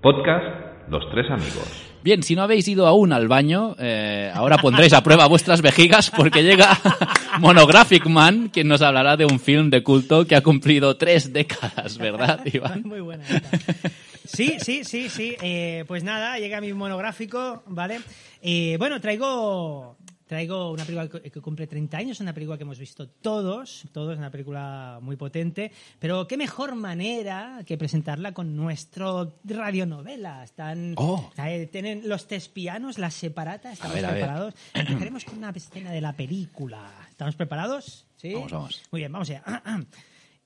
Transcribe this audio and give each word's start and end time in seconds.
Podcast 0.00 0.44
Los 0.88 1.02
Tres 1.10 1.30
Amigos. 1.30 1.90
Bien, 2.02 2.22
si 2.22 2.36
no 2.36 2.42
habéis 2.42 2.68
ido 2.68 2.86
aún 2.86 3.14
al 3.14 3.28
baño, 3.28 3.74
eh, 3.78 4.30
ahora 4.34 4.58
pondréis 4.58 4.92
a 4.92 5.02
prueba 5.02 5.26
vuestras 5.26 5.62
vejigas 5.62 6.10
porque 6.14 6.42
llega 6.42 6.78
Monographic 7.40 8.06
Man, 8.06 8.50
quien 8.52 8.68
nos 8.68 8.82
hablará 8.82 9.16
de 9.16 9.24
un 9.24 9.40
film 9.40 9.70
de 9.70 9.82
culto 9.82 10.26
que 10.26 10.36
ha 10.36 10.42
cumplido 10.42 10.98
tres 10.98 11.32
décadas, 11.32 11.96
¿verdad, 11.96 12.40
Iván? 12.52 12.82
Muy 12.84 13.00
buena. 13.00 13.24
Sí, 14.26 14.56
sí, 14.60 14.84
sí, 14.84 15.08
sí. 15.08 15.36
Eh, 15.40 15.84
pues 15.86 16.04
nada, 16.04 16.38
llega 16.38 16.60
mi 16.60 16.74
monográfico, 16.74 17.62
¿vale? 17.66 18.00
Eh, 18.42 18.76
bueno, 18.78 19.00
traigo 19.00 19.96
traigo 20.26 20.70
una 20.72 20.84
película 20.84 21.08
que 21.08 21.40
cumple 21.40 21.66
30 21.66 21.96
años, 21.96 22.20
una 22.20 22.32
película 22.32 22.56
que 22.56 22.62
hemos 22.64 22.78
visto 22.78 23.08
todos, 23.08 23.84
todos, 23.92 24.16
una 24.16 24.30
película 24.30 24.98
muy 25.02 25.16
potente, 25.16 25.70
pero 25.98 26.26
qué 26.26 26.36
mejor 26.36 26.74
manera 26.74 27.60
que 27.66 27.76
presentarla 27.76 28.32
con 28.32 28.56
nuestro 28.56 29.34
radionovela. 29.44 30.44
Están, 30.44 30.94
Oh. 30.96 31.30
eh, 31.38 31.66
tienen 31.70 32.08
los 32.08 32.26
tespianos, 32.26 32.98
las 32.98 33.14
separatas, 33.14 33.74
estamos 33.74 33.96
ver. 34.00 34.10
preparados. 34.10 34.54
Empezaremos 34.72 35.24
con 35.24 35.38
una 35.38 35.50
escena 35.50 35.90
de 35.92 36.00
la 36.00 36.12
película. 36.14 36.90
¿Estamos 37.10 37.34
preparados? 37.36 38.06
¿Sí? 38.16 38.32
Vamos, 38.34 38.52
vamos. 38.52 38.82
Muy 38.90 39.00
bien, 39.00 39.12
vamos 39.12 39.28
allá. 39.30 39.42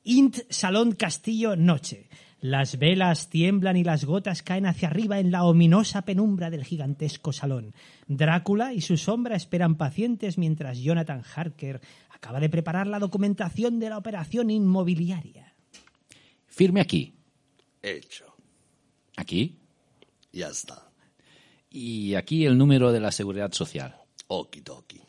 Int 0.04 0.38
Salón 0.48 0.92
Castillo 0.92 1.54
Noche. 1.56 2.08
Las 2.40 2.78
velas 2.78 3.30
tiemblan 3.30 3.76
y 3.76 3.82
las 3.82 4.04
gotas 4.04 4.42
caen 4.42 4.66
hacia 4.66 4.88
arriba 4.88 5.18
en 5.18 5.32
la 5.32 5.44
ominosa 5.44 6.02
penumbra 6.02 6.50
del 6.50 6.64
gigantesco 6.64 7.32
salón. 7.32 7.74
Drácula 8.06 8.72
y 8.72 8.80
su 8.80 8.96
sombra 8.96 9.34
esperan 9.34 9.76
pacientes 9.76 10.38
mientras 10.38 10.78
Jonathan 10.78 11.22
Harker 11.34 11.80
acaba 12.10 12.38
de 12.38 12.48
preparar 12.48 12.86
la 12.86 13.00
documentación 13.00 13.80
de 13.80 13.90
la 13.90 13.98
operación 13.98 14.50
inmobiliaria. 14.50 15.54
Firme 16.46 16.80
aquí, 16.80 17.14
Hecho. 17.82 18.24
aquí 19.16 19.58
Ya 20.32 20.48
está. 20.48 20.90
y 21.70 22.14
aquí 22.14 22.44
el 22.46 22.56
número 22.56 22.92
de 22.92 23.00
la 23.00 23.10
seguridad 23.12 23.52
social. 23.52 23.96
Okidoki. 24.28 25.00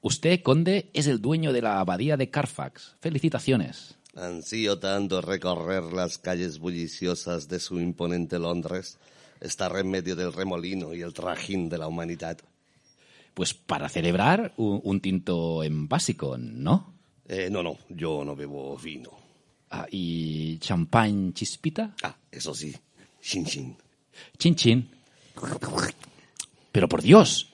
Usted, 0.00 0.42
conde, 0.42 0.90
es 0.94 1.06
el 1.06 1.20
dueño 1.20 1.52
de 1.52 1.62
la 1.62 1.80
abadía 1.80 2.16
de 2.16 2.30
Carfax. 2.30 2.96
Felicitaciones. 3.00 3.97
Ansío 4.18 4.80
tanto 4.80 5.20
recorrer 5.20 5.84
las 5.92 6.18
calles 6.18 6.58
bulliciosas 6.58 7.48
de 7.48 7.60
su 7.60 7.78
imponente 7.78 8.38
Londres, 8.38 8.98
estar 9.40 9.76
en 9.76 9.90
medio 9.90 10.16
del 10.16 10.32
remolino 10.32 10.92
y 10.92 11.02
el 11.02 11.12
trajín 11.12 11.68
de 11.68 11.78
la 11.78 11.86
humanidad. 11.86 12.38
Pues 13.32 13.54
para 13.54 13.88
celebrar 13.88 14.52
un, 14.56 14.80
un 14.82 15.00
tinto 15.00 15.62
en 15.62 15.86
básico, 15.86 16.36
¿no? 16.36 16.92
Eh, 17.28 17.48
no, 17.48 17.62
no, 17.62 17.78
yo 17.90 18.24
no 18.24 18.34
bebo 18.34 18.76
vino. 18.76 19.10
Ah, 19.70 19.86
¿Y 19.88 20.58
champán 20.58 21.32
chispita? 21.32 21.94
Ah, 22.02 22.16
eso 22.32 22.54
sí, 22.54 22.74
shin 23.22 23.44
shin. 23.44 23.76
Chin 24.36 24.56
chin. 24.56 24.90
Pero 26.72 26.88
por 26.88 27.02
Dios, 27.02 27.52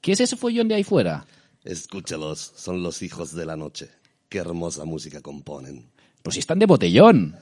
¿qué 0.00 0.12
es 0.12 0.20
ese 0.20 0.36
follón 0.36 0.68
de 0.68 0.76
ahí 0.76 0.84
fuera? 0.84 1.26
Escúchalos, 1.64 2.52
son 2.56 2.82
los 2.82 3.02
hijos 3.02 3.34
de 3.34 3.44
la 3.44 3.56
noche. 3.56 3.90
Qué 4.30 4.38
hermosa 4.38 4.84
música 4.84 5.20
componen. 5.20 5.90
Pues 6.26 6.34
si 6.34 6.40
están 6.40 6.58
de 6.58 6.66
botellón. 6.66 7.36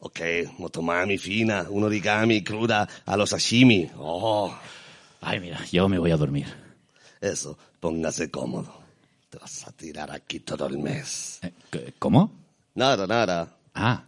Ok, 0.00 0.18
motomami 0.58 1.16
fina, 1.16 1.64
un 1.70 1.84
origami 1.84 2.42
cruda 2.42 2.88
a 3.04 3.16
los 3.16 3.30
sashimi. 3.30 3.88
Oh, 3.96 4.52
Ay, 5.20 5.38
mira, 5.38 5.64
yo 5.70 5.88
me 5.88 5.96
voy 5.96 6.10
a 6.10 6.16
dormir. 6.16 6.46
eso, 7.20 7.56
póngase 7.78 8.28
cómodo. 8.28 8.80
Te 9.30 9.38
vas 9.38 9.68
a 9.68 9.70
tirar 9.70 10.10
aquí 10.10 10.40
todo 10.40 10.66
el 10.66 10.78
mes. 10.78 11.38
Eh, 11.44 11.52
¿c- 11.72 11.94
¿Cómo? 12.00 12.32
Nada, 12.74 13.06
nada. 13.06 13.48
Ah, 13.76 14.02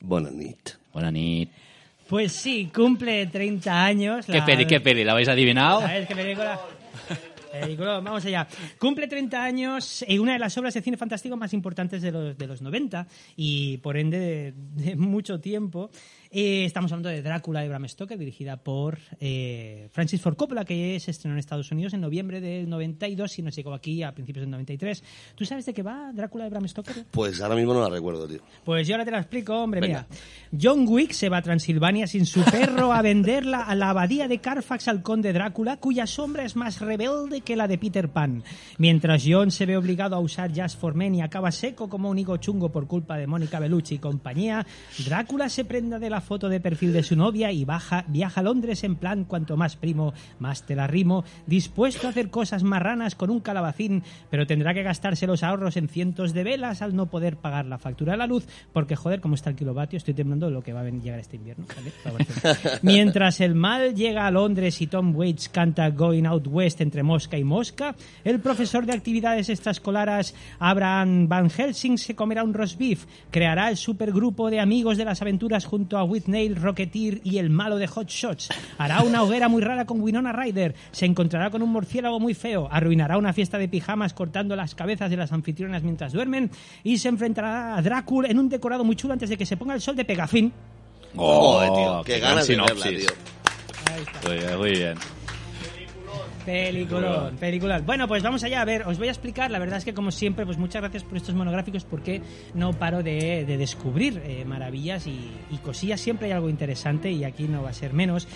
Buena 0.00 0.30
nit. 0.32 0.70
buena 0.92 1.12
nit. 1.12 1.48
Pues 2.08 2.32
sí, 2.32 2.72
cumple 2.74 3.24
30 3.28 3.84
años. 3.84 4.26
¿Qué 4.26 4.32
la- 4.38 4.44
peli, 4.44 4.66
qué 4.66 4.80
peli? 4.80 5.04
¿La 5.04 5.12
habéis 5.12 5.28
adivinado? 5.28 5.78
A 5.78 5.86
ver, 5.86 6.08
qué 6.08 6.16
película. 6.16 6.60
Vamos 7.78 8.24
allá. 8.24 8.46
Cumple 8.78 9.06
30 9.06 9.42
años 9.42 10.04
y 10.06 10.18
una 10.18 10.32
de 10.32 10.38
las 10.38 10.56
obras 10.58 10.74
de 10.74 10.82
cine 10.82 10.96
fantástico 10.96 11.36
más 11.36 11.52
importantes 11.52 12.02
de 12.02 12.10
los, 12.10 12.36
de 12.36 12.46
los 12.46 12.62
90 12.62 13.06
y 13.36 13.78
por 13.78 13.96
ende 13.96 14.18
de, 14.18 14.54
de 14.84 14.96
mucho 14.96 15.40
tiempo. 15.40 15.90
Eh, 16.36 16.64
estamos 16.64 16.90
hablando 16.90 17.10
de 17.10 17.22
Drácula 17.22 17.60
de 17.60 17.68
Bram 17.68 17.86
Stoker, 17.86 18.18
dirigida 18.18 18.56
por 18.56 18.98
eh, 19.20 19.88
Francis 19.92 20.20
Ford 20.20 20.34
Coppola, 20.34 20.64
que 20.64 20.98
se 20.98 21.12
estrenó 21.12 21.36
en 21.36 21.38
Estados 21.38 21.70
Unidos 21.70 21.94
en 21.94 22.00
noviembre 22.00 22.40
del 22.40 22.68
92 22.68 23.38
y 23.38 23.42
nos 23.42 23.54
llegó 23.54 23.72
aquí 23.72 24.02
a 24.02 24.12
principios 24.12 24.42
del 24.42 24.50
93. 24.50 25.04
¿Tú 25.36 25.44
sabes 25.44 25.64
de 25.64 25.72
qué 25.72 25.84
va 25.84 26.10
Drácula 26.12 26.42
de 26.42 26.50
Bram 26.50 26.66
Stoker? 26.66 27.04
Pues 27.12 27.40
ahora 27.40 27.54
mismo 27.54 27.72
no 27.72 27.82
la 27.82 27.88
recuerdo, 27.88 28.26
tío. 28.26 28.40
Pues 28.64 28.88
yo 28.88 28.94
ahora 28.94 29.04
te 29.04 29.12
la 29.12 29.18
explico, 29.18 29.54
hombre, 29.62 29.80
Venga. 29.80 30.08
mira. 30.10 30.60
John 30.60 30.86
Wick 30.88 31.12
se 31.12 31.28
va 31.28 31.36
a 31.36 31.42
Transilvania 31.42 32.08
sin 32.08 32.26
su 32.26 32.42
perro 32.50 32.92
a 32.92 33.00
venderla 33.00 33.60
a 33.62 33.76
la 33.76 33.90
abadía 33.90 34.26
de 34.26 34.38
Carfax 34.38 34.88
al 34.88 35.02
conde 35.02 35.32
Drácula, 35.32 35.76
cuya 35.76 36.04
sombra 36.08 36.44
es 36.44 36.56
más 36.56 36.80
rebelde 36.80 37.42
que 37.42 37.54
la 37.54 37.68
de 37.68 37.78
Peter 37.78 38.08
Pan. 38.08 38.42
Mientras 38.78 39.22
John 39.24 39.52
se 39.52 39.66
ve 39.66 39.76
obligado 39.76 40.16
a 40.16 40.18
usar 40.18 40.50
Jazz 40.50 40.74
for 40.74 40.96
Men 40.96 41.14
y 41.14 41.22
acaba 41.22 41.52
seco 41.52 41.88
como 41.88 42.10
un 42.10 42.18
higo 42.18 42.38
chungo 42.38 42.72
por 42.72 42.88
culpa 42.88 43.16
de 43.18 43.28
Mónica 43.28 43.60
Bellucci 43.60 43.94
y 43.94 43.98
compañía, 43.98 44.66
Drácula 45.06 45.48
se 45.48 45.64
prenda 45.64 46.00
de 46.00 46.10
la 46.10 46.23
foto 46.24 46.48
de 46.48 46.60
perfil 46.60 46.92
de 46.92 47.02
su 47.02 47.14
novia 47.14 47.52
y 47.52 47.64
baja, 47.64 48.04
viaja 48.08 48.40
a 48.40 48.44
Londres 48.44 48.82
en 48.82 48.96
plan 48.96 49.24
cuanto 49.24 49.56
más 49.56 49.76
primo, 49.76 50.12
más 50.38 50.66
te 50.66 50.74
la 50.74 50.86
rimo, 50.86 51.24
dispuesto 51.46 52.06
a 52.06 52.10
hacer 52.10 52.30
cosas 52.30 52.62
marranas 52.64 53.14
con 53.14 53.30
un 53.30 53.40
calabacín, 53.40 54.02
pero 54.30 54.46
tendrá 54.46 54.74
que 54.74 54.82
gastarse 54.82 55.26
los 55.26 55.42
ahorros 55.42 55.76
en 55.76 55.88
cientos 55.88 56.32
de 56.32 56.42
velas 56.42 56.82
al 56.82 56.96
no 56.96 57.06
poder 57.06 57.36
pagar 57.36 57.66
la 57.66 57.78
factura 57.78 58.12
de 58.12 58.18
la 58.18 58.26
luz, 58.26 58.46
porque 58.72 58.96
joder, 58.96 59.20
como 59.20 59.34
está 59.34 59.50
el 59.50 59.56
kilovatio, 59.56 59.96
estoy 59.96 60.14
temblando 60.14 60.46
de 60.46 60.52
lo 60.52 60.62
que 60.62 60.72
va 60.72 60.80
a 60.80 60.90
llegar 60.90 61.18
este 61.18 61.36
invierno. 61.36 61.66
Mientras 62.82 63.40
el 63.40 63.54
mal 63.54 63.94
llega 63.94 64.26
a 64.26 64.30
Londres 64.30 64.80
y 64.80 64.86
Tom 64.86 65.14
Waits 65.14 65.48
canta 65.48 65.90
Going 65.90 66.24
Out 66.24 66.48
West 66.48 66.80
entre 66.80 67.02
mosca 67.02 67.38
y 67.38 67.44
mosca, 67.44 67.94
el 68.24 68.40
profesor 68.40 68.86
de 68.86 68.92
actividades 68.92 69.48
extraescolares 69.48 70.34
Abraham 70.58 71.28
Van 71.28 71.50
Helsing 71.50 71.98
se 71.98 72.14
comerá 72.14 72.44
un 72.44 72.54
roast 72.54 72.78
beef, 72.78 73.06
creará 73.30 73.68
el 73.68 73.76
supergrupo 73.76 74.50
de 74.50 74.60
amigos 74.60 74.96
de 74.96 75.04
las 75.04 75.22
aventuras 75.22 75.64
junto 75.64 75.98
a 75.98 76.04
Whitney, 76.14 76.54
Rocketeer 76.54 77.20
y 77.24 77.38
el 77.38 77.50
malo 77.50 77.76
de 77.76 77.88
Hot 77.88 78.08
Shots, 78.08 78.50
hará 78.78 79.02
una 79.02 79.24
hoguera 79.24 79.48
muy 79.48 79.62
rara 79.62 79.84
con 79.84 80.00
Winona 80.00 80.32
Ryder, 80.32 80.76
se 80.92 81.06
encontrará 81.06 81.50
con 81.50 81.60
un 81.60 81.70
murciélago 81.70 82.20
muy 82.20 82.34
feo, 82.34 82.68
arruinará 82.70 83.18
una 83.18 83.32
fiesta 83.32 83.58
de 83.58 83.66
pijamas 83.66 84.14
cortando 84.14 84.54
las 84.54 84.76
cabezas 84.76 85.10
de 85.10 85.16
las 85.16 85.32
anfitrionas 85.32 85.82
mientras 85.82 86.12
duermen 86.12 86.52
y 86.84 86.98
se 86.98 87.08
enfrentará 87.08 87.76
a 87.76 87.82
Drácula 87.82 88.28
en 88.28 88.38
un 88.38 88.48
decorado 88.48 88.84
muy 88.84 88.94
chulo 88.94 89.12
antes 89.12 89.28
de 89.28 89.36
que 89.36 89.44
se 89.44 89.56
ponga 89.56 89.74
el 89.74 89.80
sol 89.80 89.96
de 89.96 90.04
Pegafín. 90.04 90.52
Joder, 91.16 91.72
tío, 91.72 92.02
qué, 92.04 92.20
ganas 92.20 92.46
de 92.46 92.56
verla, 92.56 92.84
tío. 92.84 93.08
Muy 94.24 94.36
bien, 94.36 94.58
muy 94.58 94.70
bien. 94.70 94.94
Peliculón, 96.44 97.36
peliculón. 97.36 97.86
Bueno, 97.86 98.06
pues 98.06 98.22
vamos 98.22 98.44
allá. 98.44 98.60
A 98.60 98.64
ver, 98.64 98.86
os 98.86 98.98
voy 98.98 99.08
a 99.08 99.10
explicar. 99.10 99.50
La 99.50 99.58
verdad 99.58 99.78
es 99.78 99.84
que, 99.84 99.94
como 99.94 100.10
siempre, 100.10 100.44
pues 100.44 100.58
muchas 100.58 100.82
gracias 100.82 101.02
por 101.02 101.16
estos 101.16 101.34
monográficos 101.34 101.84
porque 101.84 102.20
no 102.54 102.72
paro 102.74 103.02
de, 103.02 103.44
de 103.46 103.56
descubrir 103.56 104.20
eh, 104.24 104.44
maravillas 104.44 105.06
y, 105.06 105.30
y 105.50 105.56
cosillas. 105.58 106.00
Siempre 106.00 106.26
hay 106.26 106.32
algo 106.32 106.50
interesante 106.50 107.10
y 107.10 107.24
aquí 107.24 107.44
no 107.44 107.62
va 107.62 107.70
a 107.70 107.72
ser 107.72 107.94
menos. 107.94 108.28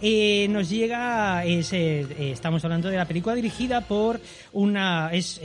Eh, 0.00 0.46
nos 0.50 0.68
llega, 0.70 1.44
es, 1.44 1.72
eh, 1.72 2.06
estamos 2.32 2.64
hablando 2.64 2.88
de 2.88 2.98
la 2.98 3.06
película 3.06 3.34
dirigida 3.34 3.80
por 3.80 4.20
una, 4.52 5.10
es 5.12 5.40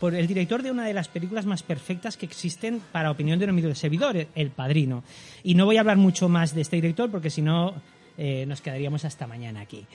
por 0.00 0.14
el 0.14 0.26
director 0.26 0.62
de 0.62 0.70
una 0.70 0.84
de 0.86 0.94
las 0.94 1.08
películas 1.08 1.46
más 1.46 1.62
perfectas 1.62 2.16
que 2.16 2.26
existen 2.26 2.80
para 2.90 3.10
opinión 3.10 3.38
de 3.38 3.46
un 3.46 3.74
servidor, 3.74 4.26
El 4.34 4.50
Padrino. 4.50 5.04
Y 5.44 5.54
no 5.54 5.66
voy 5.66 5.76
a 5.76 5.80
hablar 5.80 5.96
mucho 5.96 6.28
más 6.28 6.54
de 6.54 6.62
este 6.62 6.76
director 6.76 7.10
porque 7.10 7.30
si 7.30 7.42
no 7.42 7.74
nos 8.46 8.60
quedaríamos 8.60 9.04
hasta 9.04 9.26
mañana 9.26 9.60
aquí. 9.60 9.86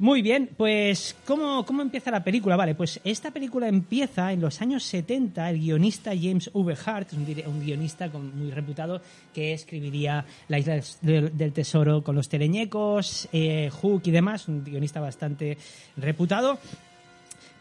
Muy 0.00 0.22
bien, 0.22 0.50
pues 0.56 1.16
¿cómo, 1.26 1.66
¿cómo 1.66 1.82
empieza 1.82 2.12
la 2.12 2.22
película? 2.22 2.54
Vale, 2.54 2.76
pues 2.76 3.00
esta 3.02 3.32
película 3.32 3.66
empieza 3.66 4.32
en 4.32 4.40
los 4.40 4.62
años 4.62 4.84
70, 4.84 5.50
el 5.50 5.58
guionista 5.58 6.12
James 6.14 6.48
V. 6.52 6.76
Hart, 6.86 7.12
un, 7.14 7.60
guionista 7.60 8.08
muy 8.08 8.52
reputado 8.52 9.02
que 9.34 9.54
escribiría 9.54 10.24
La 10.46 10.60
isla 10.60 10.80
del, 11.02 11.52
tesoro 11.52 12.04
con 12.04 12.14
los 12.14 12.28
teleñecos, 12.28 13.28
eh, 13.32 13.70
Hook 13.72 14.02
y 14.04 14.12
demás, 14.12 14.46
un 14.46 14.62
guionista 14.62 15.00
bastante 15.00 15.58
reputado 15.96 16.60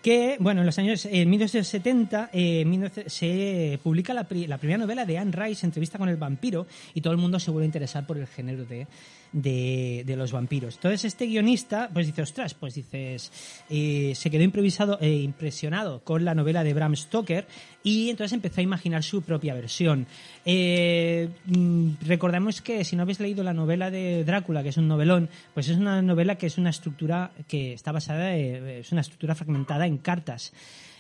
que, 0.08 0.38
bueno, 0.40 0.62
en 0.62 0.68
los 0.68 0.78
años 0.78 1.06
eh, 1.06 1.26
1970 1.26 2.30
eh, 2.32 2.64
19 2.66 3.10
se 3.10 3.80
publica 3.84 4.14
la 4.14 4.26
primera 4.26 4.78
novela 4.78 5.06
de 5.06 5.18
Anne 5.18 5.34
Rice, 5.34 5.66
Entrevista 5.66 5.98
con 5.98 6.08
el 6.08 6.18
vampiro, 6.18 6.68
y 6.94 7.02
todo 7.02 7.14
el 7.14 7.20
mundo 7.20 7.40
se 7.40 7.52
vuelve 7.52 7.66
a 7.66 7.68
interesar 7.68 8.06
por 8.06 8.18
el 8.18 8.28
género 8.28 8.64
de, 8.64 8.88
de, 9.32 10.04
de 10.06 10.16
los 10.16 10.32
vampiros. 10.32 10.76
Entonces 10.76 11.06
este 11.06 11.26
guionista, 11.26 11.90
pues 11.94 12.08
dice, 12.08 12.22
ostras, 12.22 12.54
pues 12.54 12.76
dices, 12.76 13.32
eh, 13.70 14.14
se 14.16 14.30
quedó 14.30 14.44
improvisado, 14.44 14.98
eh, 15.02 15.16
impresionado 15.16 16.04
con 16.04 16.26
la 16.26 16.36
novela 16.36 16.64
de 16.64 16.74
Bram 16.74 16.96
Stoker 16.96 17.48
y 17.84 18.10
entonces 18.10 18.34
empezó 18.34 18.62
a 18.62 18.64
imaginar 18.64 19.04
su 19.04 19.22
propia 19.22 19.54
versión. 19.54 20.08
Eh, 20.46 21.30
mm, 21.46 21.92
recordemos 22.06 22.62
que 22.62 22.84
si 22.84 22.96
no 22.96 23.04
habéis 23.04 23.20
leído 23.20 23.44
la 23.44 23.54
novela 23.54 23.92
de 23.92 24.24
Drácula, 24.24 24.64
que 24.64 24.70
es 24.70 24.78
un 24.78 24.88
novelón, 24.88 25.30
pues 25.54 25.70
es 25.70 25.78
una 25.78 26.02
novela 26.02 26.36
que 26.36 26.48
es 26.48 26.58
una 26.58 26.70
estructura 26.70 27.32
que 27.48 27.74
está 27.74 27.92
basada, 27.92 28.36
eh, 28.36 28.80
es 28.80 28.92
una 28.92 29.02
estructura 29.02 29.36
fragmentada 29.36 29.86
en 29.86 29.98
cartas. 29.98 30.54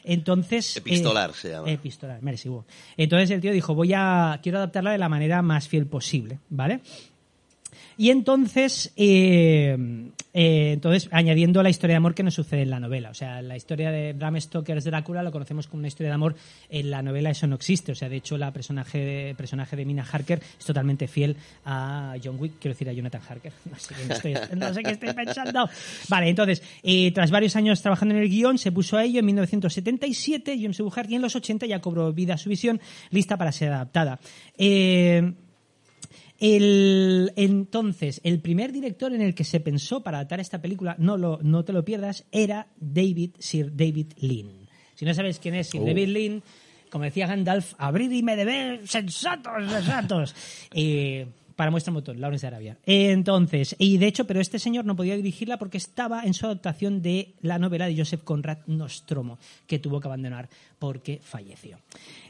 Entonces. 0.07 0.77
Epistolar 0.77 1.31
eh, 1.31 1.33
se 1.35 1.49
llama. 1.49 1.69
Epistolar. 1.69 2.21
Entonces 2.95 3.31
el 3.31 3.41
tío 3.41 3.51
dijo, 3.51 3.75
voy 3.75 3.91
a. 3.93 4.39
quiero 4.41 4.57
adaptarla 4.59 4.91
de 4.91 4.97
la 4.97 5.09
manera 5.09 5.41
más 5.41 5.67
fiel 5.67 5.85
posible, 5.85 6.39
¿vale? 6.49 6.79
Y 7.97 8.11
entonces, 8.11 8.93
eh, 8.95 9.75
eh, 10.33 10.71
entonces, 10.73 11.09
añadiendo 11.11 11.63
la 11.63 11.69
historia 11.69 11.93
de 11.93 11.97
amor 11.97 12.13
que 12.13 12.21
nos 12.21 12.35
sucede 12.35 12.61
en 12.61 12.69
la 12.69 12.79
novela. 12.79 13.09
O 13.09 13.13
sea, 13.15 13.41
la 13.41 13.57
historia 13.57 13.89
de 13.89 14.13
Bram 14.13 14.39
Stoker's 14.39 14.83
Drácula 14.83 15.23
lo 15.23 15.31
conocemos 15.31 15.65
como 15.65 15.79
una 15.79 15.87
historia 15.87 16.09
de 16.09 16.15
amor. 16.15 16.35
En 16.69 16.91
la 16.91 17.01
novela 17.01 17.31
eso 17.31 17.47
no 17.47 17.55
existe. 17.55 17.91
O 17.91 17.95
sea, 17.95 18.07
de 18.07 18.17
hecho, 18.17 18.37
la 18.37 18.53
personaje 18.53 18.99
de, 18.99 19.35
personaje 19.35 19.75
de 19.75 19.85
Mina 19.85 20.05
Harker 20.09 20.39
es 20.59 20.65
totalmente 20.65 21.07
fiel 21.07 21.35
a 21.65 22.15
John 22.23 22.37
Wick, 22.39 22.53
quiero 22.59 22.75
decir 22.75 22.87
a 22.89 22.93
Jonathan 22.93 23.21
Harker. 23.27 23.53
No 23.67 23.77
sé 23.79 23.95
qué, 23.95 24.13
estoy, 24.13 24.57
no 24.57 24.73
sé 24.73 24.83
qué 24.83 25.13
pensando. 25.13 25.69
Vale, 26.09 26.29
entonces, 26.29 26.63
eh, 26.83 27.11
tras 27.11 27.31
varios 27.31 27.55
años 27.55 27.81
trabajando 27.81 28.15
en 28.15 28.21
el 28.21 28.29
guion, 28.29 28.57
se 28.57 28.71
puso 28.71 28.97
a 28.97 29.03
ello 29.03 29.19
en 29.19 29.25
1977. 29.25 30.57
James 30.59 30.79
Buhart 30.79 31.09
y 31.09 31.15
en 31.15 31.21
los 31.21 31.35
80 31.35 31.65
ya 31.65 31.79
cobró 31.79 32.13
vida 32.13 32.37
su 32.37 32.49
visión, 32.49 32.79
lista 33.11 33.37
para 33.37 33.51
ser 33.51 33.71
adaptada. 33.71 34.19
Eh, 34.57 35.33
el, 36.39 37.33
entonces, 37.35 38.21
el 38.23 38.39
primer 38.41 38.71
director 38.71 39.13
en 39.13 39.21
el 39.21 39.33
que 39.33 39.43
se 39.43 39.59
pensó 39.59 40.03
para 40.03 40.17
adaptar 40.17 40.39
esta 40.39 40.61
película, 40.61 40.95
no, 40.99 41.17
lo, 41.17 41.39
no 41.41 41.65
te 41.65 41.73
lo 41.73 41.83
pierdas, 41.83 42.25
era 42.31 42.67
David, 42.77 43.31
Sir 43.39 43.75
David 43.75 44.13
Lean. 44.17 44.67
Si 44.95 45.05
no 45.05 45.13
sabes 45.13 45.39
quién 45.39 45.55
es 45.55 45.67
Sir 45.67 45.81
Oh. 45.81 45.85
David 45.85 46.07
Lean, 46.09 46.43
como 46.89 47.03
decía 47.05 47.27
Gandalf, 47.27 47.73
abrir 47.77 48.11
y 48.11 48.23
me 48.23 48.35
debe 48.35 48.85
sensatos, 48.85 49.71
sensatos. 49.71 50.35
Eh, 50.73 51.27
para 51.57 51.71
muestra 51.71 51.91
un 51.91 51.95
botón, 51.95 52.21
Lawrence 52.21 52.43
de 52.43 52.47
Arabia. 52.47 52.77
Entonces, 52.85 53.75
y 53.79 53.97
de 53.97 54.05
hecho, 54.05 54.25
pero 54.25 54.39
este 54.39 54.59
señor 54.59 54.85
no 54.85 54.95
podía 54.95 55.15
dirigirla 55.15 55.57
porque 55.57 55.77
estaba 55.77 56.23
en 56.23 56.35
su 56.35 56.45
adaptación 56.45 57.01
de 57.01 57.33
la 57.41 57.57
novela 57.57 57.87
de 57.87 57.97
Joseph 57.97 58.21
Conrad 58.23 58.59
Nostromo, 58.67 59.39
que 59.65 59.79
tuvo 59.79 59.99
que 59.99 60.07
abandonar 60.07 60.47
porque 60.79 61.19
falleció. 61.23 61.79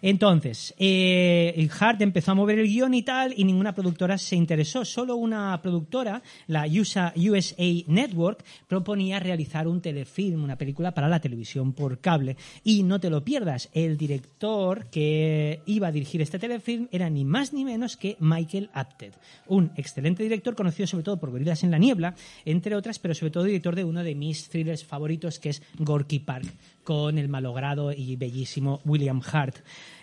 Entonces, 0.01 0.73
eh, 0.77 1.67
Hart 1.77 2.01
empezó 2.01 2.31
a 2.31 2.35
mover 2.35 2.59
el 2.59 2.67
guion 2.67 2.93
y 2.93 3.03
tal, 3.03 3.33
y 3.35 3.43
ninguna 3.43 3.75
productora 3.75 4.17
se 4.17 4.37
interesó. 4.37 4.85
Solo 4.85 5.17
una 5.17 5.61
productora, 5.61 6.21
la 6.47 6.65
USA, 6.65 7.13
USA 7.17 7.83
Network, 7.87 8.45
proponía 8.67 9.19
realizar 9.19 9.67
un 9.67 9.81
telefilm, 9.81 10.43
una 10.43 10.57
película 10.57 10.93
para 10.93 11.09
la 11.09 11.19
televisión 11.19 11.73
por 11.73 11.99
cable. 11.99 12.37
Y 12.63 12.83
no 12.83 12.99
te 13.01 13.09
lo 13.09 13.25
pierdas, 13.25 13.69
el 13.73 13.97
director 13.97 14.85
que 14.89 15.61
iba 15.65 15.87
a 15.87 15.91
dirigir 15.91 16.21
este 16.21 16.39
telefilm 16.39 16.87
era 16.91 17.09
ni 17.09 17.25
más 17.25 17.51
ni 17.51 17.65
menos 17.65 17.97
que 17.97 18.15
Michael 18.19 18.69
Apted, 18.73 19.13
un 19.47 19.71
excelente 19.75 20.23
director 20.23 20.55
conocido 20.55 20.87
sobre 20.87 21.03
todo 21.03 21.17
por 21.17 21.31
Gorilas 21.31 21.63
en 21.63 21.71
la 21.71 21.77
Niebla, 21.77 22.15
entre 22.45 22.75
otras, 22.75 22.99
pero 22.99 23.13
sobre 23.13 23.31
todo 23.31 23.43
director 23.43 23.75
de 23.75 23.83
uno 23.83 24.03
de 24.03 24.15
mis 24.15 24.49
thrillers 24.49 24.83
favoritos, 24.83 25.39
que 25.39 25.49
es 25.49 25.61
Gorky 25.79 26.19
Park, 26.19 26.47
con 26.83 27.17
el 27.17 27.29
malogrado 27.29 27.91
y 27.91 28.15
bellísimo 28.15 28.81
William 28.85 29.21
Hart. 29.31 29.57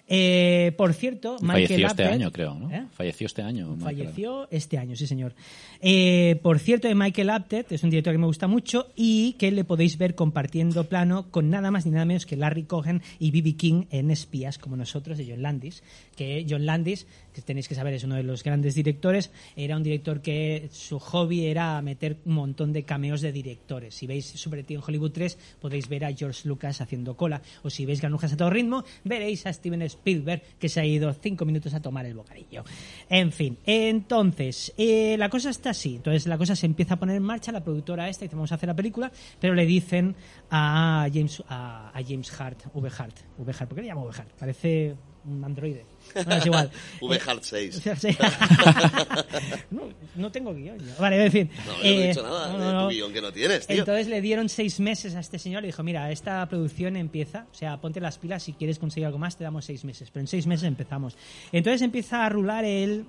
Eh, 0.07 0.73
por 0.77 0.93
cierto, 0.93 1.37
Michael 1.41 1.67
Falleció 1.67 1.87
este 1.87 2.05
año, 2.05 2.31
creo, 2.31 2.55
¿no? 2.55 2.71
¿Eh? 2.71 2.85
Falleció 2.93 3.27
este 3.27 3.43
año. 3.43 3.69
Michael. 3.69 3.97
Falleció 3.97 4.49
este 4.51 4.77
año, 4.77 4.97
sí 4.97 5.07
señor. 5.07 5.35
Eh, 5.81 6.39
por 6.43 6.59
cierto, 6.59 6.95
Michael 6.95 7.31
Apted 7.31 7.67
es 7.71 7.83
un 7.83 7.91
director 7.91 8.13
que 8.13 8.19
me 8.19 8.27
gusta 8.27 8.47
mucho 8.47 8.89
y 8.97 9.33
que 9.35 9.51
le 9.51 9.65
podéis 9.65 9.97
ver 9.97 10.15
compartiendo 10.15 10.85
plano 10.85 11.31
con 11.31 11.49
nada 11.49 11.71
más 11.71 11.87
ni 11.87 11.93
nada 11.93 12.05
menos 12.05 12.27
que 12.27 12.37
Larry 12.37 12.65
Cohen 12.65 13.03
y 13.19 13.31
B.B. 13.31 13.57
King 13.57 13.85
en 13.91 14.11
Espías, 14.11 14.59
como 14.59 14.77
nosotros, 14.77 15.17
de 15.17 15.27
John 15.27 15.43
Landis. 15.43 15.83
Que 16.17 16.47
John 16.49 16.67
Landis, 16.67 17.07
que 17.33 17.41
tenéis 17.41 17.67
que 17.67 17.75
saber, 17.75 17.95
es 17.95 18.05
uno 18.05 18.17
de 18.17 18.23
los 18.23 18.45
grandes 18.45 18.75
directores, 18.75 19.31
era 19.57 19.77
un 19.77 19.83
director 19.83 20.21
que 20.21 20.69
su 20.71 20.99
hobby 20.99 21.47
era 21.47 21.81
meter 21.81 22.19
un 22.27 22.35
montón 22.35 22.73
de 22.75 22.83
cameos 22.85 23.23
de 23.23 23.33
directores. 23.33 23.95
Si 23.95 24.07
veis 24.07 24.27
Super 24.27 24.65
en 24.69 24.81
Hollywood 24.87 25.13
3, 25.13 25.39
podéis 25.61 25.89
ver 25.89 26.05
a 26.05 26.13
George 26.13 26.47
Lucas 26.47 26.81
haciendo 26.81 27.17
cola. 27.17 27.41
O 27.63 27.71
si 27.71 27.87
veis 27.87 28.01
Granujas 28.01 28.33
a 28.33 28.37
todo 28.37 28.51
ritmo, 28.51 28.85
veréis 29.05 29.47
a 29.47 29.53
Steven 29.53 29.83
Spielberg 29.95 30.43
que 30.59 30.69
se 30.69 30.81
ha 30.81 30.85
ido 30.85 31.13
cinco 31.15 31.45
minutos 31.45 31.75
a 31.75 31.81
tomar 31.81 32.07
el 32.07 32.15
bocadillo. 32.15 32.65
En 33.09 33.33
fin, 33.33 33.59
entonces, 33.65 34.73
eh, 34.77 35.17
la 35.19 35.29
cosa 35.29 35.51
está 35.51 35.71
así. 35.71 35.97
Entonces, 35.97 36.27
la 36.27 36.39
cosa 36.39 36.57
se 36.57 36.67
empieza 36.67 36.95
a 36.95 36.99
poner 36.99 37.17
en 37.17 37.23
marcha. 37.23 37.53
La 37.53 37.63
productora 37.63 38.09
esta 38.09 38.25
dice, 38.25 38.37
vamos 38.37 38.53
a 38.53 38.57
hacer 38.57 38.69
la 38.69 38.77
película, 38.77 39.11
pero 39.41 39.55
le 39.55 39.67
dicen 39.67 40.15
a 40.51 41.07
James, 41.13 41.43
a, 41.49 41.93
James 42.07 42.41
Hart, 42.41 42.61
V. 42.75 42.91
Hart, 42.99 43.17
V. 43.39 43.53
Hart, 43.53 43.69
¿por 43.69 43.77
qué 43.77 43.83
le 43.83 43.89
llamo 43.89 44.05
V. 44.05 44.17
Hart? 44.17 44.31
Parece 44.39 44.95
un 45.27 45.43
androide. 45.45 45.85
No, 46.27 46.35
es 46.35 46.47
igual. 46.47 46.71
V. 47.01 47.17
Eh, 47.17 47.21
Hart 47.27 47.43
6. 47.43 47.77
o 47.77 47.81
sea, 47.81 47.97
sí. 47.97 48.09
no, 49.71 49.83
no 50.17 50.31
tengo 50.31 50.55
guion. 50.55 50.79
yo. 50.79 50.93
Vale, 50.99 51.25
en 51.27 51.33
fin. 51.33 51.51
No, 51.67 51.73
yo 51.73 51.79
no 51.79 51.85
he 51.85 52.05
Eh, 52.05 52.09
dicho 52.09 52.23
nada 52.23 52.53
no, 52.53 52.59
de 52.59 52.73
no, 52.73 52.83
tu 52.89 52.95
guion 52.95 53.13
que 53.13 53.21
no 53.21 53.33
tienes, 53.33 53.67
tío. 53.67 53.79
Entonces 53.79 54.07
le 54.09 54.21
dieron 54.21 54.49
seis 54.49 54.81
meses 54.81 55.15
a 55.15 55.21
este 55.21 55.39
señor 55.39 55.65
y 55.65 55.69
dijo, 55.69 55.83
mira, 55.83 56.11
esta 56.11 56.45
producción 56.49 56.97
empieza, 56.97 57.47
o 57.51 57.55
sea, 57.55 57.81
ponte 57.81 58.01
las 58.01 58.19
pilas, 58.19 58.43
si 58.43 58.53
quieres 58.53 58.79
conseguir 58.79 59.07
algo 59.07 59.19
más 59.19 59.37
te 59.37 59.45
damos 59.45 59.65
seis 59.65 59.85
meses, 59.85 60.11
pero 60.11 60.21
en 60.23 60.27
seis 60.29 60.47
meses 60.47 60.65
empezamos. 60.67 61.17
Entonces 61.53 61.83
empieza 61.83 62.25
a 62.25 62.29
rular 62.29 62.65
el, 62.65 63.05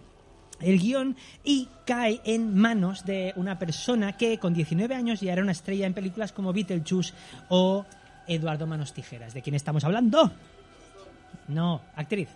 el 0.62 0.80
guion 0.80 1.16
y 1.44 1.68
cae 1.86 2.22
en 2.24 2.56
manos 2.56 3.06
de 3.06 3.34
una 3.36 3.60
persona 3.60 4.18
que 4.18 4.38
con 4.40 4.54
19 4.54 4.96
años 4.96 5.20
ya 5.22 5.34
era 5.34 5.42
una 5.42 5.52
estrella 5.52 5.86
en 5.86 5.94
películas 5.94 6.32
como 6.32 6.54
Beetlejuice 6.54 7.14
o 7.50 7.86
Eduardo 8.28 8.66
Manos 8.66 8.94
Tijeras. 8.94 9.34
¿De 9.34 9.42
quién 9.42 9.56
estamos 9.56 9.84
hablando? 9.84 10.32
No, 11.48 11.82
actriz. 11.96 12.30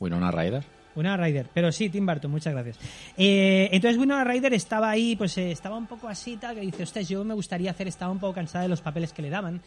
Winona 0.00 0.30
Ryder. 0.30 0.64
Winona 0.96 1.16
Ryder, 1.16 1.48
pero 1.52 1.72
sí, 1.72 1.88
Tim 1.90 2.06
Burton, 2.06 2.30
muchas 2.30 2.52
gracias. 2.52 2.78
Eh, 3.16 3.68
entonces 3.72 3.98
Winona 3.98 4.22
Ryder 4.22 4.54
estaba 4.54 4.90
ahí, 4.90 5.16
pues 5.16 5.36
eh, 5.38 5.50
estaba 5.50 5.76
un 5.76 5.86
poco 5.86 6.06
así, 6.08 6.36
tal, 6.36 6.54
que 6.54 6.60
dice, 6.60 6.84
ostras, 6.84 7.08
yo 7.08 7.24
me 7.24 7.34
gustaría 7.34 7.70
hacer, 7.72 7.88
estaba 7.88 8.12
un 8.12 8.20
poco 8.20 8.34
cansada 8.34 8.62
de 8.62 8.68
los 8.68 8.80
papeles 8.80 9.12
que 9.12 9.22
le 9.22 9.30
daban 9.30 9.60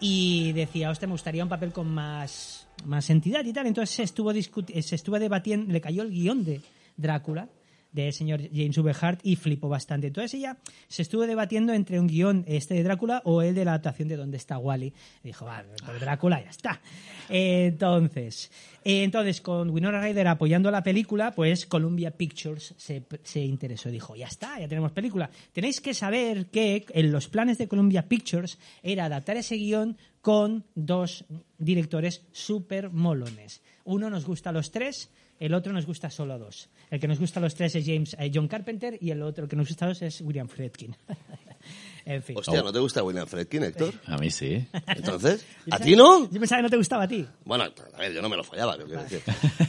y 0.00 0.52
decía, 0.52 0.90
ostras, 0.90 1.08
me 1.08 1.12
gustaría 1.12 1.42
un 1.42 1.50
papel 1.50 1.72
con 1.72 1.86
más, 1.92 2.66
más 2.86 3.10
entidad 3.10 3.44
y 3.44 3.52
tal. 3.52 3.66
Entonces 3.66 3.94
se 3.94 4.02
estuvo, 4.04 4.32
discuti- 4.32 4.80
se 4.80 4.94
estuvo 4.94 5.18
debatiendo, 5.18 5.70
le 5.70 5.80
cayó 5.82 6.02
el 6.02 6.10
guion 6.10 6.44
de 6.44 6.62
Drácula 6.96 7.46
del 7.92 8.12
señor 8.12 8.40
James 8.52 8.76
V. 8.78 9.18
Y 9.22 9.36
flipó 9.36 9.68
bastante. 9.68 10.08
Entonces 10.08 10.34
ella 10.34 10.58
se 10.88 11.02
estuvo 11.02 11.26
debatiendo 11.26 11.72
entre 11.72 12.00
un 12.00 12.06
guion 12.06 12.44
este 12.46 12.74
de 12.74 12.82
Drácula 12.82 13.22
o 13.24 13.42
el 13.42 13.54
de 13.54 13.64
la 13.64 13.72
adaptación 13.72 14.08
de 14.08 14.16
Dónde 14.16 14.36
está 14.36 14.58
Wally. 14.58 14.92
Dijo, 15.22 15.44
va, 15.44 15.64
por 15.84 15.98
Drácula 15.98 16.42
ya 16.42 16.50
está. 16.50 16.80
Entonces, 17.28 18.50
entonces 18.84 19.40
con 19.40 19.70
Winona 19.70 20.00
Ryder 20.00 20.26
apoyando 20.28 20.70
la 20.70 20.82
película, 20.82 21.32
pues 21.32 21.66
Columbia 21.66 22.10
Pictures 22.10 22.74
se, 22.76 23.04
se 23.22 23.40
interesó. 23.40 23.90
Dijo, 23.90 24.16
ya 24.16 24.26
está, 24.26 24.58
ya 24.58 24.68
tenemos 24.68 24.92
película. 24.92 25.30
Tenéis 25.52 25.80
que 25.80 25.94
saber 25.94 26.46
que 26.46 26.86
en 26.90 27.12
los 27.12 27.28
planes 27.28 27.58
de 27.58 27.68
Columbia 27.68 28.08
Pictures 28.08 28.58
era 28.82 29.04
adaptar 29.04 29.36
ese 29.36 29.56
guion 29.56 29.96
con 30.20 30.64
dos 30.74 31.24
directores 31.58 32.22
súper 32.32 32.90
molones. 32.90 33.62
Uno 33.84 34.10
nos 34.10 34.26
gusta 34.26 34.50
a 34.50 34.52
los 34.52 34.70
tres, 34.70 35.10
el 35.40 35.54
otro 35.54 35.72
nos 35.72 35.86
gusta 35.86 36.08
solo 36.10 36.34
a 36.34 36.38
dos. 36.38 36.68
El 36.90 37.00
que 37.00 37.08
nos 37.08 37.18
gusta 37.18 37.40
a 37.40 37.42
los 37.42 37.54
tres 37.56 37.74
es 37.74 37.84
James 37.84 38.14
eh, 38.18 38.30
John 38.32 38.46
Carpenter 38.46 38.96
y 39.00 39.10
el 39.10 39.22
otro 39.22 39.48
que 39.48 39.56
nos 39.56 39.66
gusta 39.68 39.86
a 39.86 39.88
dos 39.88 40.02
es 40.02 40.20
William 40.20 40.46
Friedkin. 40.48 40.94
en 42.04 42.22
fin. 42.22 42.36
Hostia, 42.38 42.62
¿no 42.62 42.72
te 42.72 42.78
gusta 42.78 43.02
William 43.02 43.26
Friedkin, 43.26 43.64
Héctor? 43.64 43.94
A 44.06 44.16
mí 44.18 44.30
sí. 44.30 44.64
Entonces, 44.86 45.44
¿a 45.70 45.78
ti 45.78 45.96
no? 45.96 46.30
Yo 46.30 46.38
pensaba 46.40 46.58
que 46.60 46.64
no 46.64 46.70
te 46.70 46.76
gustaba 46.76 47.04
a 47.04 47.08
ti. 47.08 47.26
Bueno, 47.44 47.64
a 47.64 47.98
ver, 47.98 48.12
yo 48.12 48.22
no 48.22 48.28
me 48.28 48.36
lo 48.36 48.44
follaba, 48.44 48.76
yo 48.78 48.84
quiero 48.86 49.02
decir. 49.02 49.22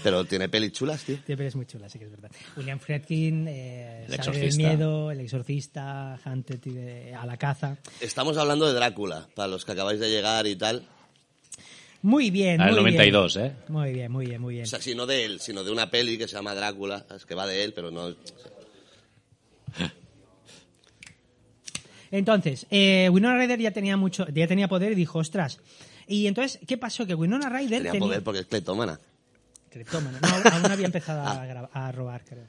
Pero 0.03 0.25
tiene 0.25 0.49
pelis 0.49 0.71
chulas, 0.73 1.03
tío. 1.03 1.17
Siempre 1.25 1.47
es 1.47 1.55
muy 1.55 1.65
chula, 1.65 1.87
sí 1.89 1.99
que 1.99 2.05
es 2.05 2.11
verdad. 2.11 2.31
William 2.57 2.79
Friedkin, 2.79 3.47
eh, 3.47 4.05
El 4.07 4.15
Sabe 4.17 4.37
del 4.37 4.47
exorcista. 4.47 4.57
miedo, 4.69 5.11
El 5.11 5.19
exorcista, 5.21 6.19
Hunted 6.25 6.59
y 6.65 6.69
de- 6.71 7.15
a 7.15 7.25
la 7.25 7.37
caza. 7.37 7.77
Estamos 7.99 8.37
hablando 8.37 8.65
de 8.67 8.73
Drácula, 8.73 9.27
para 9.35 9.47
los 9.47 9.63
que 9.65 9.71
acabáis 9.71 9.99
de 9.99 10.09
llegar 10.09 10.47
y 10.47 10.55
tal. 10.55 10.83
Muy 12.03 12.31
bien, 12.31 12.59
Ah, 12.61 12.65
el 12.69 12.71
muy 12.75 12.91
92, 12.91 13.35
bien. 13.35 13.45
¿eh? 13.47 13.55
Muy 13.67 13.93
bien, 13.93 14.11
muy 14.11 14.25
bien, 14.25 14.41
muy 14.41 14.53
bien. 14.55 14.63
O 14.65 14.67
sea, 14.67 14.81
si 14.81 14.95
no 14.95 15.05
de 15.05 15.23
él, 15.25 15.39
sino 15.39 15.63
de 15.63 15.71
una 15.71 15.89
peli 15.91 16.17
que 16.17 16.27
se 16.27 16.35
llama 16.35 16.55
Drácula, 16.55 17.05
es 17.15 17.25
que 17.25 17.35
va 17.35 17.45
de 17.45 17.63
él, 17.63 17.73
pero 17.73 17.91
no... 17.91 18.15
Entonces, 22.11 22.65
eh, 22.69 23.09
Winona 23.11 23.37
Ryder 23.37 23.59
ya 23.59 23.71
tenía 23.71 23.95
mucho, 23.95 24.27
ya 24.33 24.47
tenía 24.47 24.67
poder 24.67 24.91
y 24.91 24.95
dijo, 24.95 25.19
ostras. 25.19 25.59
Y 26.07 26.27
entonces, 26.27 26.59
¿qué 26.67 26.77
pasó? 26.77 27.05
Que 27.05 27.15
Winona 27.15 27.47
Ryder 27.49 27.79
Tenía 27.79 27.91
tenía... 27.93 28.07
poder 28.07 28.23
porque 28.23 28.39
es 28.41 28.45
cleptómana. 28.47 28.99
Criptómano. 29.69 30.17
No, 30.21 30.27
aún- 30.27 30.71
había 30.71 30.87
empezado 30.87 31.21
a, 31.21 31.69
a 31.71 31.91
robar, 31.93 32.25
creo. 32.25 32.43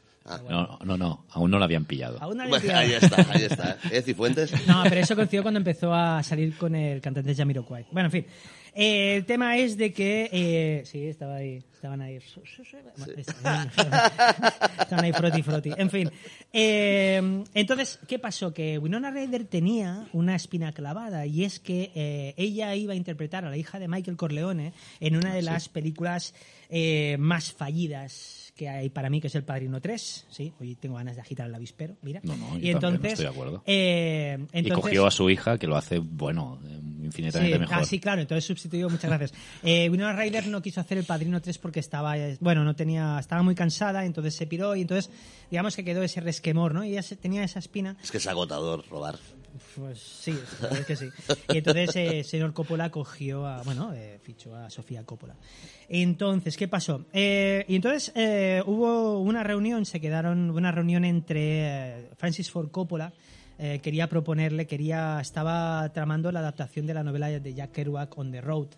No, 0.49 0.79
no, 0.85 0.97
no. 0.97 1.25
Aún 1.31 1.51
no 1.51 1.59
lo 1.59 1.65
habían 1.65 1.85
pillado. 1.85 2.19
Aún 2.21 2.37
no 2.37 2.45
había 2.45 2.59
Bueno, 2.59 2.79
ahí 2.79 2.87
pillado. 2.89 3.07
está, 3.07 3.33
ahí 3.33 3.43
está. 3.45 3.79
¿Eh, 3.91 4.03
Cifuentes? 4.03 4.53
No, 4.67 4.83
pero 4.85 5.01
eso 5.01 5.15
coincidió 5.17 5.43
cuando 5.43 5.59
empezó 5.59 5.93
a 5.93 6.23
salir 6.23 6.57
con 6.57 6.75
el 6.75 7.01
cantante 7.01 7.35
Jamiroquai. 7.35 7.87
Bueno, 7.91 8.07
en 8.07 8.13
fin. 8.13 8.27
Eh, 8.75 9.17
el 9.17 9.27
tema 9.27 9.57
es 9.59 9.77
de 9.77 9.93
que... 9.93 10.31
eh, 10.33 10.83
sí, 10.87 11.07
estaba 11.07 11.37
ahí, 11.37 11.63
estaban 11.75 12.01
ahí... 12.01 12.19
Estaban 14.81 15.05
ahí 15.05 15.13
froti 15.13 15.43
froti. 15.43 15.71
En 15.77 15.91
fin. 15.91 16.11
Eh, 16.53 17.45
entonces, 17.55 17.99
¿qué 18.09 18.19
pasó? 18.19 18.53
Que 18.55 18.79
Winona 18.79 19.11
Ryder 19.11 19.45
tenía 19.45 20.07
una 20.13 20.35
espina 20.35 20.73
clavada 20.73 21.27
y 21.27 21.45
es 21.45 21.61
que 21.61 22.35
ella 22.37 22.75
iba 22.75 22.93
a 22.95 22.97
interpretar 22.97 23.45
a 23.45 23.51
la 23.51 23.57
hija 23.57 23.79
de 23.79 23.89
Michael 23.89 24.17
Corleone 24.17 24.73
en 25.01 25.17
una 25.17 25.35
de 25.35 25.43
las 25.43 25.69
películas 25.69 26.35
más 27.19 27.53
fallidas 27.53 28.42
que 28.55 28.69
hay 28.69 28.91
para 28.91 29.09
mí, 29.09 29.21
que 29.21 29.29
es 29.29 29.35
El 29.35 29.45
Padrino 29.45 29.81
3. 29.81 30.27
Sí, 30.31 30.53
hoy 30.61 30.75
tengo 30.77 30.97
ganas 30.97 31.15
de 31.17 31.23
agitar 31.23 31.47
el 31.49 31.55
avispero, 31.55 31.97
mira. 32.03 32.21
No, 32.23 32.37
no, 32.37 32.59
y 32.59 32.71
entonces, 32.71 33.13
estoy 33.13 33.25
de 33.25 33.31
acuerdo. 33.31 33.63
eh, 33.67 34.39
Y 34.53 34.69
cogió 34.71 35.07
a 35.07 35.11
su 35.11 35.31
hija, 35.31 35.57
que 35.59 35.67
lo 35.67 35.77
hace, 35.77 35.99
bueno, 35.99 36.61
eh, 36.67 36.79
infinitamente 37.05 37.55
Sí, 37.55 37.61
mejor. 37.61 37.77
ah, 37.79 37.85
sí, 37.85 37.99
claro, 37.99 38.21
entonces 38.21 38.45
sustituyó, 38.45 38.91
muchas 38.91 39.09
gracias. 39.11 39.33
Eh, 39.63 39.89
Winona 39.91 40.13
Ryder 40.15 40.47
no 40.49 40.61
quiso 40.61 40.81
hacer 40.81 40.99
El 40.99 41.05
Padrino 41.05 41.41
3 41.41 41.57
porque 41.59 41.81
estaba, 41.81 42.19
eh, 42.19 42.37
bueno, 42.41 42.63
no 42.65 42.77
tenía, 42.77 43.17
estaba 43.19 43.43
muy 43.43 43.55
cansada, 43.55 44.05
entonces 44.05 44.35
se 44.35 44.47
piró 44.47 44.77
y 44.77 44.83
entonces, 44.83 45.11
digamos 45.51 45.75
que 45.75 45.85
quedó 45.85 46.03
ese 46.03 46.21
resquemor, 46.21 46.75
¿no? 46.75 46.85
Y 46.85 46.91
ella 46.93 47.03
se- 47.03 47.17
tenía 47.17 47.43
esa 47.45 47.59
espina 47.59 47.97
Es 48.03 48.11
que 48.11 48.19
es 48.19 48.27
agotador 48.27 48.85
robar. 48.91 49.19
Pues 49.77 50.01
sí, 50.01 50.39
es 50.71 50.87
que 50.87 50.97
sí. 50.97 51.09
Y 51.53 51.59
entonces 51.59 51.95
eh, 51.97 52.25
señor 52.25 52.53
Coppola 52.53 52.91
cogió 52.91 53.47
a, 53.47 53.63
bueno, 53.63 53.93
eh, 53.95 54.19
fichó 54.23 54.55
a 54.55 54.71
Sofía 54.71 55.05
Coppola. 55.05 55.37
Entonces, 55.89 56.57
¿qué 56.57 56.69
pasó? 56.69 57.05
Eh, 57.13 57.65
y 57.69 57.77
entonces 57.77 58.13
eh, 58.15 58.63
hubo 58.67 59.21
una 59.21 59.43
reunión, 59.43 59.85
se 59.85 60.01
quedaron, 60.01 60.51
una 60.51 60.73
reunión 60.73 61.05
entre 61.05 62.11
Francis 62.17 62.51
Ford 62.51 62.71
Coppola, 62.71 63.13
quería 63.81 64.09
proponerle, 64.09 64.67
quería, 64.67 65.21
estaba 65.21 65.89
tramando 65.93 66.33
la 66.33 66.41
adaptación 66.41 66.85
de 66.85 66.95
la 66.95 67.05
novela 67.05 67.29
de 67.29 67.55
Jack 67.55 67.71
Kerouac 67.71 68.19
On 68.19 68.33
the 68.33 68.41
Road. 68.41 68.69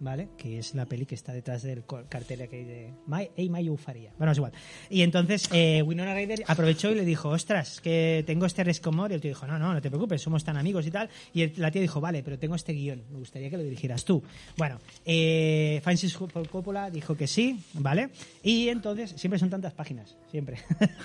¿Vale? 0.00 0.30
Que 0.38 0.58
es 0.58 0.74
la 0.74 0.86
peli 0.86 1.04
que 1.04 1.14
está 1.14 1.32
detrás 1.32 1.62
del 1.62 1.84
cartel 2.08 2.48
que 2.48 2.56
hay 2.56 2.64
de 2.64 2.94
My, 3.06 3.28
hey, 3.36 3.50
My 3.50 3.66
Eufaria. 3.66 4.12
Bueno, 4.16 4.32
es 4.32 4.38
igual. 4.38 4.52
Y 4.88 5.02
entonces 5.02 5.48
eh, 5.52 5.82
Winona 5.82 6.14
Ryder 6.14 6.42
aprovechó 6.46 6.90
y 6.90 6.94
le 6.94 7.04
dijo, 7.04 7.28
ostras, 7.28 7.82
que 7.82 8.24
tengo 8.26 8.46
este 8.46 8.64
rescomor. 8.64 9.10
Y 9.10 9.14
el 9.14 9.20
tío 9.20 9.28
dijo, 9.30 9.46
no, 9.46 9.58
no, 9.58 9.74
no 9.74 9.82
te 9.82 9.90
preocupes, 9.90 10.22
somos 10.22 10.42
tan 10.42 10.56
amigos 10.56 10.86
y 10.86 10.90
tal. 10.90 11.10
Y 11.34 11.46
la 11.60 11.70
tía 11.70 11.82
dijo, 11.82 12.00
vale, 12.00 12.22
pero 12.22 12.38
tengo 12.38 12.54
este 12.54 12.72
guion, 12.72 13.04
me 13.10 13.18
gustaría 13.18 13.50
que 13.50 13.58
lo 13.58 13.62
dirigieras 13.62 14.04
tú. 14.06 14.22
Bueno, 14.56 14.78
eh, 15.04 15.80
Francis 15.82 16.16
Coppola 16.16 16.90
dijo 16.90 17.14
que 17.14 17.26
sí, 17.26 17.60
¿vale? 17.74 18.08
Y 18.42 18.68
entonces, 18.68 19.10
siempre 19.16 19.38
son 19.38 19.50
tantas 19.50 19.74
páginas, 19.74 20.16
siempre. 20.30 20.58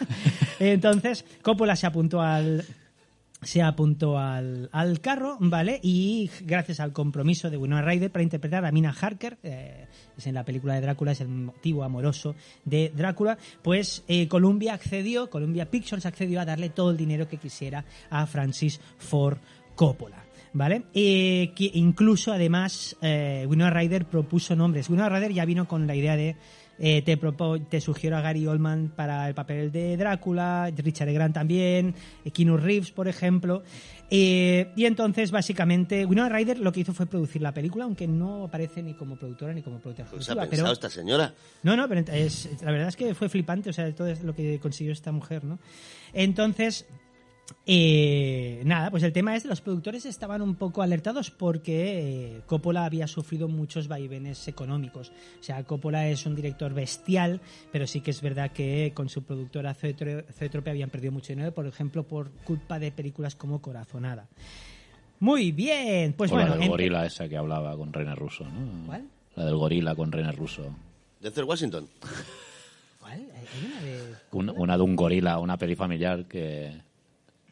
entonces, 0.59 1.25
Coppola 1.41 1.75
se 1.75 1.85
apuntó 1.85 2.21
al, 2.21 2.65
se 3.45 3.61
apuntó 3.61 4.17
al, 4.17 4.69
al 4.71 4.99
carro, 5.01 5.37
¿vale? 5.39 5.79
Y 5.83 6.29
gracias 6.41 6.79
al 6.79 6.91
compromiso 6.93 7.49
de 7.49 7.57
Winona 7.57 7.83
Ryder 7.83 8.11
para 8.11 8.23
interpretar 8.23 8.65
a 8.65 8.71
Mina 8.71 8.93
Harker, 8.99 9.37
eh, 9.43 9.85
es 10.17 10.27
en 10.27 10.33
la 10.33 10.43
película 10.43 10.73
de 10.73 10.81
Drácula, 10.81 11.11
es 11.11 11.21
el 11.21 11.27
motivo 11.27 11.83
amoroso 11.83 12.35
de 12.65 12.91
Drácula, 12.95 13.37
pues 13.61 14.03
eh, 14.07 14.27
Columbia 14.27 14.73
accedió, 14.73 15.29
Columbia 15.29 15.69
Pictures 15.69 16.07
accedió 16.07 16.41
a 16.41 16.45
darle 16.45 16.69
todo 16.69 16.89
el 16.89 16.97
dinero 16.97 17.27
que 17.27 17.37
quisiera 17.37 17.85
a 18.09 18.25
Francis 18.25 18.81
Ford 18.97 19.37
Coppola. 19.75 20.23
¿Vale? 20.53 20.83
Eh, 20.93 21.51
que 21.53 21.69
incluso, 21.73 22.31
además, 22.31 22.95
Winona 23.01 23.71
Ryder 23.71 24.05
propuso 24.05 24.55
nombres. 24.55 24.89
Winona 24.89 25.09
Ryder 25.09 25.33
ya 25.33 25.43
vino 25.43 25.67
con 25.67 25.85
la 25.85 25.95
idea 25.95 26.15
de 26.15 26.37
eh, 26.79 27.01
te, 27.01 27.17
te 27.69 27.81
sugiero 27.81 28.17
a 28.17 28.21
Gary 28.21 28.45
Oldman 28.47 28.91
para 28.95 29.27
el 29.27 29.33
papel 29.33 29.71
de 29.71 29.95
Drácula, 29.97 30.71
Richard 30.75 31.09
E. 31.09 31.13
Grant 31.13 31.33
también, 31.33 31.95
eh, 32.23 32.31
Keanu 32.31 32.57
Reeves, 32.57 32.91
por 32.91 33.07
ejemplo. 33.07 33.63
Eh, 34.11 34.71
y 34.75 34.85
entonces, 34.85 35.31
básicamente, 35.31 36.05
Winona 36.05 36.29
Ryder 36.29 36.59
lo 36.59 36.71
que 36.71 36.81
hizo 36.81 36.93
fue 36.93 37.07
producir 37.07 37.41
la 37.41 37.53
película, 37.53 37.85
aunque 37.85 38.07
no 38.07 38.43
aparece 38.43 38.83
ni 38.83 38.93
como 38.93 39.15
productora 39.17 39.53
ni 39.53 39.63
como 39.63 39.79
productora 39.79 40.07
Pues 40.11 40.29
ha 40.29 40.35
pensado 40.35 40.49
pero- 40.49 40.71
esta 40.73 40.89
señora. 40.89 41.33
no, 41.63 41.75
no, 41.75 41.87
pero 41.89 42.01
es, 42.13 42.49
la 42.61 42.71
verdad 42.71 42.89
es 42.89 42.95
que 42.95 43.15
fue 43.15 43.29
flipante, 43.29 43.71
o 43.71 43.73
sea, 43.73 43.93
todo 43.95 44.07
es 44.07 44.21
lo 44.23 44.35
que 44.35 44.59
consiguió 44.59 44.93
esta 44.93 45.11
mujer, 45.11 45.43
¿no? 45.43 45.57
Entonces, 46.13 46.85
eh, 47.67 48.61
nada, 48.65 48.91
pues 48.91 49.03
el 49.03 49.11
tema 49.13 49.35
es 49.35 49.43
que 49.43 49.49
los 49.49 49.61
productores 49.61 50.05
estaban 50.05 50.41
un 50.41 50.55
poco 50.55 50.81
alertados 50.81 51.31
porque 51.31 52.35
eh, 52.37 52.41
Coppola 52.45 52.85
había 52.85 53.07
sufrido 53.07 53.47
muchos 53.47 53.87
vaivenes 53.87 54.47
económicos. 54.47 55.11
O 55.39 55.43
sea, 55.43 55.63
Coppola 55.63 56.07
es 56.09 56.25
un 56.25 56.35
director 56.35 56.73
bestial, 56.73 57.41
pero 57.71 57.87
sí 57.87 58.01
que 58.01 58.11
es 58.11 58.21
verdad 58.21 58.51
que 58.51 58.91
con 58.95 59.09
su 59.09 59.23
productora 59.23 59.75
Zoetro- 59.75 60.25
Zoetrope 60.33 60.69
habían 60.69 60.89
perdido 60.89 61.11
mucho 61.11 61.29
dinero, 61.33 61.53
por 61.53 61.65
ejemplo, 61.67 62.03
por 62.03 62.31
culpa 62.43 62.79
de 62.79 62.91
películas 62.91 63.35
como 63.35 63.61
Corazonada. 63.61 64.27
Muy 65.19 65.51
bien, 65.51 66.13
pues 66.13 66.31
o 66.31 66.35
bueno. 66.35 66.49
la 66.51 66.57
del 66.57 66.67
gorila 66.69 67.05
esa 67.05 67.27
que 67.29 67.37
hablaba 67.37 67.75
con 67.77 67.93
René 67.93 68.15
Russo, 68.15 68.43
¿no? 68.43 68.85
¿Cuál? 68.85 69.07
La 69.35 69.45
del 69.45 69.55
gorila 69.55 69.95
con 69.95 70.11
René 70.11 70.31
Russo. 70.33 70.63
Denzel 71.21 71.45
Washington. 71.45 71.87
¿Cuál? 72.99 73.13
Hay 73.33 73.65
una 73.65 73.81
de... 73.81 74.01
Un- 74.31 74.49
una 74.61 74.77
de 74.77 74.83
un 74.83 74.95
gorila, 74.95 75.39
una 75.39 75.57
peli 75.57 75.75
familiar 75.75 76.25
que... 76.25 76.81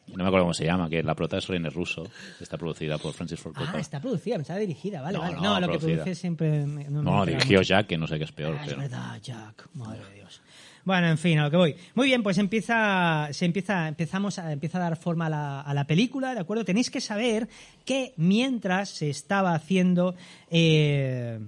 No 0.08 0.22
me 0.22 0.28
acuerdo 0.28 0.44
cómo 0.44 0.54
se 0.54 0.64
llama, 0.64 0.88
que 0.88 1.02
la 1.02 1.14
prota 1.14 1.38
es 1.38 1.46
René 1.48 1.70
Russo, 1.70 2.04
que 2.38 2.44
está 2.44 2.56
producida 2.58 2.98
por 2.98 3.12
Francis 3.14 3.40
Ford 3.40 3.54
Coppola. 3.54 3.72
Ah, 3.76 3.80
está 3.80 4.00
producida, 4.00 4.36
pensaba 4.36 4.58
dirigida, 4.58 5.00
vale, 5.00 5.16
No, 5.18 5.22
vale. 5.24 5.34
no, 5.36 5.42
No, 5.42 5.60
lo 5.60 5.68
que 5.72 5.78
produce 5.78 6.14
siempre... 6.14 6.66
No, 6.66 7.24
dirigió 7.26 7.58
mucho. 7.58 7.68
Jack, 7.68 7.86
que 7.86 7.98
no 7.98 8.06
sé 8.06 8.18
qué 8.18 8.24
es 8.24 8.32
peor. 8.32 8.56
Ah, 8.58 8.62
es 8.62 8.68
pero... 8.68 8.80
verdad, 8.82 9.20
Jack, 9.22 9.68
madre 9.74 10.04
de 10.10 10.14
Dios. 10.16 10.40
Bueno, 10.84 11.08
en 11.08 11.16
fin, 11.16 11.38
a 11.38 11.44
lo 11.44 11.50
que 11.50 11.56
voy. 11.56 11.76
Muy 11.94 12.06
bien, 12.08 12.22
pues 12.22 12.36
empieza, 12.36 13.28
se 13.32 13.46
empieza, 13.46 13.88
empezamos 13.88 14.38
a, 14.38 14.52
empieza 14.52 14.76
a 14.76 14.82
dar 14.82 14.96
forma 14.96 15.26
a 15.26 15.30
la, 15.30 15.60
a 15.62 15.72
la 15.72 15.86
película, 15.86 16.34
¿de 16.34 16.40
acuerdo? 16.40 16.62
Tenéis 16.66 16.90
que 16.90 17.00
saber 17.00 17.48
que 17.86 18.12
mientras 18.18 18.90
se 18.90 19.08
estaba 19.08 19.54
haciendo, 19.54 20.14
eh, 20.50 21.40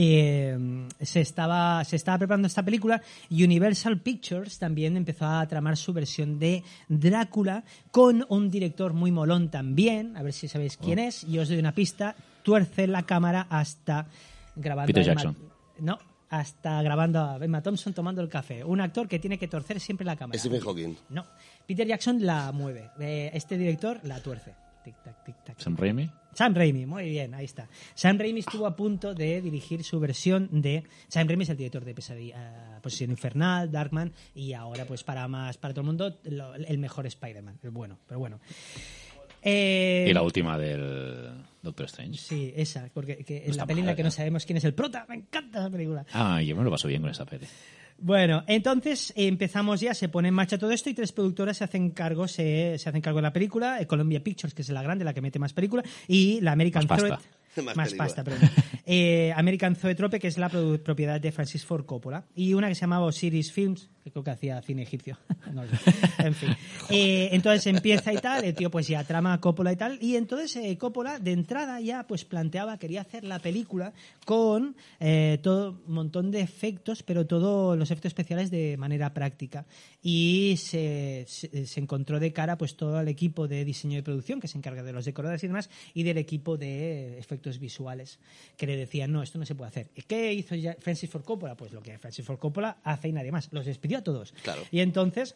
eh, 0.00 0.86
se 1.00 1.20
estaba 1.20 1.82
se 1.84 1.96
estaba 1.96 2.18
preparando 2.18 2.46
esta 2.46 2.62
película 2.62 3.02
Universal 3.30 4.00
Pictures 4.00 4.56
también 4.58 4.96
empezó 4.96 5.26
a 5.26 5.44
tramar 5.48 5.76
su 5.76 5.92
versión 5.92 6.38
de 6.38 6.62
Drácula 6.88 7.64
con 7.90 8.24
un 8.28 8.48
director 8.48 8.92
muy 8.92 9.10
molón 9.10 9.50
también 9.50 10.16
a 10.16 10.22
ver 10.22 10.32
si 10.32 10.46
sabéis 10.46 10.78
Oh. 10.80 10.84
quién 10.84 11.00
es 11.00 11.24
y 11.24 11.38
os 11.40 11.48
doy 11.48 11.58
una 11.58 11.72
pista 11.74 12.14
tuerce 12.44 12.86
la 12.86 13.02
cámara 13.02 13.46
hasta 13.50 14.06
grabando 14.54 14.86
Peter 14.86 15.02
a 15.08 15.12
Emma- 15.12 15.22
Jackson. 15.22 15.36
no 15.80 15.98
hasta 16.30 16.80
grabando 16.82 17.20
a 17.20 17.36
Emma 17.44 17.60
Thompson 17.62 17.92
tomando 17.92 18.20
el 18.22 18.28
café 18.28 18.62
un 18.62 18.80
actor 18.80 19.08
que 19.08 19.18
tiene 19.18 19.36
que 19.36 19.48
torcer 19.48 19.80
siempre 19.80 20.04
la 20.06 20.14
cámara 20.14 20.38
Stephen 20.38 20.60
Hawking. 20.60 20.94
no 21.08 21.24
Peter 21.66 21.86
Jackson 21.88 22.24
la 22.24 22.52
mueve 22.52 22.90
Eh, 23.00 23.30
este 23.34 23.58
director 23.58 23.98
la 24.04 24.20
tuerce 24.22 24.54
tic 24.84 24.94
tac 25.02 25.24
tic 25.24 25.36
tac 25.44 25.58
Sam 25.58 25.76
Raimi. 25.76 26.08
Sam 26.38 26.54
Raimi, 26.54 26.86
muy 26.86 27.08
bien, 27.10 27.34
ahí 27.34 27.46
está. 27.46 27.66
Sam 27.96 28.16
Raimi 28.16 28.38
estuvo 28.38 28.64
a 28.64 28.76
punto 28.76 29.12
de 29.12 29.40
dirigir 29.42 29.82
su 29.82 29.98
versión 29.98 30.48
de. 30.52 30.84
Sam 31.08 31.26
Raimi 31.26 31.42
es 31.42 31.48
el 31.48 31.56
director 31.56 31.84
de 31.84 31.94
Pesadilla, 31.94 32.36
eh, 32.76 32.78
Posesión 32.80 33.10
Infernal, 33.10 33.72
Darkman 33.72 34.12
y 34.36 34.52
ahora, 34.52 34.84
pues 34.84 35.02
para 35.02 35.26
más, 35.26 35.58
para 35.58 35.74
todo 35.74 35.80
el 35.80 35.86
mundo, 35.86 36.16
lo- 36.22 36.54
el 36.54 36.78
mejor 36.78 37.08
Spider-Man. 37.08 37.58
El 37.60 37.70
bueno, 37.70 37.98
pero 38.06 38.20
bueno. 38.20 38.38
Eh, 39.42 40.06
Y 40.08 40.12
la 40.12 40.22
última 40.22 40.56
del 40.56 41.32
Doctor 41.60 41.86
Strange. 41.86 42.18
Sí, 42.18 42.52
esa, 42.56 42.88
porque 42.94 43.16
que 43.24 43.38
es 43.38 43.48
está 43.50 43.62
la 43.62 43.66
peli 43.66 43.80
en 43.80 43.86
la 43.86 43.90
mal, 43.92 43.96
que 43.96 44.02
no 44.04 44.08
¿eh? 44.10 44.12
sabemos 44.12 44.46
quién 44.46 44.58
es 44.58 44.64
el 44.64 44.74
prota. 44.74 45.06
Me 45.08 45.16
encanta 45.16 45.58
esa 45.58 45.70
película. 45.70 46.06
Ah, 46.12 46.40
yo 46.40 46.54
me 46.54 46.62
lo 46.62 46.70
paso 46.70 46.86
bien 46.86 47.02
con 47.02 47.10
esa 47.10 47.24
peli. 47.26 47.46
Bueno, 48.00 48.44
entonces 48.46 49.12
eh, 49.16 49.26
empezamos 49.26 49.80
ya, 49.80 49.92
se 49.92 50.08
pone 50.08 50.28
en 50.28 50.34
marcha 50.34 50.56
todo 50.56 50.70
esto 50.70 50.88
y 50.88 50.94
tres 50.94 51.12
productoras 51.12 51.56
se 51.56 51.64
hacen 51.64 51.90
cargo, 51.90 52.28
se, 52.28 52.78
se 52.78 52.88
hacen 52.88 53.00
cargo 53.00 53.18
de 53.18 53.22
la 53.22 53.32
película, 53.32 53.80
eh, 53.80 53.86
Columbia 53.86 54.22
Pictures, 54.22 54.54
que 54.54 54.62
es 54.62 54.68
la 54.68 54.82
grande, 54.82 55.04
la 55.04 55.12
que 55.12 55.20
mete 55.20 55.38
más 55.38 55.52
película, 55.52 55.82
y 56.06 56.40
la 56.40 56.52
American 56.52 56.86
pasta. 56.86 57.18
Más 57.74 57.92
pasta, 57.94 58.22
perdón. 58.22 58.48
Eh, 58.86 59.32
American 59.34 59.74
Zoetrope, 59.74 60.20
que 60.20 60.28
es 60.28 60.38
la 60.38 60.48
propiedad 60.48 61.20
de 61.20 61.32
Francis 61.32 61.64
Ford 61.64 61.84
Coppola, 61.84 62.24
y 62.36 62.54
una 62.54 62.68
que 62.68 62.74
se 62.74 62.82
llamaba 62.82 63.06
Osiris 63.06 63.52
Films, 63.52 63.90
creo 64.10 64.24
que 64.24 64.30
hacía 64.30 64.60
cine 64.62 64.82
egipcio. 64.82 65.18
No 65.52 65.64
lo 65.64 65.70
sé. 65.76 65.94
en 66.18 66.34
fin. 66.34 66.50
Eh, 66.90 67.28
entonces 67.32 67.66
empieza 67.66 68.12
y 68.12 68.16
tal, 68.16 68.44
el 68.44 68.54
tío 68.54 68.70
pues 68.70 68.88
ya 68.88 69.04
trama 69.04 69.34
a 69.34 69.40
Coppola 69.40 69.72
y 69.72 69.76
tal, 69.76 69.98
y 70.00 70.16
entonces 70.16 70.56
eh, 70.56 70.78
Coppola 70.78 71.18
de 71.18 71.32
entrada 71.32 71.80
ya 71.80 72.06
pues 72.06 72.24
planteaba, 72.24 72.78
quería 72.78 73.02
hacer 73.02 73.24
la 73.24 73.38
película 73.40 73.92
con 74.24 74.74
eh, 75.00 75.38
todo 75.42 75.82
un 75.86 75.92
montón 75.92 76.30
de 76.30 76.40
efectos, 76.40 77.02
pero 77.02 77.26
todos 77.26 77.76
los 77.76 77.90
efectos 77.90 78.10
especiales 78.10 78.50
de 78.50 78.76
manera 78.78 79.12
práctica. 79.12 79.66
Y 80.02 80.54
se, 80.58 81.24
se, 81.28 81.66
se 81.66 81.80
encontró 81.80 82.20
de 82.20 82.32
cara 82.32 82.56
pues 82.56 82.76
todo 82.76 82.98
el 82.98 83.08
equipo 83.08 83.48
de 83.48 83.64
diseño 83.64 83.96
de 83.96 84.02
producción, 84.02 84.40
que 84.40 84.48
se 84.48 84.56
encarga 84.56 84.82
de 84.82 84.92
los 84.92 85.04
decoradores 85.04 85.44
y 85.44 85.48
demás, 85.48 85.68
y 85.92 86.04
del 86.04 86.16
equipo 86.16 86.56
de 86.56 87.18
efectos 87.18 87.58
visuales, 87.58 88.18
que 88.56 88.66
le 88.66 88.76
decían, 88.76 89.12
no, 89.12 89.22
esto 89.22 89.38
no 89.38 89.44
se 89.44 89.54
puede 89.54 89.68
hacer. 89.68 89.90
¿Y 89.94 90.02
¿Qué 90.02 90.32
hizo 90.32 90.54
ya 90.54 90.76
Francis 90.80 91.10
Ford 91.10 91.24
Coppola? 91.24 91.56
Pues 91.56 91.72
lo 91.72 91.82
que 91.82 91.98
Francis 91.98 92.24
Ford 92.24 92.38
Coppola 92.38 92.78
hace 92.82 93.08
y 93.08 93.12
nadie 93.12 93.32
más. 93.32 93.48
Los 93.52 93.66
despidió 93.66 93.97
a 93.98 94.02
todos. 94.02 94.32
Claro. 94.42 94.62
Y 94.70 94.80
entonces 94.80 95.34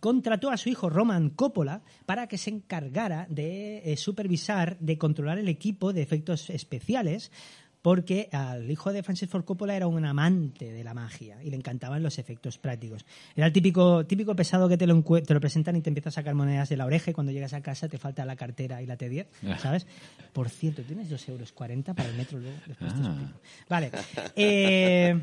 contrató 0.00 0.50
a 0.50 0.56
su 0.56 0.68
hijo 0.68 0.90
Roman 0.90 1.30
Coppola 1.30 1.82
para 2.06 2.26
que 2.28 2.38
se 2.38 2.50
encargara 2.50 3.26
de 3.30 3.78
eh, 3.90 3.96
supervisar, 3.96 4.76
de 4.80 4.98
controlar 4.98 5.38
el 5.38 5.48
equipo 5.48 5.92
de 5.92 6.02
efectos 6.02 6.50
especiales, 6.50 7.32
porque 7.80 8.28
al 8.32 8.68
hijo 8.70 8.92
de 8.92 9.02
Francis 9.04 9.30
Ford 9.30 9.44
Coppola 9.44 9.74
era 9.76 9.86
un 9.86 10.04
amante 10.04 10.72
de 10.72 10.84
la 10.84 10.92
magia 10.94 11.42
y 11.42 11.48
le 11.48 11.56
encantaban 11.56 12.02
los 12.02 12.18
efectos 12.18 12.58
prácticos. 12.58 13.06
Era 13.36 13.46
el 13.46 13.52
típico, 13.52 14.04
típico 14.04 14.34
pesado 14.36 14.68
que 14.68 14.76
te 14.76 14.86
lo, 14.86 15.00
te 15.02 15.32
lo 15.32 15.40
presentan 15.40 15.76
y 15.76 15.80
te 15.80 15.88
empieza 15.88 16.08
a 16.10 16.12
sacar 16.12 16.34
monedas 16.34 16.68
de 16.68 16.76
la 16.76 16.84
oreja 16.84 17.12
y 17.12 17.14
cuando 17.14 17.32
llegas 17.32 17.54
a 17.54 17.62
casa 17.62 17.88
te 17.88 17.96
falta 17.96 18.26
la 18.26 18.36
cartera 18.36 18.82
y 18.82 18.86
la 18.86 18.98
T10, 18.98 19.26
¿sabes? 19.58 19.86
Por 20.34 20.50
cierto, 20.50 20.82
¿tienes 20.82 21.08
2,40 21.08 21.28
euros 21.30 21.52
para 21.94 22.08
el 22.10 22.16
metro 22.16 22.38
luego? 22.40 22.58
Después 22.66 22.92
te 22.92 23.00
Ah. 23.00 23.06
explico. 23.06 23.40
Vale. 23.70 23.90
Eh, 24.34 25.22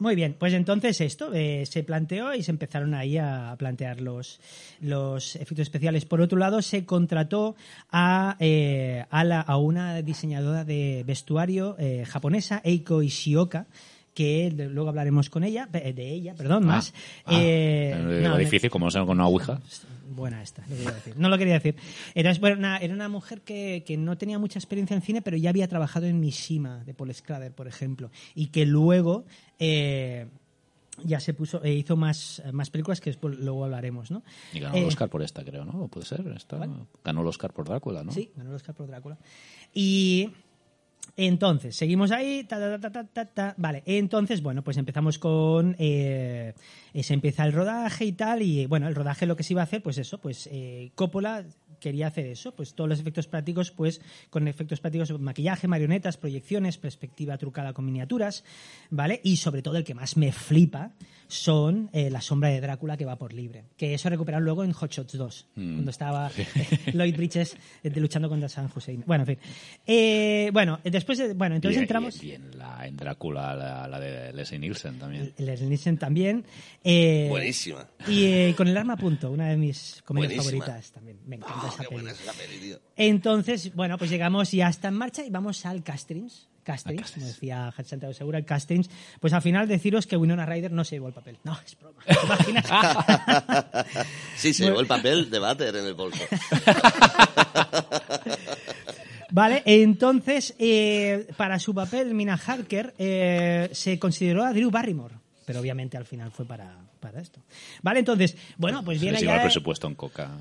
muy 0.00 0.14
bien, 0.16 0.34
pues 0.38 0.52
entonces 0.54 1.00
esto 1.00 1.32
eh, 1.34 1.64
se 1.66 1.82
planteó 1.84 2.34
y 2.34 2.42
se 2.42 2.50
empezaron 2.50 2.94
ahí 2.94 3.18
a 3.18 3.54
plantear 3.58 4.00
los, 4.00 4.40
los 4.80 5.36
efectos 5.36 5.60
especiales. 5.60 6.06
Por 6.06 6.20
otro 6.22 6.38
lado, 6.38 6.62
se 6.62 6.84
contrató 6.86 7.54
a, 7.90 8.36
eh, 8.40 9.04
a, 9.10 9.24
la- 9.24 9.42
a 9.42 9.56
una 9.58 10.00
diseñadora 10.02 10.64
de 10.64 11.04
vestuario 11.06 11.76
eh, 11.78 12.04
japonesa, 12.06 12.60
Eiko 12.64 13.02
Ishioka, 13.02 13.66
que 14.14 14.50
luego 14.70 14.88
hablaremos 14.88 15.30
con 15.30 15.44
ella, 15.44 15.68
eh, 15.72 15.92
de 15.92 16.08
ella, 16.10 16.34
perdón, 16.34 16.64
Ah, 16.64 16.66
más. 16.66 16.92
ah, 17.26 17.32
Eh, 17.40 17.92
eh, 17.94 18.20
no, 18.22 18.34
me- 18.34 18.40
difícil, 18.40 18.70
como 18.70 18.88
no 18.88 19.06
con 19.06 19.16
una 19.18 19.26
ouija. 19.26 19.60
Buena 20.12 20.42
esta, 20.42 20.62
lo 20.68 20.74
quería 20.76 20.92
decir. 20.92 21.14
No 21.16 21.28
lo 21.28 21.38
quería 21.38 21.54
decir. 21.54 21.76
Era, 22.16 22.34
bueno, 22.34 22.56
una, 22.58 22.78
era 22.78 22.92
una 22.92 23.08
mujer 23.08 23.42
que, 23.42 23.84
que 23.86 23.96
no 23.96 24.18
tenía 24.18 24.38
mucha 24.40 24.58
experiencia 24.58 24.94
en 24.96 25.02
cine, 25.02 25.22
pero 25.22 25.36
ya 25.36 25.50
había 25.50 25.68
trabajado 25.68 26.06
en 26.06 26.18
Mishima, 26.18 26.82
de 26.84 26.94
Paul 26.94 27.14
Schrader, 27.14 27.52
por 27.52 27.68
ejemplo. 27.68 28.10
Y 28.34 28.48
que 28.48 28.66
luego 28.66 29.24
eh, 29.60 30.26
ya 31.04 31.20
se 31.20 31.32
puso, 31.32 31.62
eh, 31.64 31.72
hizo 31.74 31.96
más, 31.96 32.42
más 32.52 32.70
películas 32.70 33.00
que 33.00 33.10
después 33.10 33.38
luego 33.38 33.64
hablaremos, 33.64 34.10
¿no? 34.10 34.24
Y 34.52 34.58
ganó 34.58 34.74
Eh, 34.76 34.80
el 34.80 34.86
Oscar 34.86 35.08
por 35.08 35.22
esta, 35.22 35.44
creo, 35.44 35.64
¿no? 35.64 35.84
¿O 35.84 35.88
puede 35.88 36.04
ser? 36.06 36.26
Esta, 36.36 36.58
ganó 37.04 37.20
el 37.20 37.26
Oscar 37.28 37.52
por 37.52 37.66
Drácula, 37.68 38.02
¿no? 38.02 38.10
Sí, 38.10 38.30
ganó 38.36 38.50
el 38.50 38.56
Oscar 38.56 38.74
por 38.74 38.88
Drácula. 38.88 39.16
Y 39.72 40.28
entonces, 41.16 41.76
seguimos 41.76 42.10
ahí. 42.10 42.46
Vale, 43.56 43.82
entonces, 43.86 44.42
bueno, 44.42 44.62
pues 44.62 44.76
empezamos 44.76 45.18
con. 45.18 45.76
eh, 45.78 46.54
se 46.94 47.14
empieza 47.14 47.44
el 47.44 47.52
rodaje 47.52 48.04
y 48.04 48.12
tal. 48.12 48.42
Y 48.42 48.66
bueno, 48.66 48.88
el 48.88 48.94
rodaje 48.94 49.26
lo 49.26 49.36
que 49.36 49.42
se 49.42 49.52
iba 49.52 49.62
a 49.62 49.64
hacer, 49.64 49.82
pues 49.82 49.98
eso, 49.98 50.18
pues 50.18 50.48
eh, 50.52 50.92
Coppola 50.94 51.44
quería 51.80 52.06
hacer 52.08 52.26
eso, 52.26 52.54
pues 52.54 52.74
todos 52.74 52.88
los 52.88 53.00
efectos 53.00 53.26
prácticos, 53.26 53.70
pues 53.70 54.00
con 54.30 54.46
efectos 54.46 54.80
prácticos, 54.80 55.18
maquillaje, 55.18 55.66
marionetas, 55.66 56.16
proyecciones, 56.16 56.76
perspectiva 56.78 57.36
trucada 57.38 57.72
con 57.72 57.84
miniaturas, 57.86 58.44
¿vale? 58.90 59.20
Y 59.24 59.36
sobre 59.38 59.62
todo 59.62 59.76
el 59.76 59.84
que 59.84 59.94
más 59.94 60.16
me 60.16 60.30
flipa 60.32 60.92
son 61.26 61.88
eh, 61.92 62.10
la 62.10 62.20
sombra 62.20 62.48
de 62.48 62.60
Drácula 62.60 62.96
que 62.96 63.04
va 63.04 63.16
por 63.16 63.32
libre, 63.32 63.64
que 63.76 63.94
eso 63.94 64.08
recuperaron 64.10 64.44
luego 64.44 64.64
en 64.64 64.72
Hot 64.72 64.90
Shots 64.92 65.16
2, 65.16 65.46
cuando 65.54 65.90
estaba 65.90 66.30
Lloyd 66.92 67.16
Bridges 67.16 67.56
eh, 67.84 67.90
luchando 67.96 68.28
contra 68.28 68.48
San 68.48 68.68
Hussein. 68.74 69.04
Bueno, 69.06 69.22
en 69.22 69.26
fin. 69.36 69.38
Eh, 69.86 70.50
bueno, 70.52 70.80
después 70.84 71.18
de, 71.18 71.34
bueno, 71.34 71.54
entonces 71.54 71.78
Y- 71.78 71.82
entramos 71.82 72.22
Y, 72.22 72.32
en, 72.32 72.58
la, 72.58 72.86
en 72.86 72.96
Drácula, 72.96 73.54
la, 73.54 73.88
la 73.88 74.00
de 74.00 74.32
Leslie 74.32 74.58
Nielsen 74.58 74.98
también. 74.98 75.32
Les 75.38 75.62
Nielsen 75.62 75.98
también. 75.98 76.44
eh, 76.82 77.26
Buenísima. 77.30 77.86
Y 78.08 78.24
eh, 78.24 78.54
con 78.56 78.66
el 78.68 78.76
arma 78.76 78.94
a 78.94 78.96
punto, 78.96 79.30
una 79.30 79.48
de 79.48 79.56
mis 79.56 80.02
comedias 80.04 80.34
Buenísima. 80.42 80.64
favoritas 80.66 80.92
también. 80.92 81.18
Me 81.26 81.36
encanta 81.36 81.69
esa 81.74 81.82
qué 81.82 81.88
peli. 81.88 82.02
buena 82.02 82.12
es 82.12 82.20
esa 82.20 82.32
peli, 82.32 82.58
tío. 82.58 82.78
Entonces, 82.96 83.74
bueno, 83.74 83.98
pues 83.98 84.10
llegamos 84.10 84.50
ya 84.52 84.68
está 84.68 84.88
en 84.88 84.94
marcha 84.94 85.24
y 85.24 85.30
vamos 85.30 85.64
al 85.66 85.82
castings. 85.82 86.48
Castings, 86.62 87.12
como 87.12 87.26
decía 87.26 87.72
Santiago 87.84 88.12
Segura, 88.12 88.38
el 88.38 88.44
castings. 88.44 88.90
Pues 89.18 89.32
al 89.32 89.42
final 89.42 89.66
deciros 89.66 90.06
que 90.06 90.16
Winona 90.16 90.44
Ryder 90.46 90.70
no 90.70 90.84
se 90.84 90.96
llevó 90.96 91.08
el 91.08 91.14
papel. 91.14 91.38
No, 91.42 91.58
es 91.64 91.76
broma. 91.78 92.02
¿Te 92.04 92.14
imaginas? 92.22 92.66
Sí, 94.36 94.54
se 94.54 94.64
llevó 94.64 94.80
el 94.80 94.86
papel 94.86 95.30
de 95.30 95.38
váter 95.38 95.74
en 95.76 95.86
el 95.86 95.94
bolso. 95.94 96.22
Vale, 99.32 99.62
entonces, 99.64 100.54
eh, 100.58 101.28
para 101.36 101.58
su 101.58 101.74
papel, 101.74 102.14
Mina 102.14 102.34
Harker 102.34 102.94
eh, 102.98 103.70
se 103.72 103.98
consideró 103.98 104.44
a 104.44 104.52
Drew 104.52 104.70
Barrymore. 104.70 105.19
Pero 105.50 105.58
obviamente 105.58 105.96
al 105.96 106.04
final 106.04 106.30
fue 106.30 106.46
para, 106.46 106.76
para 107.00 107.20
esto. 107.20 107.40
Vale, 107.82 107.98
entonces, 107.98 108.36
bueno, 108.56 108.84
pues 108.84 109.00
viene 109.00 109.18
lleva 109.18 109.32
el 109.32 109.38
ya... 109.38 109.42
presupuesto 109.42 109.88
en 109.88 109.96
coca. 109.96 110.30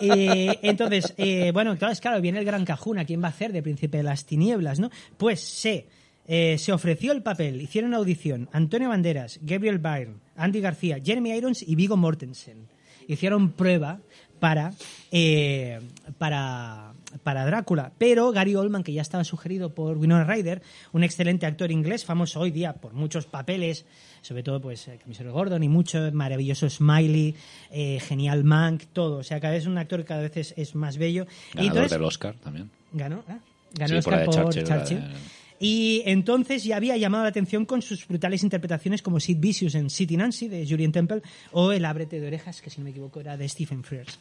Eh, 0.00 0.58
entonces, 0.62 1.14
eh, 1.16 1.52
bueno, 1.52 1.76
claro, 1.78 1.92
es 1.92 2.00
claro, 2.00 2.20
viene 2.20 2.38
el 2.38 2.44
gran 2.44 2.64
Cajuna, 2.64 3.04
¿quién 3.04 3.22
va 3.22 3.26
a 3.26 3.30
hacer 3.30 3.52
de 3.52 3.62
Príncipe 3.62 3.98
de 3.98 4.02
las 4.02 4.26
Tinieblas, 4.26 4.78
no? 4.78 4.90
Pues 5.16 5.40
se, 5.40 5.86
eh, 6.26 6.56
se 6.58 6.72
ofreció 6.72 7.12
el 7.12 7.22
papel, 7.22 7.62
hicieron 7.62 7.88
una 7.88 7.98
audición, 7.98 8.48
Antonio 8.52 8.88
Banderas, 8.88 9.38
Gabriel 9.42 9.78
Byrne, 9.78 10.16
Andy 10.36 10.60
García, 10.60 10.98
Jeremy 11.02 11.30
Irons 11.32 11.62
y 11.62 11.76
Vigo 11.76 11.96
Mortensen. 11.96 12.68
Hicieron 13.08 13.52
prueba 13.52 14.00
para, 14.38 14.72
eh, 15.10 15.80
para, 16.18 16.92
para 17.22 17.44
Drácula, 17.46 17.92
pero 17.98 18.32
Gary 18.32 18.54
Oldman, 18.54 18.82
que 18.82 18.92
ya 18.92 19.02
estaba 19.02 19.24
sugerido 19.24 19.74
por 19.74 19.98
Winona 19.98 20.24
Ryder, 20.24 20.62
un 20.92 21.04
excelente 21.04 21.46
actor 21.46 21.70
inglés, 21.70 22.04
famoso 22.04 22.40
hoy 22.40 22.50
día 22.50 22.72
por 22.74 22.92
muchos 22.94 23.26
papeles, 23.26 23.84
sobre 24.22 24.42
todo 24.42 24.60
pues 24.60 24.86
eh, 24.88 24.98
Camisero 25.00 25.32
Gordon 25.32 25.62
y 25.62 25.68
mucho, 25.68 26.10
maravilloso 26.12 26.68
Smiley, 26.70 27.34
eh, 27.70 28.00
genial 28.00 28.44
Mank, 28.44 28.84
todo. 28.92 29.18
O 29.18 29.22
sea, 29.22 29.40
cada 29.40 29.54
vez 29.54 29.62
es 29.62 29.68
un 29.68 29.78
actor 29.78 30.00
que 30.00 30.06
cada 30.06 30.22
vez 30.22 30.36
es, 30.36 30.54
es 30.56 30.74
más 30.74 30.96
bello. 30.96 31.26
Y 31.54 31.56
Ganador 31.56 31.66
entonces- 31.76 31.90
del 31.98 32.04
Oscar 32.04 32.34
también. 32.36 32.70
ganó, 32.92 33.18
¿eh? 33.28 33.38
ganó 33.74 33.88
Sí, 33.88 33.92
el 33.92 33.98
Oscar 33.98 34.24
por 34.24 34.34
Churchill, 34.34 34.64
Churchill. 34.64 34.98
la 35.00 35.08
de- 35.08 35.14
Y 35.64 36.02
entonces 36.06 36.64
ya 36.64 36.76
había 36.76 36.96
llamado 36.96 37.22
la 37.22 37.28
atención 37.28 37.64
con 37.66 37.82
sus 37.82 38.08
brutales 38.08 38.42
interpretaciones 38.42 39.00
como 39.00 39.20
Sid 39.20 39.38
Vicious 39.38 39.76
en 39.76 39.90
City 39.90 40.16
Nancy 40.16 40.48
de 40.48 40.66
Julian 40.68 40.90
Temple 40.90 41.22
o 41.52 41.70
El 41.70 41.84
Ábrete 41.84 42.18
de 42.20 42.26
Orejas, 42.26 42.60
que 42.60 42.68
si 42.68 42.80
no 42.80 42.84
me 42.84 42.90
equivoco 42.90 43.20
era 43.20 43.36
de 43.36 43.48
Stephen 43.48 43.84
Frears. 43.84 44.18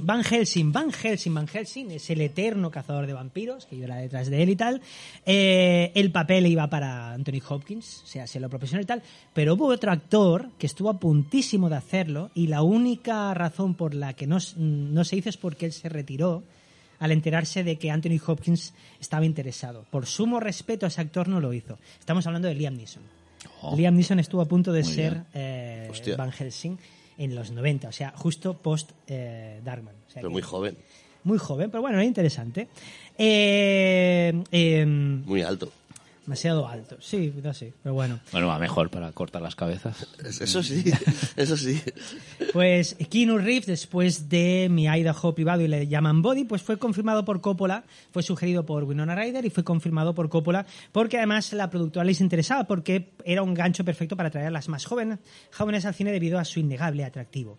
Van 0.00 0.22
Helsing, 0.22 0.72
Van 0.72 0.92
Helsing, 0.92 1.32
Van 1.32 1.48
Helsing 1.48 1.90
es 1.92 2.10
el 2.10 2.20
eterno 2.20 2.70
cazador 2.70 3.06
de 3.06 3.14
vampiros 3.14 3.66
que 3.66 3.76
iba 3.76 3.96
detrás 3.96 4.28
de 4.28 4.42
él 4.42 4.50
y 4.50 4.56
tal. 4.56 4.82
Eh, 5.24 5.90
el 5.94 6.10
papel 6.12 6.46
iba 6.46 6.68
para 6.68 7.12
Anthony 7.12 7.40
Hopkins, 7.48 8.02
o 8.04 8.06
sea, 8.06 8.26
se 8.26 8.38
lo 8.38 8.50
profesional 8.50 8.84
y 8.84 8.86
tal. 8.86 9.02
Pero 9.32 9.54
hubo 9.54 9.66
otro 9.66 9.90
actor 9.90 10.50
que 10.58 10.66
estuvo 10.66 10.90
a 10.90 10.98
puntísimo 10.98 11.70
de 11.70 11.76
hacerlo 11.76 12.30
y 12.34 12.48
la 12.48 12.62
única 12.62 13.32
razón 13.32 13.74
por 13.74 13.94
la 13.94 14.12
que 14.12 14.26
no, 14.26 14.38
no 14.56 15.04
se 15.04 15.16
hizo 15.16 15.30
es 15.30 15.36
porque 15.38 15.66
él 15.66 15.72
se 15.72 15.88
retiró 15.88 16.42
al 16.98 17.12
enterarse 17.12 17.64
de 17.64 17.76
que 17.76 17.90
Anthony 17.90 18.20
Hopkins 18.26 18.74
estaba 19.00 19.24
interesado. 19.24 19.86
Por 19.90 20.06
sumo 20.06 20.40
respeto 20.40 20.86
a 20.86 20.88
ese 20.88 21.00
actor 21.00 21.28
no 21.28 21.40
lo 21.40 21.52
hizo. 21.52 21.78
Estamos 21.98 22.26
hablando 22.26 22.48
de 22.48 22.54
Liam 22.54 22.74
Neeson. 22.76 23.02
Oh. 23.62 23.76
Liam 23.76 23.94
Neeson 23.94 24.18
estuvo 24.18 24.42
a 24.42 24.46
punto 24.46 24.72
de 24.72 24.84
ser 24.84 25.24
eh. 25.32 25.90
Van 26.16 26.32
Helsing 26.32 26.78
en 27.18 27.34
los 27.34 27.50
90, 27.50 27.88
o 27.88 27.92
sea, 27.92 28.12
justo 28.16 28.54
post 28.54 28.92
eh, 29.06 29.60
Darkman. 29.64 29.94
O 30.06 30.10
sea 30.10 30.20
Pero 30.22 30.28
que- 30.28 30.32
muy 30.32 30.42
joven, 30.42 30.76
muy 31.24 31.38
joven, 31.38 31.70
pero 31.70 31.80
bueno, 31.82 31.96
era 31.96 32.04
interesante. 32.04 32.68
Eh, 33.18 34.32
em, 34.50 35.24
muy 35.24 35.42
alto. 35.42 35.72
Demasiado 36.26 36.66
alto, 36.68 36.96
sí, 37.00 37.32
no 37.42 37.54
sé, 37.54 37.72
pero 37.82 37.94
bueno. 37.94 38.18
Bueno, 38.32 38.48
va 38.48 38.58
mejor 38.58 38.90
para 38.90 39.12
cortar 39.12 39.40
las 39.42 39.54
cabezas. 39.54 40.06
Es- 40.24 40.40
Eso 40.40 40.62
sí, 40.62 40.84
eso 41.36 41.56
sí. 41.56 41.80
Pues 42.52 42.96
Keanu 43.10 43.38
Reeves, 43.38 43.66
después 43.66 44.28
de 44.28 44.68
Mi 44.70 44.86
Idaho 44.86 45.34
privado 45.34 45.62
y 45.62 45.68
le 45.68 45.86
llaman 45.86 46.22
Body, 46.22 46.44
pues 46.44 46.62
fue 46.62 46.78
confirmado 46.78 47.24
por 47.24 47.40
Coppola, 47.40 47.84
fue 48.12 48.22
sugerido 48.22 48.66
por 48.66 48.84
Winona 48.84 49.14
Ryder 49.14 49.44
y 49.44 49.50
fue 49.50 49.64
confirmado 49.64 50.14
por 50.14 50.28
Coppola, 50.28 50.66
porque 50.92 51.16
además 51.18 51.52
la 51.52 51.70
productora 51.70 52.04
les 52.04 52.20
interesaba, 52.20 52.64
porque 52.64 53.10
era 53.24 53.42
un 53.42 53.54
gancho 53.54 53.84
perfecto 53.84 54.16
para 54.16 54.28
atraer 54.28 54.48
a 54.48 54.50
las 54.50 54.68
más 54.68 54.84
jóvenes, 54.84 55.18
jóvenes 55.52 55.84
al 55.84 55.94
cine 55.94 56.12
debido 56.12 56.38
a 56.38 56.44
su 56.44 56.60
innegable 56.60 57.04
atractivo. 57.04 57.58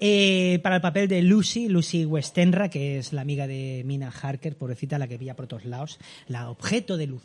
Eh, 0.00 0.60
para 0.62 0.76
el 0.76 0.80
papel 0.82 1.08
de 1.08 1.22
Lucy, 1.22 1.68
Lucy 1.68 2.04
Westenra, 2.04 2.68
que 2.70 2.98
es 2.98 3.12
la 3.12 3.22
amiga 3.22 3.48
de 3.48 3.82
Mina 3.84 4.10
Harker, 4.10 4.56
pobrecita, 4.56 4.96
la 4.98 5.08
que 5.08 5.18
pilla 5.18 5.34
por 5.34 5.48
todos 5.48 5.64
lados, 5.64 5.98
la 6.28 6.50
objeto 6.50 6.96
de, 6.96 7.08
lu- 7.08 7.20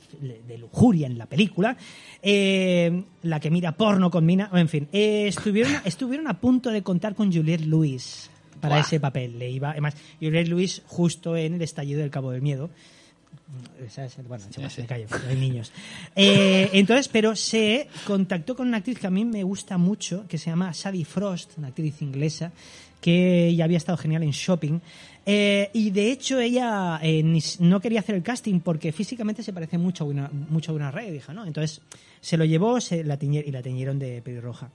de 0.48 0.58
lujuria 0.58 1.06
en 1.06 1.20
la 1.20 1.28
película, 1.28 1.78
eh, 2.24 3.04
la 3.22 3.40
que 3.40 3.52
mira 3.52 3.74
porno 3.78 4.10
con 4.10 4.26
Mina, 4.26 4.50
en 4.54 4.70
fin, 4.70 4.88
eh, 4.92 5.28
estuvieron, 5.28 5.74
estuvieron 5.86 6.28
a 6.28 6.40
punto 6.40 6.72
de 6.72 6.82
contar 6.82 7.14
con 7.14 7.32
Juliette 7.32 7.66
Lewis 7.66 8.30
para 8.60 8.80
ese 8.80 9.00
papel. 9.00 9.38
Le 9.38 9.52
iba, 9.52 9.72
además, 9.72 9.96
Juliette 10.20 10.48
Lewis 10.48 10.82
justo 10.88 11.38
en 11.38 11.54
el 11.56 11.62
estallido 11.62 12.00
del 12.00 12.10
Cabo 12.10 12.32
del 12.32 12.42
Miedo. 12.42 12.70
Bueno, 14.28 14.46
chaval, 14.50 14.70
Sí, 14.70 14.76
sí. 14.76 14.82
me 14.82 14.88
callo, 14.88 15.06
hay 15.28 15.36
niños. 15.36 15.72
Eh, 16.16 16.70
entonces, 16.74 17.08
pero 17.08 17.36
se 17.36 17.88
contactó 18.06 18.56
con 18.56 18.68
una 18.68 18.78
actriz 18.78 19.00
que 19.00 19.08
a 19.08 19.12
mí 19.12 19.26
me 19.26 19.44
gusta 19.44 19.78
mucho, 19.78 20.26
que 20.28 20.38
se 20.38 20.50
llama 20.50 20.74
Sadie 20.74 21.06
Frost, 21.06 21.58
una 21.58 21.68
actriz 21.70 22.02
inglesa, 22.02 22.52
que 23.02 23.54
ya 23.56 23.66
había 23.66 23.78
estado 23.78 23.98
genial 23.98 24.24
en 24.24 24.32
Shopping. 24.32 24.80
Eh, 25.26 25.70
y 25.74 25.90
de 25.92 26.12
hecho 26.12 26.40
ella 26.40 27.00
eh, 27.02 27.24
ni 27.24 27.40
no 27.60 27.80
quería 27.80 28.00
hacer 28.02 28.16
el 28.16 28.24
casting 28.24 28.60
porque 28.60 28.92
físicamente 28.92 29.42
se 29.44 29.54
parece 29.54 29.78
mucho 29.78 30.04
a 30.04 30.08
una, 30.08 30.30
mucho 30.50 30.72
a 30.72 30.76
una 30.76 30.92
Ray, 30.92 31.12
dijo, 31.12 31.34
¿no? 31.34 31.46
Entonces 31.46 31.82
se 32.22 32.36
lo 32.38 32.44
llevó 32.46 32.80
se 32.82 33.04
la 33.04 33.18
tiñe- 33.20 33.44
y 33.46 33.52
la 33.52 33.62
teñieron 33.62 34.00
de 34.00 34.22
pelirroja. 34.22 34.70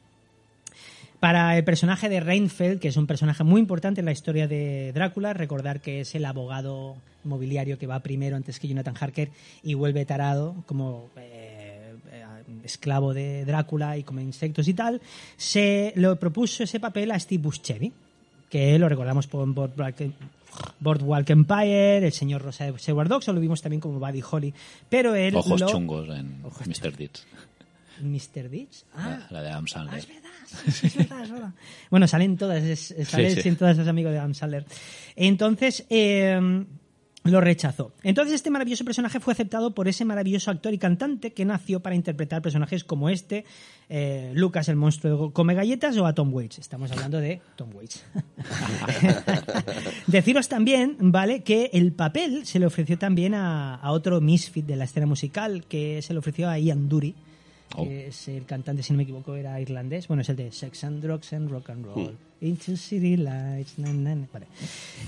Para 1.21 1.57
el 1.57 1.65
personaje 1.65 2.09
de 2.09 2.21
Reinfeld, 2.21 2.79
que 2.79 2.89
es 2.89 2.97
un 2.97 3.09
personaje 3.09 3.43
muy 3.43 3.61
importante 3.61 4.01
en 4.01 4.05
la 4.05 4.13
historia 4.13 4.47
de 4.47 4.93
Drácula, 4.93 5.33
recordar 5.33 5.81
que 5.81 6.01
es 6.01 6.15
el 6.15 6.25
abogado 6.25 6.97
inmobiliario 7.25 7.77
que 7.77 7.89
va 7.89 7.99
primero 8.01 8.37
antes 8.37 8.61
que 8.61 8.69
Jonathan 8.69 8.95
Harker 8.99 9.31
y 9.65 9.75
vuelve 9.75 10.05
tarado 10.05 10.63
como 10.67 11.11
eh, 11.17 11.93
eh, 12.13 12.25
esclavo 12.63 13.15
de 13.15 13.45
Drácula 13.45 13.99
y 13.99 14.05
come 14.05 14.23
insectos 14.23 14.69
y 14.69 14.75
tal, 14.75 15.01
se 15.37 15.93
lo 15.97 16.17
propuso 16.21 16.63
ese 16.63 16.79
papel 16.79 17.11
a 17.11 17.19
Steve 17.19 17.43
Buscemi, 17.43 17.93
que 18.49 18.79
lo 18.79 18.89
recordamos 18.89 19.27
por 19.27 19.45
Boardwalk, 20.79 21.31
Empire, 21.31 21.99
el 21.99 22.13
señor 22.13 22.43
Rosa 22.43 22.71
de 22.71 22.79
Seward 22.79 23.09
Dogs, 23.09 23.29
o 23.29 23.33
lo 23.33 23.41
vimos 23.41 23.61
también 23.61 23.81
como 23.81 23.99
Buddy 23.99 24.23
Holly, 24.31 24.55
pero 24.89 25.17
él 25.17 25.35
Ojos 25.35 25.61
lo... 25.61 25.67
chungos 25.69 26.09
en 26.17 26.43
Mr. 26.43 26.97
Deeds. 26.97 27.27
Mr. 28.03 28.49
Ditch. 28.49 28.85
Ah, 28.95 29.27
La, 29.31 29.39
la 29.39 29.43
de 29.43 29.49
Adam 29.51 29.67
Sandler. 29.67 29.99
es 29.99 30.09
verdad, 30.09 30.31
es 30.67 30.97
verdad, 30.99 31.23
es 31.25 31.31
verdad. 31.33 31.53
Bueno, 31.91 32.07
salen 32.09 32.37
todas, 32.37 32.63
es- 32.65 32.95
sale 33.09 33.35
Sí, 33.35 33.43
sí. 33.43 33.49
en 33.49 33.57
todas 33.57 33.79
es 33.79 33.89
amigo 33.89 34.11
de 34.11 34.19
Adam 34.19 34.35
Sandler. 34.35 34.65
Entonces, 35.17 35.85
eh, 35.91 36.65
lo 37.25 37.43
rechazó. 37.43 37.93
Entonces 38.05 38.37
este 38.37 38.49
maravilloso 38.49 38.87
personaje 38.87 39.21
fue 39.21 39.35
aceptado 39.35 39.75
por 39.75 39.87
ese 39.87 40.07
maravilloso 40.07 40.51
actor 40.51 40.73
y 40.73 40.79
cantante 40.79 41.35
que 41.35 41.45
nació 41.45 41.81
para 41.81 41.95
interpretar 41.95 42.41
personajes 42.41 42.85
como 42.85 43.11
este, 43.11 43.45
eh, 43.91 44.33
Lucas 44.35 44.69
el 44.71 44.77
monstruo 44.77 45.31
come 45.35 45.53
galletas 45.55 45.95
o 45.99 46.07
a 46.07 46.15
Tom 46.15 46.33
Waits. 46.33 46.59
Estamos 46.59 46.91
hablando 46.91 47.21
de 47.21 47.43
Tom 47.57 47.69
Waits. 47.75 48.03
Deciros 50.07 50.49
también, 50.49 50.97
¿vale? 51.01 51.43
Que 51.43 51.71
el 51.73 51.93
papel 51.93 52.47
se 52.47 52.59
le 52.59 52.67
ofreció 52.67 52.97
también 52.99 53.35
a, 53.35 53.75
a 53.75 53.91
otro 53.93 54.21
misfit 54.23 54.65
de 54.65 54.77
la 54.77 54.85
escena 54.85 55.07
musical, 55.07 55.65
que 55.67 56.01
se 56.03 56.13
le 56.13 56.21
ofreció 56.21 56.49
a 56.49 56.59
Ian 56.59 56.89
Dury, 56.89 57.15
Oh. 57.77 57.85
que 57.85 58.09
es 58.09 58.29
el 58.29 58.47
cantante, 58.47 58.83
si 58.83 58.93
no 58.93 58.97
me 58.97 59.03
equivoco, 59.03 59.35
era 59.35 59.61
irlandés. 59.61 60.09
Bueno, 60.09 60.23
es 60.23 60.29
el 60.31 60.37
de 60.37 60.51
Sex 60.51 60.85
and 60.85 61.03
Drugs 61.03 61.33
and 61.33 61.51
Rock 61.51 61.71
and 61.71 61.85
Roll. 61.85 62.17
Into 62.41 62.77
City 62.77 63.17
Lights. 63.17 63.79
na, 63.79 63.93
na, 63.93 64.15
na. 64.15 64.27
Vale. 64.33 64.47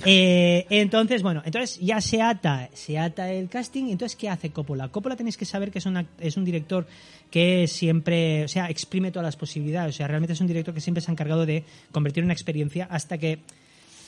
Eh, 0.04 0.66
entonces, 0.68 1.22
bueno, 1.22 1.42
entonces 1.44 1.78
ya 1.80 2.00
se 2.00 2.20
ata, 2.20 2.68
se 2.74 2.98
ata 2.98 3.32
el 3.32 3.48
casting. 3.48 3.84
Entonces, 3.88 4.16
¿qué 4.16 4.28
hace 4.28 4.50
Coppola? 4.50 4.88
Coppola 4.88 5.16
tenéis 5.16 5.36
que 5.36 5.44
saber 5.44 5.70
que 5.70 5.78
es, 5.78 5.86
una, 5.86 6.06
es 6.18 6.36
un 6.36 6.44
director 6.44 6.86
que 7.30 7.66
siempre, 7.66 8.44
o 8.44 8.48
sea, 8.48 8.68
exprime 8.68 9.10
todas 9.10 9.26
las 9.26 9.36
posibilidades. 9.36 9.94
O 9.94 9.96
sea, 9.96 10.08
realmente 10.08 10.32
es 10.32 10.40
un 10.40 10.48
director 10.48 10.74
que 10.74 10.80
siempre 10.80 11.00
se 11.00 11.10
ha 11.10 11.12
encargado 11.12 11.46
de 11.46 11.64
convertir 11.92 12.24
una 12.24 12.32
experiencia 12.32 12.86
hasta 12.90 13.16
que 13.16 13.38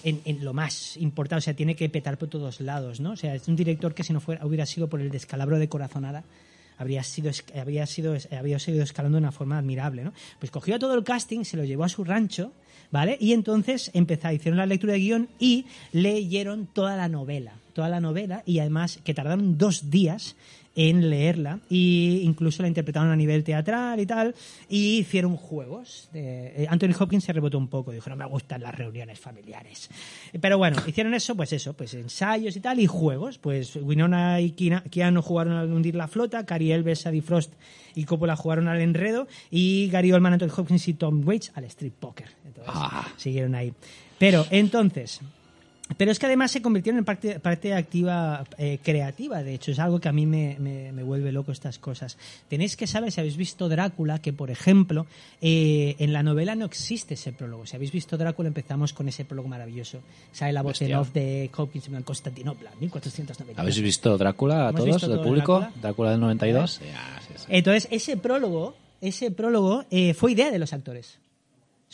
en, 0.04 0.20
en 0.24 0.44
lo 0.44 0.52
más 0.52 0.96
importante, 0.96 1.38
o 1.38 1.42
sea, 1.42 1.54
tiene 1.54 1.76
que 1.76 1.88
petar 1.88 2.18
por 2.18 2.28
todos 2.28 2.60
lados, 2.60 3.00
¿no? 3.00 3.12
O 3.12 3.16
sea, 3.16 3.34
es 3.34 3.46
un 3.48 3.56
director 3.56 3.94
que 3.94 4.02
si 4.02 4.12
no 4.12 4.20
fuera, 4.20 4.44
hubiera 4.44 4.66
sido 4.66 4.88
por 4.88 5.00
el 5.00 5.10
descalabro 5.10 5.58
de 5.58 5.68
corazonada, 5.68 6.24
habría 6.82 7.02
sido, 7.02 7.30
habría 7.58 7.86
sido, 7.86 8.14
habría 8.36 8.58
sido 8.58 8.82
escalando 8.82 9.16
de 9.16 9.22
una 9.22 9.32
forma 9.32 9.58
admirable, 9.58 10.04
¿no? 10.04 10.12
Pues 10.38 10.50
cogió 10.50 10.76
a 10.76 10.78
todo 10.78 10.94
el 10.94 11.04
casting, 11.04 11.44
se 11.44 11.56
lo 11.56 11.64
llevó 11.64 11.84
a 11.84 11.88
su 11.88 12.04
rancho, 12.04 12.52
¿vale? 12.90 13.16
Y 13.20 13.32
entonces 13.32 13.90
empezó, 13.94 14.30
hicieron 14.30 14.58
la 14.58 14.66
lectura 14.66 14.92
de 14.92 14.98
guion 14.98 15.28
y 15.38 15.66
leyeron 15.92 16.66
toda 16.66 16.96
la 16.96 17.08
novela, 17.08 17.54
toda 17.72 17.88
la 17.88 18.00
novela, 18.00 18.42
y 18.44 18.58
además 18.58 19.00
que 19.04 19.14
tardaron 19.14 19.56
dos 19.56 19.90
días 19.90 20.36
en 20.74 21.10
leerla. 21.10 21.58
E 21.70 22.20
incluso 22.22 22.62
la 22.62 22.68
interpretaron 22.68 23.10
a 23.10 23.16
nivel 23.16 23.44
teatral 23.44 24.00
y 24.00 24.06
tal. 24.06 24.34
Y 24.68 24.98
hicieron 24.98 25.36
juegos 25.36 26.08
eh, 26.14 26.66
Anthony 26.68 26.94
Hopkins 26.98 27.24
se 27.24 27.32
rebotó 27.32 27.58
un 27.58 27.68
poco 27.68 27.92
dijo 27.92 28.08
no 28.10 28.16
me 28.16 28.24
gustan 28.26 28.62
las 28.62 28.74
reuniones 28.74 29.18
familiares 29.20 29.90
pero 30.40 30.56
bueno 30.58 30.78
hicieron 30.86 31.14
eso 31.14 31.34
pues 31.36 31.52
eso 31.52 31.74
pues 31.74 31.92
ensayos 31.94 32.56
y 32.56 32.60
tal 32.60 32.80
y 32.80 32.86
juegos. 32.86 33.38
Pues 33.38 33.76
Winona 33.76 34.40
y 34.40 34.52
Keanu 34.52 35.22
jugaron 35.22 35.54
al 35.54 35.70
hundir 35.72 35.94
la 35.94 36.08
flota 36.08 36.44
Cary 36.46 36.72
Elves 36.72 37.00
Sadie 37.00 37.22
Frost 37.22 37.52
y 37.94 38.04
Coppola 38.04 38.36
jugaron 38.36 38.68
al 38.68 38.80
enredo 38.80 39.26
y 39.50 39.88
Gary 39.90 40.12
Oldman 40.12 40.34
Anthony 40.34 40.52
Hopkins 40.56 40.88
y 40.88 40.94
Tom 40.94 41.22
Waits 41.26 41.52
al 41.54 41.64
street 41.64 41.92
poker. 42.00 42.28
Entonces 42.46 42.72
Ah. 42.74 43.06
siguieron 43.16 43.54
ahí. 43.54 43.72
Pero 44.18 44.46
entonces 44.50 45.20
pero 45.96 46.10
es 46.10 46.18
que 46.18 46.26
además 46.26 46.50
se 46.50 46.62
convirtieron 46.62 46.98
en 46.98 47.04
parte, 47.04 47.40
parte 47.40 47.74
activa 47.74 48.44
eh, 48.58 48.78
creativa, 48.82 49.42
de 49.42 49.54
hecho, 49.54 49.70
es 49.72 49.78
algo 49.78 50.00
que 50.00 50.08
a 50.08 50.12
mí 50.12 50.26
me, 50.26 50.56
me- 50.58 50.92
me 50.92 51.02
vuelve 51.02 51.32
loco 51.32 51.52
estas 51.52 51.78
cosas. 51.78 52.16
Tenéis 52.48 52.76
que 52.76 52.86
saber, 52.86 53.10
si 53.12 53.20
habéis 53.20 53.36
visto 53.36 53.68
Drácula, 53.68 54.20
que 54.20 54.32
por 54.32 54.50
ejemplo, 54.50 55.06
eh, 55.40 55.96
en 55.98 56.12
la 56.12 56.22
novela 56.22 56.54
no 56.54 56.64
existe 56.64 57.14
ese 57.14 57.32
prólogo. 57.32 57.66
Si 57.66 57.76
habéis 57.76 57.92
visto 57.92 58.16
Drácula, 58.16 58.48
empezamos 58.48 58.92
con 58.92 59.08
ese 59.08 59.24
prólogo 59.24 59.48
maravilloso. 59.48 60.00
Sale 60.32 60.52
la 60.52 60.62
voz 60.62 60.80
en 60.82 60.94
off 60.94 61.12
de 61.12 61.50
Hopkins 61.56 61.88
en 61.88 62.02
Constantinopla, 62.02 62.70
1490. 62.80 63.60
¿Habéis 63.60 63.80
visto 63.80 64.16
Drácula 64.18 64.66
a 64.66 64.70
¿Hemos 64.70 64.84
todos, 64.84 65.08
del 65.08 65.20
público? 65.20 65.58
Drácula? 65.60 65.80
Drácula 65.82 66.10
del 66.12 66.20
92. 66.20 66.80
Ya, 66.80 67.20
sí, 67.26 67.34
sí. 67.36 67.44
Entonces, 67.48 67.88
ese 67.90 68.16
prólogo, 68.16 68.74
ese 69.00 69.30
prólogo 69.30 69.84
eh, 69.90 70.14
fue 70.14 70.32
idea 70.32 70.50
de 70.50 70.58
los 70.58 70.72
actores. 70.72 71.18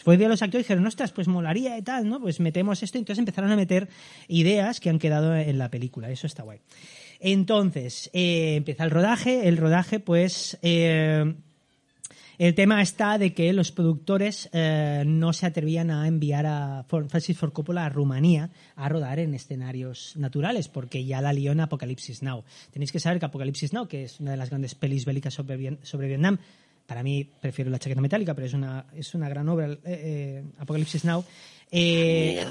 Fue 0.03 0.15
idea 0.15 0.27
de 0.27 0.33
los 0.33 0.43
actores 0.43 0.65
y 0.65 0.67
dijeron, 0.67 0.87
ostras, 0.87 1.13
pues 1.13 1.29
molaría 1.29 1.77
y 1.79 1.83
tal, 1.83 2.09
¿no? 2.09 2.21
Pues 2.21 2.41
metemos 2.41 2.83
esto. 2.83 2.99
Entonces 2.99 3.19
empezaron 3.19 3.51
a 3.51 3.57
meter 3.57 3.89
ideas 4.29 4.81
que 4.81 4.91
han 4.91 4.99
quedado 4.99 5.37
en 5.37 5.59
la 5.59 5.71
película. 5.71 6.11
Eso 6.11 6.27
está 6.27 6.43
guay. 6.43 6.61
Entonces, 7.21 8.11
eh, 8.13 8.57
empieza 8.57 8.85
el 8.85 8.91
rodaje. 8.91 9.49
El 9.49 9.57
rodaje, 9.57 10.01
pues... 10.01 10.59
eh, 10.63 11.35
el 12.39 12.55
tema 12.55 12.81
está 12.81 13.19
de 13.19 13.35
que 13.35 13.53
los 13.53 13.73
productores 13.73 14.49
eh, 14.53 15.03
no 15.05 15.33
se 15.33 15.45
atrevían 15.45 15.91
a 15.91 16.07
enviar 16.07 16.47
a 16.47 16.85
Francis 16.89 17.37
Ford 17.37 17.53
Coppola 17.53 17.85
a 17.85 17.89
Rumanía 17.89 18.51
a 18.77 18.89
rodar 18.89 19.19
en 19.19 19.35
escenarios 19.35 20.13
naturales, 20.17 20.69
porque 20.69 21.05
ya 21.05 21.21
la 21.21 21.33
lió 21.33 21.51
en 21.51 21.59
Apocalipsis 21.59 22.23
Now. 22.23 22.45
Tenéis 22.71 22.93
que 22.93 23.01
saber 23.01 23.19
que 23.19 23.27
Apocalipsis 23.27 23.73
Now, 23.73 23.89
que 23.89 24.05
es 24.05 24.21
una 24.21 24.31
de 24.31 24.37
las 24.37 24.51
grandes 24.51 24.77
pelis 24.77 25.05
bélicas 25.05 25.35
sobre, 25.35 25.79
sobre 25.83 26.07
Vietnam, 26.07 26.39
para 26.88 27.03
mí 27.03 27.22
prefiero 27.22 27.70
la 27.70 27.79
chaqueta 27.79 28.01
metálica, 28.01 28.33
pero 28.33 28.46
es 28.46 28.55
una, 28.55 28.87
es 28.96 29.14
una 29.14 29.29
gran 29.29 29.46
obra, 29.51 29.66
eh, 29.66 29.79
eh, 29.85 30.44
Apocalipsis 30.59 31.05
Now. 31.05 31.22
eh, 31.70 32.46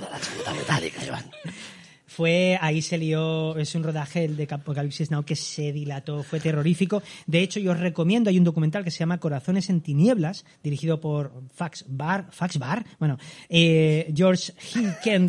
fue 2.06 2.58
ahí 2.62 2.82
se 2.82 2.97
lió 2.97 3.56
es 3.58 3.73
un 3.76 3.84
rodaje 3.84 4.26
el 4.26 4.38
de 4.38 4.47
Apocalipsis 4.50 5.10
Now 5.10 5.23
que 5.23 5.36
se 5.36 5.71
dilató 5.71 6.21
fue 6.23 6.39
terrorífico. 6.39 7.02
De 7.26 7.41
hecho 7.41 7.60
yo 7.60 7.71
os 7.71 7.80
recomiendo 7.80 8.30
hay 8.30 8.38
un 8.38 8.43
documental 8.43 8.84
que 8.84 8.91
se 8.91 9.00
llama 9.00 9.19
Corazones 9.19 9.69
en 9.69 9.82
tinieblas 9.82 10.45
dirigido 10.63 11.00
por 11.00 11.32
Fax 11.54 11.86
Bar 11.88 12.28
Fax 12.32 12.60
Bar 12.60 12.86
bueno 13.00 13.17
eh, 13.50 14.12
George 14.15 14.54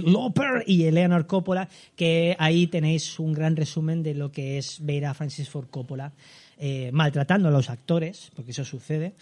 Loper 0.04 0.64
y 0.66 0.84
Eleanor 0.84 1.26
Coppola 1.26 1.68
que 1.96 2.36
ahí 2.38 2.66
tenéis 2.68 3.18
un 3.18 3.32
gran 3.32 3.56
resumen 3.56 4.02
de 4.02 4.14
lo 4.14 4.30
que 4.30 4.58
es 4.58 4.84
ver 4.84 5.06
a 5.06 5.14
Francis 5.14 5.48
Ford 5.48 5.68
Coppola 5.70 6.12
eh, 6.58 6.90
maltratando 6.92 7.48
a 7.48 7.50
los 7.50 7.70
actores 7.70 8.30
porque 8.34 8.50
eso 8.50 8.64
sucede 8.64 9.14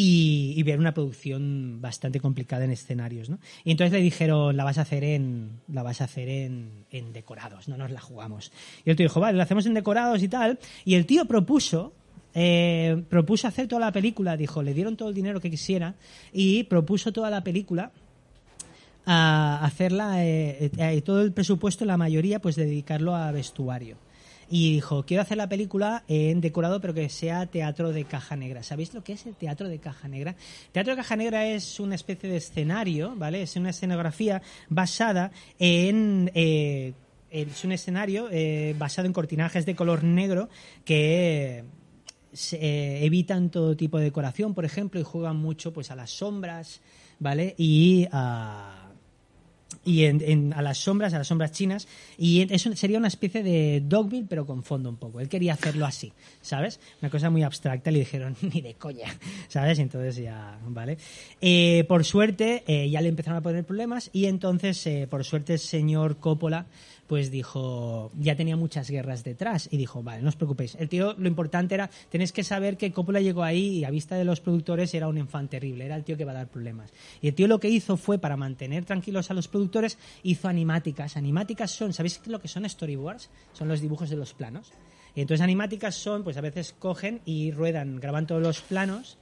y, 0.00 0.62
ver 0.62 0.78
una 0.78 0.94
producción 0.94 1.80
bastante 1.80 2.20
complicada 2.20 2.64
en 2.64 2.70
escenarios, 2.70 3.28
¿no? 3.28 3.40
Y 3.64 3.72
entonces 3.72 3.92
le 3.92 4.00
dijeron, 4.00 4.56
la 4.56 4.62
vas 4.62 4.78
a 4.78 4.82
hacer 4.82 5.02
en, 5.02 5.60
la 5.66 5.82
vas 5.82 6.00
a 6.00 6.04
hacer 6.04 6.28
en, 6.28 6.84
en 6.92 7.12
decorados, 7.12 7.66
no 7.66 7.76
nos 7.76 7.90
la 7.90 8.00
jugamos. 8.00 8.52
Y 8.84 8.90
el 8.90 8.96
tío 8.96 9.06
dijo, 9.06 9.18
vale, 9.18 9.36
la 9.36 9.42
hacemos 9.42 9.66
en 9.66 9.74
decorados 9.74 10.22
y 10.22 10.28
tal. 10.28 10.60
Y 10.84 10.94
el 10.94 11.04
tío 11.04 11.24
propuso, 11.24 11.94
eh, 12.32 13.02
propuso 13.08 13.48
hacer 13.48 13.66
toda 13.66 13.80
la 13.80 13.92
película, 13.92 14.36
dijo, 14.36 14.62
le 14.62 14.72
dieron 14.72 14.96
todo 14.96 15.08
el 15.08 15.14
dinero 15.16 15.40
que 15.40 15.50
quisiera 15.50 15.96
y 16.32 16.62
propuso 16.64 17.12
toda 17.12 17.28
la 17.30 17.42
película 17.42 17.90
a 19.04 19.64
hacerla, 19.64 20.24
eh, 20.24 20.70
eh, 20.76 21.02
todo 21.02 21.22
el 21.22 21.32
presupuesto, 21.32 21.84
la 21.84 21.96
mayoría, 21.96 22.40
pues 22.40 22.54
dedicarlo 22.54 23.16
a 23.16 23.32
vestuario. 23.32 23.96
Y 24.50 24.74
dijo, 24.74 25.04
quiero 25.04 25.22
hacer 25.22 25.36
la 25.36 25.48
película 25.48 26.04
en 26.08 26.40
decorado, 26.40 26.80
pero 26.80 26.94
que 26.94 27.08
sea 27.08 27.46
teatro 27.46 27.92
de 27.92 28.04
caja 28.04 28.36
negra. 28.36 28.62
¿Sabéis 28.62 28.94
lo 28.94 29.04
que 29.04 29.12
es 29.12 29.26
el 29.26 29.34
teatro 29.34 29.68
de 29.68 29.78
caja 29.78 30.08
negra? 30.08 30.36
Teatro 30.72 30.92
de 30.92 30.96
caja 30.96 31.16
negra 31.16 31.46
es 31.46 31.80
una 31.80 31.94
especie 31.94 32.30
de 32.30 32.36
escenario, 32.36 33.14
¿vale? 33.16 33.42
Es 33.42 33.56
una 33.56 33.70
escenografía 33.70 34.42
basada 34.68 35.30
en... 35.58 36.30
eh, 36.34 36.92
es 37.30 37.64
un 37.64 37.72
escenario 37.72 38.28
eh, 38.30 38.74
basado 38.78 39.06
en 39.06 39.12
cortinajes 39.12 39.66
de 39.66 39.74
color 39.74 40.02
negro 40.02 40.48
que 40.84 41.64
eh, 42.52 43.00
evitan 43.02 43.50
todo 43.50 43.76
tipo 43.76 43.98
de 43.98 44.04
decoración, 44.04 44.54
por 44.54 44.64
ejemplo, 44.64 45.00
y 45.00 45.02
juegan 45.02 45.36
mucho 45.36 45.72
pues 45.72 45.90
a 45.90 45.96
las 45.96 46.10
sombras, 46.10 46.80
¿vale? 47.18 47.54
Y 47.58 48.06
a 48.12 48.67
y 49.84 50.04
en, 50.04 50.52
a 50.54 50.62
las 50.62 50.78
sombras, 50.78 51.14
a 51.14 51.18
las 51.18 51.28
sombras 51.28 51.52
chinas, 51.52 51.88
y 52.16 52.52
eso 52.52 52.74
sería 52.74 52.98
una 52.98 53.08
especie 53.08 53.42
de 53.42 53.82
Dogville, 53.84 54.26
pero 54.28 54.46
con 54.46 54.62
fondo 54.62 54.88
un 54.88 54.96
poco. 54.96 55.20
Él 55.20 55.28
quería 55.28 55.54
hacerlo 55.54 55.86
así, 55.86 56.12
¿sabes? 56.40 56.80
Una 57.00 57.10
cosa 57.10 57.30
muy 57.30 57.42
abstracta, 57.42 57.90
le 57.90 58.00
dijeron, 58.00 58.36
ni 58.42 58.60
de 58.60 58.74
coña, 58.74 59.08
¿sabes? 59.48 59.78
Y 59.78 59.82
entonces 59.82 60.16
ya, 60.16 60.58
¿vale? 60.66 60.98
Eh, 61.40 61.84
por 61.88 62.04
suerte, 62.04 62.64
eh, 62.66 62.90
ya 62.90 63.00
le 63.00 63.08
empezaron 63.08 63.38
a 63.38 63.42
poner 63.42 63.64
problemas, 63.64 64.10
y 64.12 64.26
entonces, 64.26 64.86
eh, 64.86 65.06
por 65.08 65.24
suerte, 65.24 65.54
el 65.54 65.58
señor 65.58 66.18
Coppola, 66.18 66.66
pues 67.08 67.30
dijo, 67.30 68.12
ya 68.18 68.36
tenía 68.36 68.56
muchas 68.56 68.90
guerras 68.90 69.24
detrás, 69.24 69.68
y 69.72 69.78
dijo, 69.78 70.02
vale, 70.02 70.22
no 70.22 70.28
os 70.28 70.36
preocupéis. 70.36 70.76
El 70.78 70.88
tío, 70.88 71.14
lo 71.18 71.26
importante 71.26 71.74
era, 71.74 71.90
tenéis 72.10 72.32
que 72.32 72.44
saber 72.44 72.76
que 72.76 72.92
Coppola 72.92 73.20
llegó 73.20 73.42
ahí 73.42 73.78
y 73.78 73.84
a 73.84 73.90
vista 73.90 74.16
de 74.16 74.24
los 74.24 74.40
productores 74.40 74.94
era 74.94 75.08
un 75.08 75.16
enfant 75.16 75.50
terrible, 75.50 75.86
era 75.86 75.96
el 75.96 76.04
tío 76.04 76.18
que 76.18 76.26
va 76.26 76.32
a 76.32 76.34
dar 76.34 76.48
problemas. 76.48 76.92
Y 77.22 77.28
el 77.28 77.34
tío 77.34 77.48
lo 77.48 77.58
que 77.58 77.70
hizo 77.70 77.96
fue, 77.96 78.18
para 78.18 78.36
mantener 78.36 78.84
tranquilos 78.84 79.30
a 79.30 79.34
los 79.34 79.48
productores, 79.48 79.98
hizo 80.22 80.48
animáticas. 80.48 81.16
Animáticas 81.16 81.70
son, 81.70 81.94
¿sabéis 81.94 82.20
lo 82.26 82.40
que 82.40 82.48
son 82.48 82.68
storyboards? 82.68 83.30
Son 83.54 83.68
los 83.68 83.80
dibujos 83.80 84.10
de 84.10 84.16
los 84.16 84.34
planos. 84.34 84.70
Y 85.14 85.22
entonces 85.22 85.42
animáticas 85.42 85.94
son, 85.94 86.22
pues 86.22 86.36
a 86.36 86.42
veces 86.42 86.74
cogen 86.78 87.22
y 87.24 87.50
ruedan, 87.52 88.00
graban 88.00 88.26
todos 88.26 88.42
los 88.42 88.60
planos 88.60 89.16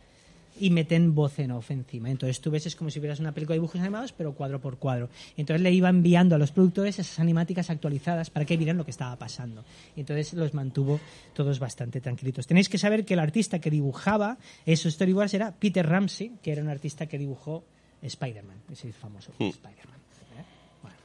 y 0.59 0.71
meten 0.71 1.15
voz 1.15 1.39
en 1.39 1.51
off 1.51 1.71
encima. 1.71 2.11
Entonces 2.11 2.41
tú 2.41 2.51
ves 2.51 2.67
es 2.67 2.77
como 2.77 2.91
si 2.91 3.01
vieras 3.01 3.21
una 3.21 3.33
película 3.33 3.55
de 3.55 3.59
dibujos 3.59 3.81
animados, 3.81 4.13
pero 4.13 4.35
cuadro 4.35 4.61
por 4.61 4.79
cuadro. 4.79 5.09
Entonces 5.37 5.63
le 5.63 5.73
iba 5.73 5.89
enviando 5.89 6.35
a 6.35 6.39
los 6.39 6.53
productores 6.53 6.99
esas 6.99 7.19
animáticas 7.19 7.71
actualizadas 7.71 8.31
para 8.31 8.45
que 8.45 8.57
vieran 8.57 8.77
lo 8.77 8.85
que 8.85 8.91
estaba 8.91 9.17
pasando. 9.17 9.65
Y 9.95 10.01
entonces 10.01 10.33
los 10.35 10.55
mantuvo 10.55 11.01
todos 11.35 11.59
bastante 11.59 12.01
tranquilitos. 12.01 12.47
Tenéis 12.47 12.69
que 12.69 12.79
saber 12.79 13.05
que 13.05 13.15
el 13.15 13.21
artista 13.21 13.59
que 13.59 13.71
dibujaba 13.71 14.39
esos 14.65 14.95
storyboards 14.95 15.35
era 15.35 15.53
Peter 15.53 15.87
Ramsey, 15.87 16.33
que 16.43 16.53
era 16.53 16.63
un 16.63 16.69
artista 16.69 17.07
que 17.07 17.19
dibujó 17.19 17.65
Spider-Man, 18.03 18.63
ese 18.71 18.93
famoso 18.93 19.33
Spider-Man. 19.39 20.01
¿eh? 20.39 20.45
Bueno. 20.83 20.97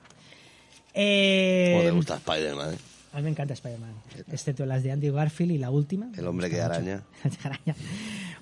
Eh, 0.94 1.72
¿Cómo 1.74 1.84
te 1.84 1.92
gusta 1.92 2.16
Spider-Man? 2.16 2.74
eh? 2.74 2.78
a 3.14 3.18
mí 3.18 3.24
me 3.24 3.30
encanta 3.32 3.54
Spider-Man, 3.54 3.94
excepto 4.32 4.66
las 4.66 4.84
de 4.84 4.92
Andy 4.92 5.10
Garfield 5.10 5.52
y 5.52 5.58
la 5.58 5.70
última. 5.70 6.10
El 6.18 6.28
hombre 6.28 6.50
que 6.50 6.62
araña. 6.62 7.04
Araña. 7.44 7.76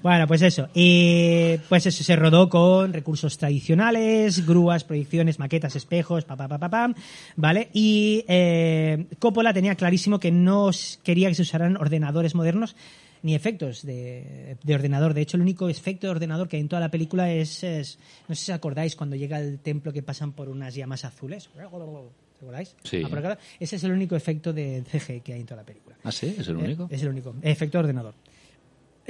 Bueno, 0.01 0.27
pues 0.27 0.41
eso. 0.41 0.69
Y 0.73 1.57
pues 1.67 1.85
eso 1.85 2.03
se 2.03 2.15
rodó 2.15 2.47
con 2.49 2.93
recursos 2.93 3.37
tradicionales, 3.37 4.45
grúas, 4.45 4.83
proyecciones, 4.83 5.39
maquetas, 5.39 5.75
espejos, 5.75 6.23
pa 6.25 6.35
pa 6.37 6.47
pa 6.47 6.57
pa, 6.57 6.69
pam, 6.69 6.93
¿vale? 7.35 7.69
Y 7.73 8.23
eh, 8.27 9.07
Coppola 9.19 9.53
tenía 9.53 9.75
clarísimo 9.75 10.19
que 10.19 10.31
no 10.31 10.69
quería 11.03 11.27
que 11.29 11.35
se 11.35 11.41
usaran 11.41 11.75
ordenadores 11.77 12.33
modernos 12.35 12.75
ni 13.21 13.35
efectos 13.35 13.85
de, 13.85 14.55
de 14.63 14.75
ordenador. 14.75 15.13
De 15.13 15.19
hecho, 15.21 15.35
el 15.35 15.41
único 15.41 15.67
efecto 15.67 16.07
de 16.07 16.11
ordenador 16.11 16.47
que 16.47 16.55
hay 16.55 16.61
en 16.61 16.69
toda 16.69 16.79
la 16.79 16.89
película 16.89 17.31
es, 17.33 17.63
es- 17.65 17.99
no 18.29 18.35
sé 18.35 18.45
si 18.45 18.51
os 18.53 18.55
acordáis, 18.55 18.95
cuando 18.95 19.17
llega 19.17 19.35
al 19.35 19.59
templo 19.59 19.91
que 19.91 20.01
pasan 20.01 20.31
por 20.31 20.47
unas 20.47 20.73
llamas 20.75 21.03
azules. 21.03 21.49
¿Os 21.53 22.41
acordáis? 22.41 22.73
Sí. 22.83 23.01
Ah. 23.03 23.37
Ese 23.59 23.75
es 23.75 23.83
el 23.83 23.91
único 23.91 24.15
efecto 24.15 24.53
de 24.53 24.81
CG 24.89 25.21
que 25.21 25.33
hay 25.33 25.41
en 25.41 25.45
toda 25.45 25.57
la 25.61 25.65
película. 25.65 25.97
¿Ah, 26.05 26.11
sí? 26.13 26.33
¿Es 26.39 26.47
el 26.47 26.55
único? 26.55 26.83
Eh, 26.83 26.95
Es 26.95 27.03
el 27.03 27.09
único. 27.09 27.35
Efecto 27.41 27.77
de 27.77 27.83
ordenador. 27.83 28.13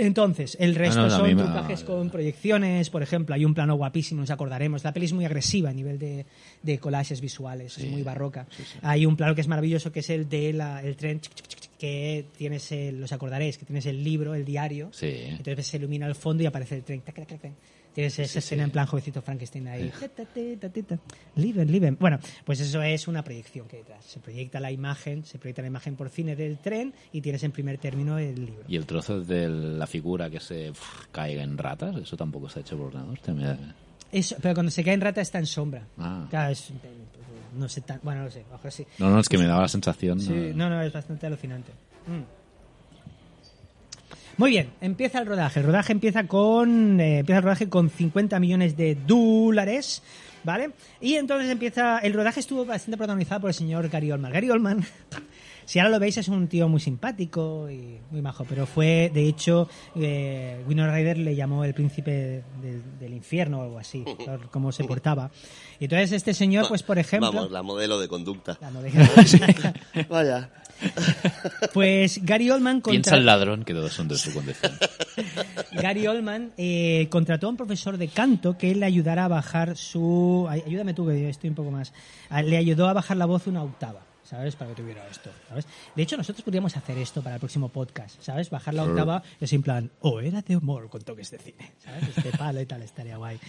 Entonces, 0.02 0.56
el 0.60 0.76
resto 0.76 1.02
Ah, 1.02 1.08
no, 1.08 1.14
a 1.14 1.18
son 1.18 1.26
trucajes 1.46 1.84
con 1.84 2.10
proyecciones, 2.10 2.90
por 2.90 3.04
ejemplo, 3.04 3.36
hay 3.36 3.44
un 3.44 3.54
plano 3.54 3.76
guapísimo, 3.76 4.22
nos 4.22 4.30
acordaremos. 4.32 4.84
La 4.84 4.94
peli 4.94 5.06
es 5.08 5.14
muy 5.14 5.26
agresiva 5.26 5.70
a 5.70 5.74
nivel 5.74 6.00
de, 6.00 6.26
de 6.64 6.78
collages 6.80 7.20
visuales, 7.20 7.78
es 7.78 7.86
muy 7.92 8.02
barroca. 8.04 8.48
Hay 8.82 9.06
un 9.06 9.16
plano 9.18 9.36
que 9.36 9.42
es 9.42 9.48
maravilloso, 9.48 9.92
que 9.92 10.00
es 10.00 10.10
el 10.10 10.30
de 10.30 10.54
la- 10.54 10.82
el 10.82 10.96
tren, 10.96 11.20
que 11.78 12.26
tienes, 12.38 12.72
el, 12.72 13.00
los 13.02 13.12
acordaréis, 13.12 13.58
que 13.58 13.66
tienes 13.66 13.86
el 13.86 14.04
libro, 14.04 14.36
el 14.36 14.46
diario, 14.46 14.90
entonces 15.38 15.68
se 15.68 15.78
ilumina 15.78 16.08
el 16.08 16.16
fondo 16.16 16.44
y 16.44 16.46
aparece 16.46 16.76
el 16.76 16.84
tren. 16.84 17.02
Tienes 17.94 18.18
esa 18.20 18.40
escena 18.40 18.64
en 18.64 18.72
plan 18.72 18.86
jovencito 18.86 19.22
Frankenstein 19.22 19.68
ahí. 19.68 19.92
Liven, 21.36 21.72
liven. 21.72 21.98
Bueno, 22.00 22.20
pues 22.46 22.60
eso 22.60 22.82
es 22.82 23.08
una 23.08 23.24
proyección 23.24 23.68
que 23.68 23.78
hay 23.78 23.82
detrás. 23.84 24.06
Se 24.06 24.20
proyecta 24.20 24.60
la 24.60 24.72
imagen, 24.72 25.26
se 25.26 25.38
proyecta 25.40 25.62
la 25.64 25.68
imagen 25.70 25.96
por 25.96 26.10
cine 26.10 26.36
del 26.36 26.60
tren 26.60 26.94
y 27.12 27.22
tienes 27.22 27.44
en 27.44 27.52
primer 27.52 27.78
término 27.80 28.18
el 28.20 28.36
libro. 28.46 28.64
¿Y 28.68 28.76
el 28.78 28.86
trozo 28.86 29.20
de 29.22 29.50
la 29.50 29.88
figura 29.88 30.30
que 30.30 30.40
se 30.40 30.70
uf, 30.72 31.08
caiga 31.12 31.44
en 31.44 31.58
ratas? 31.58 31.96
¿Eso 31.98 32.16
tampoco 32.16 32.48
está 32.48 32.60
hecho 32.62 32.78
por 32.78 32.88
ordenador? 32.88 33.14
Hostia, 33.16 33.34
mira. 33.34 33.58
Eso, 34.12 34.36
pero 34.42 34.54
cuando 34.54 34.72
se 34.72 34.84
cae 34.84 34.94
en 34.94 35.02
rata 35.02 35.22
está 35.22 35.40
en 35.40 35.46
sombra. 35.46 35.86
Ah. 35.98 36.26
Claro, 36.30 36.52
es- 36.52 36.72
no 37.58 37.68
sé 37.68 37.82
tan, 37.82 38.00
bueno, 38.04 38.24
no 38.24 38.30
sé, 38.32 38.46
mejor 38.52 38.72
sí. 38.72 38.86
No, 39.00 39.10
no, 39.10 39.20
es 39.20 39.28
que 39.28 39.38
me 39.38 39.46
daba 39.46 39.64
la 39.64 39.68
sensación... 39.68 40.20
Sí, 40.22 40.32
no- 40.54 40.70
no, 40.70 40.78
no, 40.78 40.82
es 40.84 40.94
bastante 40.94 41.26
alucinante. 41.26 41.72
Mm. 42.08 42.39
Muy 44.40 44.52
bien, 44.52 44.70
empieza 44.80 45.20
el 45.20 45.26
rodaje. 45.26 45.60
El 45.60 45.66
rodaje 45.66 45.92
empieza 45.92 46.26
con 46.26 47.00
eh, 47.02 47.20
empieza 47.20 47.40
el 47.40 47.44
rodaje 47.44 47.68
con 47.68 47.90
50 47.90 48.40
millones 48.40 48.78
de 48.78 48.96
dólares, 48.96 50.02
¿vale? 50.46 50.72
Y 51.02 51.16
entonces 51.16 51.50
empieza 51.50 52.00
el 52.00 52.14
rodaje 52.14 52.40
estuvo 52.40 52.64
bastante 52.66 52.96
protagonizado 52.96 53.42
por 53.42 53.50
el 53.50 53.54
señor 53.54 53.90
Gary 53.90 54.12
Oldman. 54.14 54.32
Gary 54.32 54.50
Oldman 54.50 54.86
Si 55.66 55.78
ahora 55.78 55.92
lo 55.92 56.00
veis 56.00 56.18
es 56.18 56.28
un 56.30 56.48
tío 56.48 56.68
muy 56.68 56.80
simpático 56.80 57.70
y 57.70 58.00
muy 58.10 58.22
majo, 58.24 58.44
pero 58.50 58.66
fue, 58.66 59.12
de 59.14 59.28
hecho, 59.28 59.70
eh, 59.96 60.64
Winona 60.68 60.92
Ryder 60.96 61.20
le 61.20 61.36
llamó 61.36 61.64
el 61.64 61.76
príncipe 61.76 62.44
del, 62.60 62.82
del 63.00 63.14
infierno 63.14 63.60
o 63.60 63.64
algo 63.66 63.78
así, 63.78 64.04
por 64.26 64.50
cómo 64.50 64.72
se 64.72 64.84
portaba. 64.86 65.30
Y 65.80 65.84
entonces 65.84 66.12
este 66.14 66.34
señor, 66.34 66.68
pues 66.68 66.82
por 66.82 66.98
ejemplo... 66.98 67.32
Vamos, 67.32 67.52
la 67.52 67.62
modelo 67.62 68.00
de 68.00 68.08
conducta. 68.08 68.58
La 68.62 68.72
modelo- 68.72 69.06
Vaya. 70.10 70.50
Pues 71.74 72.24
Gary 72.24 72.50
Oldman 72.50 72.82
Piensa 72.82 73.12
contra- 73.12 73.18
el 73.18 73.26
ladrón 73.26 73.64
que 73.64 73.74
todos 73.74 73.94
son 73.94 74.08
de 74.08 74.18
su 74.18 74.34
condición. 74.34 74.72
Gary 75.74 76.08
Oldman 76.08 76.52
eh, 76.58 77.08
contrató 77.10 77.48
a 77.48 77.50
un 77.50 77.58
profesor 77.58 77.98
de 77.98 78.08
canto 78.08 78.58
que 78.58 78.74
le 78.76 78.86
ayudara 78.86 79.26
a 79.26 79.28
bajar 79.28 79.76
su... 79.78 80.48
ay, 80.50 80.64
Ayúdame 80.66 80.94
tú, 80.94 81.08
que 81.08 81.30
estoy 81.30 81.50
un 81.50 81.56
poco 81.56 81.72
más... 81.72 81.94
Ah, 82.30 82.42
Le 82.42 82.58
ayudó 82.58 82.88
a 82.88 82.94
bajar 82.94 83.18
la 83.18 83.26
voz 83.26 83.48
una 83.48 83.64
octava. 83.64 84.02
¿Sabes? 84.24 84.56
Para 84.56 84.70
que 84.76 84.82
tuviera 84.84 85.08
esto. 85.10 85.32
¿sabes? 85.48 85.66
De 85.96 86.04
hecho, 86.04 86.16
nosotros 86.16 86.44
podríamos 86.44 86.78
hacer 86.78 86.96
esto 87.00 87.24
para 87.24 87.36
el 87.38 87.40
próximo 87.40 87.70
podcast. 87.70 88.22
¿Sabes? 88.22 88.52
Bajar 88.52 88.76
la 88.76 88.84
octava 88.84 89.24
es 89.42 89.52
en 89.54 89.64
plan, 89.64 89.90
o 90.02 90.20
era 90.22 90.44
de 90.44 90.56
humor 90.56 90.88
con 90.88 91.02
toques 91.02 91.32
de 91.32 91.40
cine. 91.40 91.72
¿Sabes? 91.84 92.04
Este 92.16 92.30
palo 92.38 92.62
y 92.62 92.66
tal, 92.68 92.84
estaría 92.84 93.18
guay. 93.18 93.40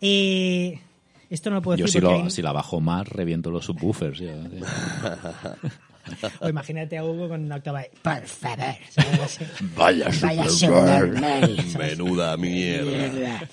Eh, 0.00 0.78
esto 1.32 1.50
no 1.50 1.56
lo 1.56 1.62
puedo 1.62 1.78
Yo 1.78 1.84
decir 1.86 2.00
si, 2.00 2.04
porque 2.04 2.18
lo, 2.18 2.24
hay- 2.24 2.30
si 2.30 2.42
la 2.42 2.52
bajo 2.52 2.80
más, 2.80 3.08
reviento 3.08 3.50
los 3.50 3.64
subwoofers. 3.64 4.18
yo, 4.18 4.26
tío. 4.48 4.64
O 6.40 6.48
imagínate 6.48 6.98
a 6.98 7.04
Hugo 7.04 7.28
con 7.28 7.44
una 7.44 7.54
octava 7.56 7.82
de, 7.82 7.90
por 8.02 8.26
favor. 8.26 8.74
Vaya 9.76 10.08
Vaya 10.20 10.48
subnormal. 10.48 11.56
Menuda 11.78 12.36
mierda. 12.36 13.48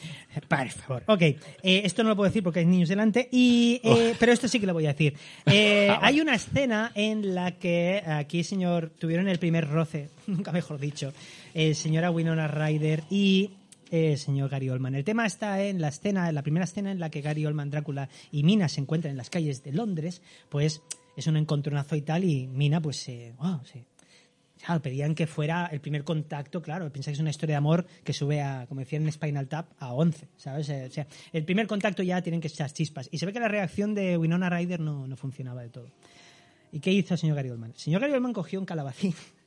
Por 0.48 0.70
favor. 0.70 1.04
Ok, 1.06 1.22
eh, 1.22 1.38
esto 1.64 2.02
no 2.02 2.10
lo 2.10 2.16
puedo 2.16 2.28
decir 2.30 2.42
porque 2.42 2.60
hay 2.62 2.66
niños 2.66 2.90
delante, 2.90 3.30
y, 3.32 3.80
eh, 3.84 4.16
pero 4.20 4.32
esto 4.32 4.48
sí 4.48 4.60
que 4.60 4.66
lo 4.66 4.74
voy 4.74 4.88
a 4.88 4.94
decir. 4.94 5.14
Eh, 5.46 5.96
hay 6.02 6.22
una 6.22 6.34
escena 6.34 6.92
en 6.96 7.36
la 7.36 7.52
que 7.52 8.02
aquí, 8.04 8.44
señor, 8.44 8.90
tuvieron 8.98 9.28
el 9.28 9.38
primer 9.38 9.68
roce, 9.70 10.10
nunca 10.26 10.52
mejor 10.52 10.80
dicho, 10.80 11.14
eh, 11.54 11.76
señora 11.76 12.10
Winona 12.10 12.48
Ryder 12.48 13.04
y 13.12 13.52
eh, 13.92 14.18
señor 14.18 14.50
Gary 14.50 14.70
Oldman. 14.70 14.96
El 14.96 15.04
tema 15.04 15.26
está 15.26 15.62
en 15.64 15.82
la 15.82 15.90
escena, 15.90 16.30
en 16.30 16.36
la 16.36 16.42
primera 16.44 16.66
escena 16.66 16.92
en 16.92 17.00
la 17.00 17.10
que 17.10 17.22
Gary 17.22 17.46
Oldman, 17.46 17.70
Drácula 17.70 18.10
y 18.32 18.44
Mina 18.44 18.68
se 18.70 18.82
encuentran 18.82 19.12
en 19.12 19.18
las 19.18 19.30
calles 19.30 19.64
de 19.64 19.72
Londres, 19.74 20.22
pues 20.50 20.82
es 21.16 21.28
un 21.28 21.38
encontronazo 21.38 21.96
y 21.96 22.02
tal, 22.02 22.24
y 22.24 22.48
Mina 22.48 22.82
pues 22.82 22.98
se... 22.98 23.34
wow, 23.40 23.62
se- 23.66 23.86
Claro, 24.66 24.82
pedían 24.82 25.16
que 25.16 25.26
fuera 25.26 25.68
el 25.68 25.80
primer 25.80 26.04
contacto, 26.04 26.62
claro, 26.62 26.92
piensa 26.92 27.12
que 27.12 27.14
es 27.14 27.20
una 27.22 27.30
historia 27.30 27.54
de 27.54 27.58
amor 27.60 27.86
que 28.04 28.12
sube 28.12 28.42
a, 28.42 28.66
como 28.68 28.82
decían 28.82 29.04
en 29.04 29.12
Spinal 29.14 29.48
Tap, 29.48 29.72
a 29.80 29.94
11, 29.94 30.28
¿sabes? 30.36 30.68
Eh, 30.68 30.88
O 30.90 30.92
sea, 30.92 31.08
el 31.32 31.46
primer 31.46 31.66
contacto 31.66 32.04
ya 32.04 32.22
tienen 32.22 32.42
que 32.42 32.50
echar 32.50 32.70
chispas. 32.70 33.08
Y 33.10 33.20
se 33.20 33.26
ve 33.26 33.32
que 33.32 33.40
la 33.40 33.48
reacción 33.48 33.96
de 33.96 34.18
Winona 34.18 34.50
Ryder 34.50 34.82
no, 34.82 35.08
no 35.08 35.16
funcionaba 35.16 35.62
del 35.62 35.72
todo. 35.72 35.90
¿Y 36.74 36.82
qué 36.82 36.92
hizo 36.92 37.14
el 37.14 37.18
señor 37.22 37.38
Gary 37.38 37.50
Oldman? 37.52 37.72
El 37.72 37.78
señor 37.78 38.02
Gary 38.02 38.12
Oldman 38.12 38.34
cogió 38.34 38.60
un 38.60 38.66
calabacín 38.66 39.14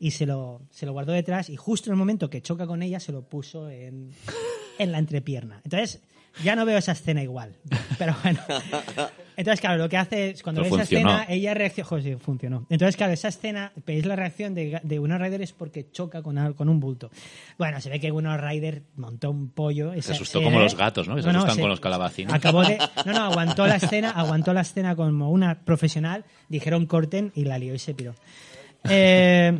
y 0.00 0.10
se 0.12 0.26
lo, 0.26 0.62
se 0.70 0.86
lo 0.86 0.92
guardó 0.92 1.12
detrás 1.12 1.48
y 1.50 1.56
justo 1.56 1.90
en 1.90 1.92
el 1.92 1.98
momento 1.98 2.28
que 2.28 2.42
choca 2.42 2.66
con 2.66 2.82
ella 2.82 2.98
se 2.98 3.12
lo 3.12 3.22
puso 3.22 3.68
en, 3.70 4.10
en 4.78 4.90
la 4.92 4.98
entrepierna. 4.98 5.60
Entonces, 5.62 6.00
ya 6.42 6.56
no 6.56 6.64
veo 6.64 6.78
esa 6.78 6.92
escena 6.92 7.22
igual. 7.22 7.56
Pero 7.98 8.14
bueno. 8.22 8.40
Entonces, 9.36 9.60
claro, 9.60 9.78
lo 9.78 9.88
que 9.88 9.96
hace 9.96 10.30
es 10.30 10.42
cuando 10.42 10.62
ve 10.62 10.68
esa 10.68 10.82
escena, 10.82 11.26
ella 11.28 11.54
reacciona. 11.54 11.88
Joder, 11.88 12.04
sí, 12.04 12.16
funcionó. 12.16 12.66
Entonces, 12.70 12.96
claro, 12.96 13.12
esa 13.12 13.28
escena, 13.28 13.72
veis 13.84 14.06
la 14.06 14.14
reacción 14.16 14.54
de, 14.54 14.80
de 14.82 14.98
Winona 14.98 15.22
Ryder 15.24 15.42
es 15.42 15.52
porque 15.52 15.90
choca 15.90 16.22
con, 16.22 16.38
al- 16.38 16.54
con 16.54 16.68
un 16.68 16.78
bulto. 16.80 17.10
Bueno, 17.58 17.80
se 17.80 17.90
ve 17.90 17.98
que 18.00 18.10
Winona 18.12 18.36
Ryder 18.36 18.82
montó 18.96 19.30
un 19.30 19.50
pollo. 19.50 19.92
Se 20.00 20.12
asustó 20.12 20.42
como 20.42 20.60
los 20.60 20.76
gatos, 20.76 21.08
¿no? 21.08 21.16
Que 21.16 21.22
se 21.22 21.28
asustan 21.30 21.58
con 21.58 21.68
los 21.68 21.80
calabacines. 21.80 22.32
Acabó 22.32 22.62
de. 22.62 22.78
No, 23.06 23.12
no, 23.12 23.20
aguantó 23.24 23.66
la 23.66 23.76
escena, 23.76 24.10
aguantó 24.12 24.52
la 24.54 24.60
escena 24.62 24.94
como 24.96 25.30
una 25.30 25.60
profesional. 25.64 26.24
Dijeron 26.48 26.86
corten 26.86 27.32
y 27.34 27.44
la 27.44 27.58
lió 27.58 27.74
y 27.74 27.78
se 27.78 27.92
piró. 27.94 28.14
Eh, 28.88 29.58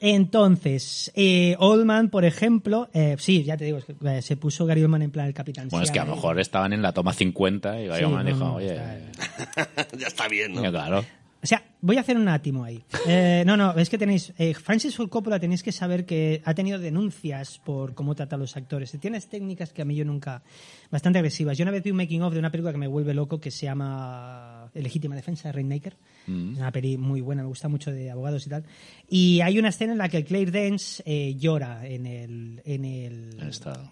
entonces, 0.00 1.10
eh, 1.14 1.56
Oldman, 1.58 2.08
por 2.10 2.24
ejemplo, 2.24 2.88
eh, 2.92 3.16
sí, 3.18 3.44
ya 3.44 3.56
te 3.56 3.64
digo, 3.64 3.78
es 3.78 3.84
que, 3.84 3.94
eh, 4.04 4.22
se 4.22 4.36
puso 4.36 4.66
Gary 4.66 4.82
Oldman 4.82 5.02
en 5.02 5.10
plan 5.10 5.26
el 5.26 5.34
capitán. 5.34 5.68
Bueno, 5.68 5.84
es 5.84 5.90
que 5.90 5.98
a 6.00 6.04
lo 6.04 6.14
mejor 6.14 6.38
estaban 6.40 6.72
en 6.72 6.82
la 6.82 6.92
toma 6.92 7.12
50 7.12 7.80
y 7.80 7.86
Gary 7.86 7.98
Sí, 8.00 8.04
Oldman 8.04 8.24
no, 8.26 8.32
dijo, 8.32 8.44
no, 8.44 8.54
oye, 8.56 8.72
está- 8.74 9.88
ya 9.98 10.06
está 10.06 10.28
bien, 10.28 10.54
¿no? 10.54 10.62
ya, 10.62 10.70
claro. 10.70 11.04
O 11.42 11.46
sea, 11.46 11.62
voy 11.82 11.96
a 11.96 12.00
hacer 12.00 12.16
un 12.16 12.28
átimo 12.28 12.64
ahí. 12.64 12.82
Eh, 13.06 13.42
no, 13.46 13.56
no, 13.56 13.72
es 13.76 13.88
que 13.90 13.98
tenéis. 13.98 14.32
eh, 14.38 14.54
Francis 14.54 14.96
Ford 14.96 15.08
Coppola 15.08 15.38
tenéis 15.40 15.62
que 15.62 15.72
saber 15.72 16.04
que 16.06 16.42
ha 16.44 16.54
tenido 16.54 16.78
denuncias 16.78 17.58
por 17.64 17.94
cómo 17.94 18.14
trata 18.14 18.36
a 18.36 18.38
los 18.38 18.56
actores. 18.56 18.92
Y 18.94 18.98
Tienes 18.98 19.28
técnicas 19.28 19.72
que 19.72 19.82
a 19.82 19.84
mí 19.84 19.94
yo 19.96 20.04
nunca. 20.04 20.42
bastante 20.90 21.18
agresivas. 21.18 21.56
Yo 21.56 21.62
una 21.62 21.72
vez 21.72 21.82
vi 21.82 21.90
un 21.90 21.96
making 21.98 22.22
of 22.22 22.32
de 22.32 22.38
una 22.38 22.50
película 22.50 22.72
que 22.72 22.78
me 22.78 22.88
vuelve 22.88 23.14
loco 23.14 23.40
que 23.40 23.50
se 23.50 23.66
llama 23.66 24.70
Legítima 24.74 25.14
Defensa 25.14 25.48
de 25.48 25.52
Rainmaker. 25.52 25.96
Es 26.26 26.58
una 26.58 26.70
peli 26.70 26.96
muy 26.96 27.20
buena, 27.20 27.42
me 27.42 27.48
gusta 27.48 27.68
mucho 27.68 27.90
de 27.90 28.10
abogados 28.10 28.46
y 28.46 28.50
tal. 28.50 28.64
Y 29.08 29.40
hay 29.40 29.58
una 29.58 29.70
escena 29.70 29.92
en 29.92 29.98
la 29.98 30.08
que 30.08 30.24
Claire 30.24 30.50
Dance 30.50 31.02
eh, 31.06 31.34
llora 31.36 31.86
en 31.86 32.06
el, 32.06 32.62
en 32.64 32.84
el, 32.84 33.30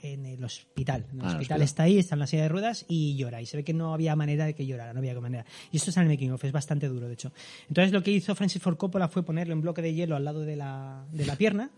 En 0.02 0.24
el 0.26 0.44
hospital. 0.44 1.06
En 1.12 1.20
el 1.20 1.24
Ah, 1.26 1.28
hospital 1.32 1.62
está 1.62 1.82
ahí, 1.84 1.98
está 1.98 2.14
en 2.14 2.20
la 2.20 2.26
silla 2.26 2.42
de 2.42 2.48
ruedas 2.48 2.84
y 2.88 3.16
llora. 3.16 3.40
Y 3.42 3.46
se 3.46 3.56
ve 3.56 3.64
que 3.64 3.74
no 3.74 3.92
había 3.94 4.14
manera 4.14 4.44
de 4.46 4.54
que 4.54 4.66
llorara, 4.66 4.92
no 4.92 4.98
había 5.00 5.18
manera. 5.20 5.44
Y 5.72 5.78
esto 5.78 5.90
es 5.90 5.96
en 5.96 6.04
el 6.04 6.08
making 6.10 6.32
of, 6.32 6.44
es 6.44 6.52
bastante 6.52 6.86
duro, 6.88 7.08
de 7.08 7.14
hecho. 7.14 7.32
Entonces 7.68 7.77
lo 7.86 8.02
que 8.02 8.10
hizo 8.10 8.34
Francis 8.34 8.62
Ford 8.62 8.76
Coppola 8.76 9.08
fue 9.08 9.24
ponerle 9.24 9.54
un 9.54 9.60
bloque 9.60 9.82
de 9.82 9.94
hielo 9.94 10.16
al 10.16 10.24
lado 10.24 10.40
de 10.40 10.56
la, 10.56 11.06
de 11.12 11.26
la 11.26 11.36
pierna 11.36 11.70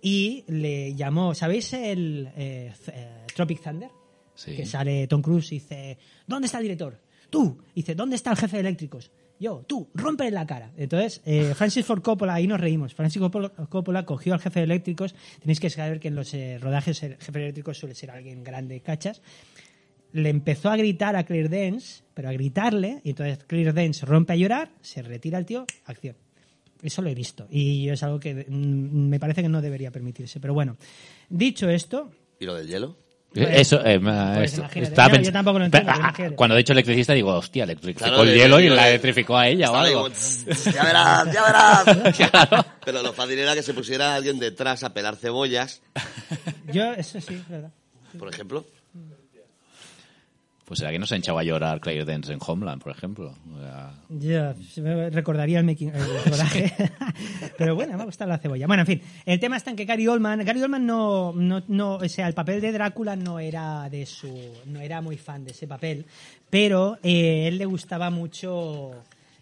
y 0.00 0.44
le 0.48 0.94
llamó, 0.94 1.34
¿sabéis 1.34 1.72
el 1.72 2.30
eh, 2.36 2.72
eh, 2.88 3.26
Tropic 3.34 3.62
Thunder? 3.62 3.90
Sí. 4.34 4.54
Que 4.54 4.64
sale 4.64 5.06
Tom 5.08 5.20
Cruise 5.20 5.50
y 5.52 5.56
dice, 5.56 5.98
¿dónde 6.26 6.46
está 6.46 6.58
el 6.58 6.64
director? 6.64 7.00
Tú. 7.30 7.58
Y 7.74 7.82
dice, 7.82 7.94
¿dónde 7.94 8.16
está 8.16 8.30
el 8.30 8.36
jefe 8.36 8.56
de 8.56 8.60
eléctricos? 8.60 9.10
Yo, 9.40 9.64
tú, 9.66 9.88
rómpele 9.94 10.32
la 10.32 10.46
cara. 10.46 10.72
Entonces, 10.76 11.20
eh, 11.24 11.52
Francis 11.54 11.84
Ford 11.86 12.02
Coppola, 12.02 12.34
ahí 12.34 12.46
nos 12.46 12.60
reímos. 12.60 12.94
Francis 12.94 13.20
Coppola, 13.20 13.50
Coppola 13.50 14.04
cogió 14.04 14.34
al 14.34 14.40
jefe 14.40 14.60
de 14.60 14.64
eléctricos. 14.64 15.14
Tenéis 15.40 15.60
que 15.60 15.70
saber 15.70 16.00
que 16.00 16.08
en 16.08 16.16
los 16.16 16.34
eh, 16.34 16.58
rodajes 16.60 17.02
el 17.04 17.16
jefe 17.16 17.32
de 17.32 17.44
eléctricos 17.44 17.78
suele 17.78 17.94
ser 17.94 18.10
alguien 18.10 18.42
grande, 18.42 18.80
cachas. 18.80 19.22
Le 20.12 20.30
empezó 20.30 20.70
a 20.70 20.76
gritar 20.76 21.16
a 21.16 21.24
Claire 21.24 21.48
Dance, 21.48 22.02
pero 22.14 22.28
a 22.28 22.32
gritarle, 22.32 23.00
y 23.04 23.10
entonces 23.10 23.44
Claire 23.46 23.72
Dance 23.72 24.06
rompe 24.06 24.32
a 24.32 24.36
llorar, 24.36 24.70
se 24.80 25.02
retira 25.02 25.38
el 25.38 25.44
tío, 25.46 25.66
acción. 25.84 26.16
Eso 26.82 27.02
lo 27.02 27.10
he 27.10 27.14
visto. 27.14 27.46
Y 27.50 27.88
es 27.88 28.02
algo 28.02 28.18
que 28.20 28.46
mm, 28.48 29.08
me 29.08 29.18
parece 29.20 29.42
que 29.42 29.48
no 29.48 29.60
debería 29.60 29.90
permitirse. 29.90 30.40
Pero 30.40 30.54
bueno, 30.54 30.76
dicho 31.28 31.68
esto, 31.68 32.10
¿Y 32.40 32.46
lo 32.46 32.54
del 32.54 32.68
hielo? 32.68 32.96
Eso, 33.34 33.84
eh, 33.84 34.00
Pues 34.00 34.52
esto- 34.52 34.60
imagínate. 34.62 34.80
estaba 34.90 35.20
Yo- 35.20 35.32
tampoco 35.32 35.58
lo 35.58 35.64
entiendo, 35.66 35.92
Pero, 36.16 36.30
ah. 36.30 36.32
Cuando 36.34 36.54
he 36.54 36.58
dicho 36.58 36.72
electricista 36.72 37.12
digo, 37.12 37.34
hostia, 37.34 37.64
electrificó 37.64 38.06
Claro, 38.06 38.22
el 38.22 38.34
hielo 38.34 38.58
y 38.60 38.68
la 38.70 38.88
electrificó 38.88 39.36
a 39.36 39.46
ella 39.48 39.70
o 39.70 39.76
algo. 39.76 40.02
como, 40.04 40.10
"Tss, 40.14 40.44
tss, 40.48 40.72
ya 40.74 40.84
verás, 40.84 41.24
ya 41.34 41.44
verás. 41.44 42.66
Pero 42.84 43.02
lo 43.02 43.12
fácil 43.12 43.38
era 43.38 43.54
que 43.54 43.62
se 43.62 43.74
pusiera 43.74 44.14
alguien 44.14 44.38
detrás 44.38 44.82
a 44.82 44.94
pelar 44.94 45.16
cebollas, 45.16 45.82
Yo, 46.72 46.92
eso 46.94 47.20
sí, 47.20 47.34
es 47.34 47.48
verdad. 47.48 47.70
por 48.18 48.32
ejemplo. 48.32 48.64
Pues 50.68 50.80
será 50.80 50.92
que 50.92 50.98
no 50.98 51.06
se 51.06 51.14
ha 51.14 51.18
echado 51.18 51.38
a 51.38 51.42
llorar 51.42 51.80
Claire 51.80 52.04
Dance 52.04 52.30
en 52.30 52.38
Homeland, 52.46 52.82
por 52.82 52.92
ejemplo. 52.92 53.34
O 53.56 53.58
sea, 53.58 53.94
Yo 54.10 54.52
se 54.70 54.82
me 54.82 55.08
recordaría 55.08 55.60
el, 55.60 55.64
making, 55.64 55.88
el. 55.94 56.02
Pero 57.56 57.74
bueno, 57.74 57.96
me 57.96 58.02
ha 58.02 58.04
gustado 58.04 58.28
la 58.28 58.36
cebolla. 58.36 58.66
Bueno, 58.66 58.82
en 58.82 58.86
fin, 58.86 59.02
el 59.24 59.40
tema 59.40 59.56
está 59.56 59.70
en 59.70 59.76
que 59.76 59.86
Gary 59.86 60.06
Oldman, 60.06 60.44
Gary 60.44 60.60
Oldman 60.60 60.84
no, 60.84 61.32
no, 61.32 61.62
no, 61.68 61.94
o 61.94 62.08
sea, 62.10 62.28
el 62.28 62.34
papel 62.34 62.60
de 62.60 62.72
Drácula 62.72 63.16
no 63.16 63.38
era 63.38 63.88
de 63.88 64.04
su, 64.04 64.30
no 64.66 64.80
era 64.80 65.00
muy 65.00 65.16
fan 65.16 65.42
de 65.42 65.52
ese 65.52 65.66
papel, 65.66 66.04
pero 66.50 66.98
eh, 67.02 67.48
él 67.48 67.56
le 67.56 67.64
gustaba 67.64 68.10
mucho 68.10 68.90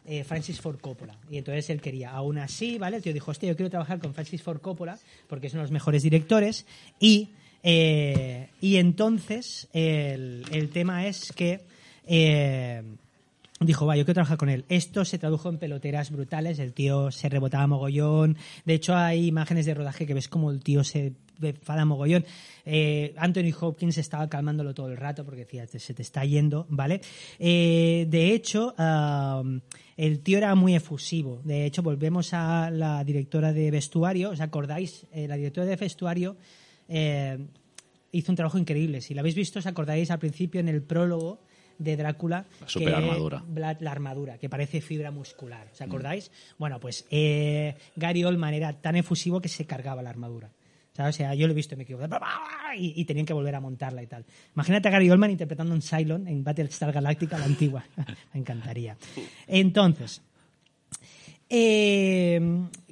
eh, 0.04 0.22
Francis 0.22 0.60
Ford 0.60 0.78
Coppola 0.78 1.16
y 1.28 1.38
entonces 1.38 1.68
él 1.70 1.80
quería. 1.80 2.12
Aún 2.12 2.38
así, 2.38 2.78
¿vale? 2.78 2.98
El 2.98 3.02
tío 3.02 3.12
dijo, 3.12 3.32
hostia, 3.32 3.48
yo 3.48 3.56
quiero 3.56 3.70
trabajar 3.70 3.98
con 3.98 4.14
Francis 4.14 4.44
Ford 4.44 4.60
Coppola 4.60 4.96
porque 5.26 5.48
es 5.48 5.54
uno 5.54 5.62
de 5.62 5.64
los 5.64 5.72
mejores 5.72 6.04
directores 6.04 6.66
y 7.00 7.30
eh, 7.68 8.48
y 8.61 8.76
entonces 8.76 9.66
el, 9.72 10.44
el 10.52 10.68
tema 10.70 11.09
es 11.09 11.33
que 11.33 11.62
eh, 12.07 12.81
dijo, 13.59 13.87
va, 13.87 13.96
yo 13.96 14.05
quiero 14.05 14.14
trabajar 14.14 14.38
con 14.38 14.48
él. 14.50 14.64
Esto 14.68 15.05
se 15.05 15.18
tradujo 15.18 15.48
en 15.48 15.59
peloteras 15.59 16.12
brutales, 16.12 16.61
el 16.61 16.72
tío 16.72 17.11
se 17.11 17.29
rebotaba 17.29 17.66
mogollón. 17.66 18.37
De 18.64 18.74
hecho, 18.74 18.94
hay 18.94 19.26
imágenes 19.26 19.66
de 19.66 19.74
rodaje 19.74 20.07
que 20.07 20.14
ves 20.14 20.29
como 20.29 20.52
el 20.52 20.62
tío 20.62 20.85
se 20.85 21.14
enfada 21.42 21.85
mogollón. 21.85 22.24
Eh, 22.64 23.12
Anthony 23.16 23.52
Hopkins 23.61 23.98
estaba 23.98 24.29
calmándolo 24.29 24.72
todo 24.72 24.88
el 24.88 24.96
rato 24.96 25.24
porque 25.24 25.40
decía, 25.40 25.66
"Te- 25.66 25.81
se 25.81 25.92
te 25.92 26.02
está 26.02 26.24
yendo, 26.24 26.66
¿vale? 26.68 27.00
De 27.38 28.33
hecho, 28.33 28.74
el 29.96 30.20
tío 30.20 30.38
era 30.38 30.55
muy 30.55 30.76
efusivo. 30.76 31.40
De 31.42 31.66
hecho, 31.66 31.83
volvemos 31.83 32.33
a 32.33 32.70
la 32.70 33.02
directora 33.02 33.52
de 33.52 33.72
vestuario. 33.72 34.31
¿Os 34.31 34.40
acordáis? 34.40 35.05
La 35.14 35.35
directora 35.37 35.66
de 35.66 35.74
vestuario 35.76 36.37
eh, 36.88 37.38
hizo 38.12 38.33
un 38.33 38.37
trabajo 38.37 38.59
increíble. 38.59 39.01
Si 39.01 39.14
lo 39.14 39.20
habéis 39.20 39.35
visto, 39.35 39.59
os 39.59 39.66
acordáis 39.66 40.11
al 40.11 40.18
principio 40.18 40.61
en 40.61 40.68
el 40.68 40.83
prólogo 40.83 41.40
de 41.79 41.96
Drácula. 41.96 42.46
La 42.61 42.68
superarmadura. 42.68 43.44
que- 43.55 43.61
La, 43.61 43.77
la 43.81 43.90
armadura, 43.92 44.38
que 44.38 44.49
parece 44.49 44.81
fibra 44.81 45.11
muscular. 45.11 45.68
¿Os 45.72 45.81
acordáis? 45.83 46.31
Bueno, 46.59 46.81
pues 46.81 47.07
eh, 47.11 47.75
Gary 47.96 48.25
Oldman 48.25 48.55
era 48.55 48.72
tan 48.81 48.96
efusivo 48.96 49.40
que 49.40 49.49
se 49.49 49.66
cargaba 49.66 50.03
la 50.03 50.11
armadura. 50.11 50.51
¿Sabes? 50.94 51.14
O 51.14 51.18
sea, 51.18 51.35
yo 51.35 51.46
lo 51.46 51.53
he 51.53 51.55
visto 51.57 51.75
y 51.75 51.77
me 51.77 51.83
equivoqué. 51.83 52.09
Y, 52.79 52.94
y 52.99 53.05
tenían 53.05 53.27
que 53.27 53.35
volver 53.35 53.55
a 53.55 53.61
montarla 53.61 54.03
y 54.03 54.07
tal. 54.07 54.25
Imagínate 54.55 54.88
a 54.88 54.90
Gary 54.92 55.11
Oldman 55.11 55.31
interpretando 55.31 55.75
un 55.75 55.83
Cylon 55.83 56.27
en 56.27 56.42
Battlestar 56.42 56.90
Galactica, 56.90 57.37
la 57.37 57.44
antigua. 57.44 57.85
me 58.33 58.40
encantaría. 58.40 58.96
Entonces, 59.46 60.22
eh, 61.51 62.40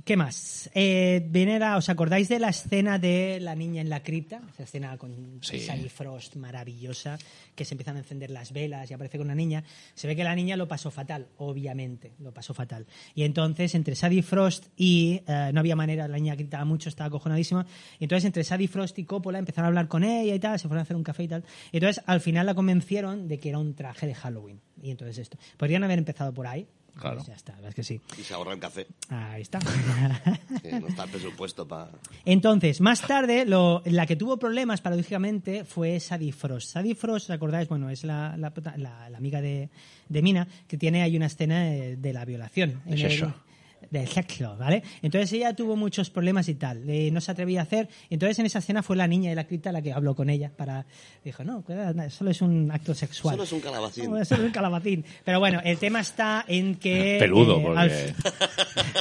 ¿Qué 0.04 0.18
más? 0.18 0.68
Eh, 0.74 1.26
viene 1.30 1.58
la- 1.58 1.78
¿Os 1.78 1.88
acordáis 1.88 2.28
de 2.28 2.38
la 2.38 2.50
escena 2.50 2.98
de 2.98 3.38
la 3.40 3.54
niña 3.54 3.80
en 3.80 3.88
la 3.88 4.02
cripta? 4.02 4.42
Esa 4.52 4.64
escena 4.64 4.98
con 4.98 5.38
Sí. 5.40 5.60
Sally 5.60 5.88
Frost 5.88 6.36
maravillosa, 6.36 7.16
que 7.54 7.64
se 7.64 7.72
empiezan 7.72 7.96
a 7.96 8.00
encender 8.00 8.28
las 8.30 8.52
velas 8.52 8.90
y 8.90 8.92
aparece 8.92 9.16
con 9.16 9.28
una 9.28 9.34
niña. 9.34 9.64
Se 9.94 10.06
ve 10.06 10.14
que 10.14 10.22
la 10.22 10.34
niña 10.34 10.58
lo 10.58 10.68
pasó 10.68 10.90
fatal, 10.90 11.28
obviamente, 11.38 12.12
lo 12.18 12.34
pasó 12.34 12.52
fatal. 12.52 12.86
Y 13.14 13.22
entonces, 13.22 13.74
entre 13.74 13.94
Sadie 13.94 14.22
Frost 14.22 14.66
y... 14.76 15.22
eh, 15.26 15.50
no 15.54 15.60
había 15.60 15.74
manera, 15.74 16.06
la 16.06 16.18
niña 16.18 16.34
gritaba 16.34 16.66
mucho, 16.66 16.90
estaba 16.90 17.08
acojonadísima. 17.08 17.64
Y 17.98 18.04
entonces, 18.04 18.26
entre 18.26 18.44
Sadie 18.44 18.68
Frost 18.68 18.98
y 18.98 19.04
Coppola 19.04 19.38
empezaron 19.38 19.64
a 19.64 19.68
hablar 19.68 19.88
con 19.88 20.04
ella 20.04 20.34
y 20.34 20.38
tal, 20.38 20.58
se 20.58 20.68
fueron 20.68 20.80
a 20.80 20.82
hacer 20.82 20.96
un 20.96 21.02
café 21.02 21.22
y 21.22 21.28
tal. 21.28 21.44
Y 21.72 21.78
entonces, 21.78 22.04
al 22.06 22.20
final 22.20 22.44
la 22.44 22.54
convencieron 22.54 23.26
de 23.26 23.38
que 23.38 23.48
era 23.48 23.58
un 23.58 23.74
traje 23.74 24.06
de 24.06 24.14
Halloween. 24.14 24.60
Y 24.82 24.90
entonces 24.90 25.16
esto. 25.16 25.38
Podrían 25.56 25.82
haber 25.82 25.98
empezado 25.98 26.34
por 26.34 26.46
ahí. 26.46 26.66
Claro. 26.98 27.16
Pues 27.16 27.26
ya 27.28 27.34
está, 27.34 27.52
la 27.52 27.56
verdad 27.56 27.68
es 27.70 27.74
que 27.74 27.82
sí. 27.82 28.00
Y 28.18 28.22
se 28.22 28.34
ahorra 28.34 28.52
el 28.52 28.60
café. 28.60 28.86
Ahí 29.08 29.42
está. 29.42 29.58
no 30.80 30.86
está 30.88 31.04
el 31.04 31.10
presupuesto 31.10 31.66
para... 31.66 31.90
Entonces, 32.24 32.80
más 32.80 33.00
tarde, 33.02 33.44
lo- 33.44 33.82
la 33.84 34.06
que 34.06 34.16
tuvo 34.16 34.38
problemas, 34.38 34.80
paradójicamente, 34.80 35.64
fue 35.64 35.98
Sadie 36.00 36.32
Frost. 36.32 36.70
Sadie 36.70 36.94
Frost, 36.94 37.30
¿os 37.30 37.34
acordáis? 37.34 37.68
Bueno, 37.68 37.90
es 37.90 38.04
la, 38.04 38.36
la 38.36 38.52
prota- 38.54 38.76
la- 38.76 39.08
la 39.10 39.18
amiga 39.18 39.40
de, 39.40 39.70
de 40.08 40.22
Mina, 40.22 40.46
que 40.68 40.76
tiene 40.78 41.02
ahí 41.02 41.16
una 41.16 41.26
escena 41.26 41.62
de 41.64 42.12
la 42.12 42.24
violación. 42.24 42.80
En 42.86 42.92
el- 42.94 43.34
sexo. 43.84 43.98
de 43.98 44.06
sexo, 44.06 44.56
¿vale? 44.56 44.82
Entonces 45.02 45.32
ella 45.32 45.54
tuvo 45.54 45.76
muchos 45.76 46.10
problemas 46.10 46.48
y 46.48 46.54
tal. 46.54 46.88
eh, 46.88 47.10
no 47.10 47.20
se 47.20 47.30
atrevía 47.32 47.60
a 47.60 47.62
hacer. 47.64 47.88
Entonces 48.10 48.38
en 48.38 48.46
esa 48.46 48.58
escena 48.58 48.82
fue 48.82 48.96
la 48.96 49.06
niña 49.06 49.30
de 49.30 49.36
la 49.36 49.44
cripta 49.46 49.72
la 49.72 49.82
que 49.82 49.92
habló 49.92 50.14
con 50.14 50.30
ella 50.30 50.50
para... 50.56 50.86
Dijo, 51.24 51.44
no, 51.44 51.62
cuidado, 51.62 52.10
solo 52.10 52.30
es 52.30 52.40
un 52.42 52.70
acto 52.70 52.94
sexual. 52.94 53.34
Solo 53.34 53.44
es 53.44 53.52
un 53.52 53.60
calabacín. 53.60 54.10
No, 54.10 54.24
solo 54.24 54.42
es 54.42 54.46
un 54.48 54.52
calabacín. 54.52 55.04
Pero 55.24 55.40
bueno, 55.40 55.60
el 55.64 55.78
tema 55.78 56.00
está 56.00 56.44
en 56.48 56.76
que... 56.76 57.16
Peludo, 57.20 57.58
eh, 57.60 57.74
al- 57.76 57.90
porque, 57.90 58.40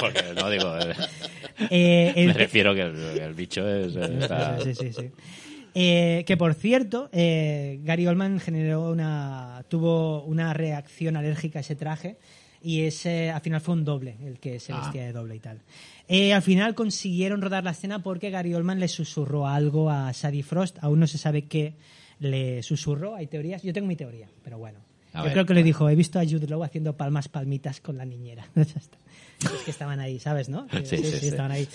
porque 0.00 0.40
no 0.40 0.50
digo. 0.50 0.76
eh, 0.78 0.94
eh, 1.70 2.12
el 2.16 2.26
me 2.28 2.32
refiero 2.34 2.74
que 2.74 2.82
el, 2.82 2.96
el 3.20 3.34
bicho 3.34 3.68
es. 3.68 3.94
eh, 3.96 4.18
está- 4.20 4.58
Sí, 4.60 4.74
sí, 4.74 4.92
sí. 4.92 5.10
Eh, 5.76 6.22
que 6.26 6.36
por 6.36 6.54
cierto, 6.54 7.08
eh, 7.12 7.80
Gary 7.82 8.06
Oldman 8.06 8.38
generó 8.38 8.90
una, 8.90 9.64
tuvo 9.68 10.22
una 10.22 10.54
reacción 10.54 11.16
alérgica 11.16 11.58
a 11.58 11.62
ese 11.62 11.74
traje 11.74 12.16
y 12.64 12.80
ese 12.82 13.30
al 13.30 13.40
final 13.42 13.60
fue 13.60 13.74
un 13.74 13.84
doble 13.84 14.16
el 14.24 14.40
que 14.40 14.58
se 14.58 14.72
Ah. 14.72 14.80
vestía 14.80 15.04
de 15.04 15.12
doble 15.12 15.36
y 15.36 15.40
tal. 15.40 15.60
Eh, 16.08 16.32
al 16.32 16.42
final 16.42 16.74
consiguieron 16.74 17.40
rodar 17.42 17.62
la 17.64 17.70
escena 17.72 18.02
porque 18.02 18.30
Gary 18.30 18.54
Oldman 18.54 18.80
le 18.80 18.88
susurró 18.88 19.46
algo 19.46 19.90
a 19.90 20.12
Sadie 20.12 20.42
Frost, 20.42 20.78
aún 20.80 21.00
no 21.00 21.06
se 21.06 21.18
sabe 21.18 21.42
qué 21.46 21.74
le 22.18 22.62
susurró, 22.62 23.14
hay 23.14 23.26
teorías, 23.26 23.62
yo 23.62 23.72
tengo 23.72 23.86
mi 23.86 23.96
teoría, 23.96 24.28
pero 24.42 24.58
bueno. 24.58 24.78
A 25.12 25.18
Yo 25.18 25.24
ver. 25.24 25.32
creo 25.34 25.46
que 25.46 25.54
le 25.54 25.62
dijo, 25.62 25.88
he 25.88 25.94
visto 25.94 26.18
a 26.18 26.24
Jude 26.24 26.48
Law 26.48 26.64
haciendo 26.64 26.96
palmas 26.96 27.28
palmitas 27.28 27.80
con 27.80 27.96
la 27.96 28.04
niñera. 28.04 28.48
Es 29.40 29.50
que 29.64 29.70
estaban 29.70 30.00
ahí, 30.00 30.18
¿sabes, 30.20 30.48
no? 30.48 30.66
Que- 30.66 30.84
Sí, 30.86 30.96
sí, 30.98 31.04
sí. 31.18 31.28
estaban 31.28 31.50
ahí. 31.52 31.68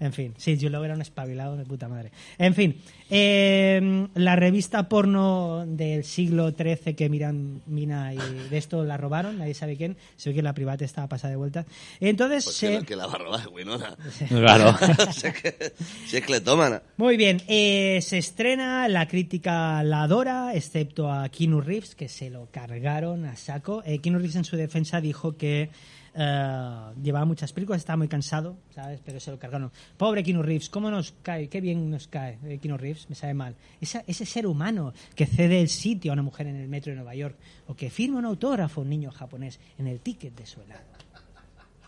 En 0.00 0.12
fin, 0.12 0.34
sí, 0.36 0.56
Jude 0.56 0.70
Law 0.70 0.84
era 0.84 0.94
un 0.94 1.02
espabilado 1.02 1.56
de 1.56 1.64
puta 1.64 1.88
madre. 1.88 2.12
En 2.38 2.54
fin, 2.54 2.80
eh, 3.10 4.08
la 4.14 4.36
revista 4.36 4.88
porno 4.88 5.64
del 5.66 6.04
siglo 6.04 6.50
XIII 6.52 6.94
que 6.94 7.08
miran 7.08 7.62
Mina 7.66 8.14
y 8.14 8.48
de 8.48 8.56
esto 8.58 8.84
la 8.84 8.96
robaron, 8.96 9.38
nadie 9.38 9.54
sabe 9.54 9.76
quién, 9.76 9.96
se 10.16 10.30
ve 10.30 10.36
que 10.36 10.42
la 10.42 10.54
privada 10.54 10.84
estaba 10.84 11.08
pasada 11.08 11.30
de 11.32 11.36
vuelta. 11.36 11.66
Entonces, 12.00 12.44
Pues 12.44 12.56
se- 12.56 12.82
que, 12.84 12.96
la 12.96 13.06
va 13.06 13.14
a 13.14 13.18
robar, 13.18 13.48
Winona. 13.48 13.96
Claro. 14.28 14.76
si, 15.12 15.26
es 15.26 15.34
que, 15.42 15.72
si 16.06 16.16
es 16.16 16.24
cletómana. 16.24 16.82
Muy 16.96 17.16
bien, 17.16 17.42
eh, 17.48 18.00
se 18.02 18.18
estrena, 18.18 18.88
la 18.88 19.06
crítica 19.08 19.82
la 19.82 20.02
adora, 20.02 20.54
excepto 20.54 21.10
a 21.12 21.28
Keanu 21.28 21.60
Reeves, 21.60 21.94
que 21.94 22.08
se 22.08 22.30
lo 22.30 22.48
cargaron 22.50 23.24
a 23.26 23.36
saco. 23.36 23.82
Eh, 23.84 23.98
Keanu 24.00 24.18
Reeves 24.18 24.36
en 24.36 24.44
su 24.44 24.56
defensa 24.56 25.00
dijo 25.00 25.36
que 25.36 25.70
eh, 26.14 26.80
llevaba 27.02 27.24
muchas 27.24 27.52
películas, 27.52 27.80
estaba 27.80 27.96
muy 27.96 28.08
cansado, 28.08 28.56
¿sabes? 28.74 29.00
Pero 29.04 29.18
se 29.20 29.30
lo 29.30 29.38
cargaron. 29.38 29.70
Pobre 29.96 30.22
Keanu 30.22 30.42
Reeves, 30.42 30.68
¿cómo 30.68 30.90
nos 30.90 31.14
cae? 31.22 31.48
Qué 31.48 31.60
bien 31.60 31.90
nos 31.90 32.06
cae 32.08 32.38
eh, 32.44 32.58
Keanu 32.58 32.76
Reeves, 32.78 33.08
me 33.10 33.14
sabe 33.16 33.34
mal. 33.34 33.54
Esa- 33.80 34.04
ese 34.06 34.24
ser 34.26 34.46
humano 34.46 34.92
que 35.14 35.26
cede 35.26 35.60
el 35.60 35.68
sitio 35.68 36.12
a 36.12 36.14
una 36.14 36.22
mujer 36.22 36.46
en 36.46 36.56
el 36.56 36.68
metro 36.68 36.90
de 36.90 36.96
Nueva 36.96 37.14
York 37.14 37.36
o 37.66 37.74
que 37.74 37.90
firma 37.90 38.18
un 38.18 38.24
autógrafo 38.24 38.80
a 38.80 38.84
un 38.84 38.90
niño 38.90 39.10
japonés 39.10 39.58
en 39.78 39.86
el 39.88 40.00
ticket 40.00 40.34
de 40.36 40.46
su 40.46 40.60
helado. 40.62 40.82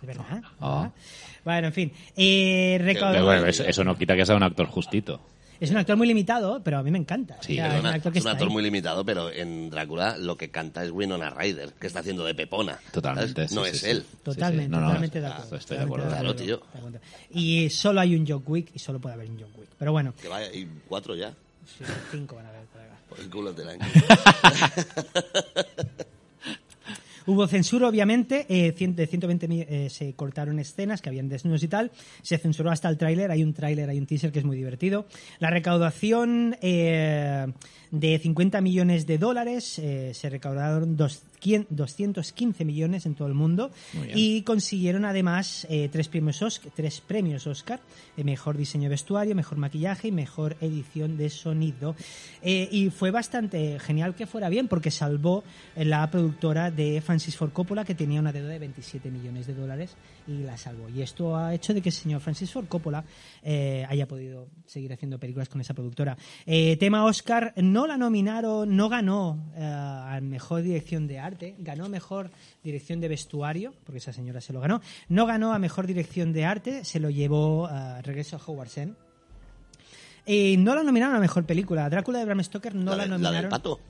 ¿De 0.00 0.06
verdad? 0.08 0.42
Ah. 0.60 0.80
¿verdad? 0.82 0.92
Bueno, 1.44 1.66
en 1.68 1.72
fin. 1.72 1.92
Eh, 2.16 2.78
recau- 2.82 3.12
Pero 3.12 3.24
bueno, 3.24 3.46
eso, 3.46 3.64
eso 3.64 3.82
no 3.82 3.96
quita 3.96 4.14
que 4.14 4.26
sea 4.26 4.36
un 4.36 4.42
actor 4.42 4.66
justito. 4.66 5.20
Es 5.60 5.70
un 5.70 5.76
actor 5.76 5.96
muy 5.96 6.06
limitado, 6.06 6.62
pero 6.62 6.78
a 6.78 6.82
mí 6.82 6.90
me 6.90 6.98
encanta. 6.98 7.36
Sí, 7.40 7.54
O 7.54 7.56
sea, 7.56 7.64
perdona, 7.70 7.78
es 7.78 7.84
un 7.84 7.94
actor 7.96 8.12
que 8.12 8.18
es 8.18 8.24
un 8.24 8.28
está 8.28 8.32
actor 8.32 8.48
ahí. 8.48 8.52
muy 8.52 8.62
limitado, 8.62 9.04
pero 9.04 9.30
en 9.30 9.70
Drácula 9.70 10.16
lo 10.18 10.36
que 10.36 10.50
canta 10.50 10.84
es 10.84 10.90
Winona 10.90 11.30
Ryder, 11.30 11.72
que 11.74 11.86
está 11.86 12.00
haciendo 12.00 12.24
de 12.24 12.34
Pepona. 12.34 12.78
Totalmente. 12.92 13.46
no 13.52 13.64
sí, 13.64 13.70
es 13.70 13.80
sí. 13.80 13.90
él. 13.90 14.04
Totalmente, 14.22 14.64
Sí, 14.64 14.66
sí. 14.66 14.70
No, 14.70 14.80
no, 14.80 14.86
totalmente 14.86 15.20
de 15.20 15.26
acuerdo. 15.26 15.56
Estoy 15.56 15.76
de 15.78 15.82
acuerdo. 15.84 16.08
Claro, 16.08 16.30
acuerdo. 16.30 16.98
Y 17.30 17.70
solo 17.70 18.00
hay 18.00 18.14
un 18.14 18.26
John 18.26 18.42
Wick 18.46 18.70
y 18.74 18.78
solo 18.78 18.98
puede 19.00 19.14
haber 19.14 19.30
un 19.30 19.38
John 19.40 19.50
Wick. 19.56 19.68
Pero 19.78 19.92
bueno, 19.92 20.14
Que 20.20 20.28
vaya, 20.28 20.52
y 20.52 20.66
cuatro 20.88 21.14
ya. 21.14 21.30
sí, 21.66 21.84
cinco 22.10 22.36
van 22.36 22.46
a 22.46 22.48
haber. 22.50 22.66
Por 23.08 23.20
el 23.20 23.30
culo 23.30 23.54
te 23.54 23.64
la 23.64 23.72
Hubo 27.26 27.46
censura, 27.48 27.88
obviamente, 27.88 28.46
eh, 28.48 28.72
de 28.72 29.06
120 29.06 29.48
mi- 29.48 29.62
eh, 29.68 29.88
se 29.90 30.14
cortaron 30.14 30.58
escenas 30.58 31.02
que 31.02 31.08
habían 31.08 31.28
desnudos 31.28 31.62
y 31.62 31.68
tal, 31.68 31.90
se 32.22 32.38
censuró 32.38 32.70
hasta 32.70 32.88
el 32.88 32.96
tráiler, 32.96 33.30
hay 33.30 33.42
un 33.42 33.52
tráiler, 33.52 33.90
hay 33.90 33.98
un 33.98 34.06
teaser 34.06 34.30
que 34.30 34.38
es 34.38 34.44
muy 34.44 34.56
divertido. 34.56 35.06
La 35.40 35.50
recaudación 35.50 36.56
eh, 36.62 37.46
De 37.90 38.18
50 38.18 38.60
millones 38.60 39.06
de 39.06 39.18
dólares 39.18 39.78
eh, 39.78 40.12
se 40.14 40.28
recaudaron 40.28 40.96
dos- 40.96 41.22
quien- 41.40 41.66
215 41.70 42.64
millones 42.64 43.06
en 43.06 43.14
todo 43.14 43.28
el 43.28 43.34
mundo 43.34 43.70
y 44.14 44.42
consiguieron 44.42 45.04
además 45.04 45.66
eh, 45.70 45.88
tres, 45.92 46.08
premios 46.08 46.40
Oscar, 46.42 46.72
tres 46.74 47.00
premios 47.00 47.46
Oscar, 47.46 47.80
eh, 48.16 48.24
mejor 48.24 48.56
diseño 48.56 48.84
de 48.84 48.88
vestuario, 48.90 49.34
mejor 49.34 49.58
maquillaje 49.58 50.08
y 50.08 50.12
mejor 50.12 50.56
edición 50.60 51.16
de 51.16 51.30
sonido. 51.30 51.94
Eh, 52.42 52.68
y 52.72 52.90
fue 52.90 53.10
bastante 53.10 53.78
genial 53.78 54.14
que 54.14 54.26
fuera 54.26 54.48
bien 54.48 54.66
porque 54.68 54.90
salvó 54.90 55.44
eh, 55.76 55.84
la 55.84 56.10
productora 56.10 56.70
de 56.70 57.00
Francis 57.00 57.36
Ford 57.36 57.52
Coppola 57.52 57.84
que 57.84 57.94
tenía 57.94 58.20
una 58.20 58.32
deuda 58.32 58.48
de 58.48 58.58
27 58.58 59.10
millones 59.10 59.46
de 59.46 59.54
dólares 59.54 59.94
y 60.26 60.38
la 60.38 60.56
salvó. 60.56 60.88
Y 60.88 61.02
esto 61.02 61.36
ha 61.36 61.54
hecho 61.54 61.72
de 61.74 61.82
que 61.82 61.90
el 61.90 61.94
señor 61.94 62.20
Francis 62.20 62.50
Ford 62.50 62.66
Coppola 62.66 63.04
eh, 63.42 63.84
haya 63.88 64.08
podido 64.08 64.48
seguir 64.66 64.92
haciendo 64.92 65.18
películas 65.18 65.48
con 65.48 65.60
esa 65.60 65.74
productora. 65.74 66.16
Eh, 66.46 66.76
tema 66.78 67.04
Oscar, 67.04 67.52
no 67.56 67.75
la 67.84 67.96
nominaron, 67.96 68.76
no 68.76 68.88
ganó 68.88 69.50
eh, 69.56 69.64
a 69.64 70.20
mejor 70.22 70.62
dirección 70.62 71.08
de 71.08 71.18
arte, 71.18 71.56
ganó 71.58 71.88
mejor 71.88 72.30
dirección 72.62 73.00
de 73.00 73.08
vestuario, 73.08 73.74
porque 73.84 73.98
esa 73.98 74.12
señora 74.12 74.40
se 74.40 74.52
lo 74.52 74.60
ganó. 74.60 74.80
No 75.08 75.26
ganó 75.26 75.52
a 75.52 75.58
mejor 75.58 75.88
dirección 75.88 76.32
de 76.32 76.44
arte, 76.44 76.84
se 76.84 77.00
lo 77.00 77.10
llevó 77.10 77.66
a 77.66 78.00
Regreso 78.02 78.36
a 78.36 78.40
Howard's 78.40 78.78
End. 78.78 78.94
Y 80.24 80.56
no 80.58 80.76
la 80.76 80.84
nominaron 80.84 81.16
a 81.16 81.20
mejor 81.20 81.44
película. 81.44 81.90
Drácula 81.90 82.20
de 82.20 82.24
Bram 82.24 82.42
Stoker 82.42 82.74
no 82.74 82.94
la, 82.94 83.06
nominaron. 83.06 83.40
del 83.42 83.48
pato. 83.50 83.80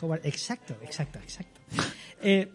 Howard- 0.00 0.22
exacto, 0.24 0.74
exacto, 0.82 1.18
exacto. 1.18 1.60
Eh, 2.22 2.50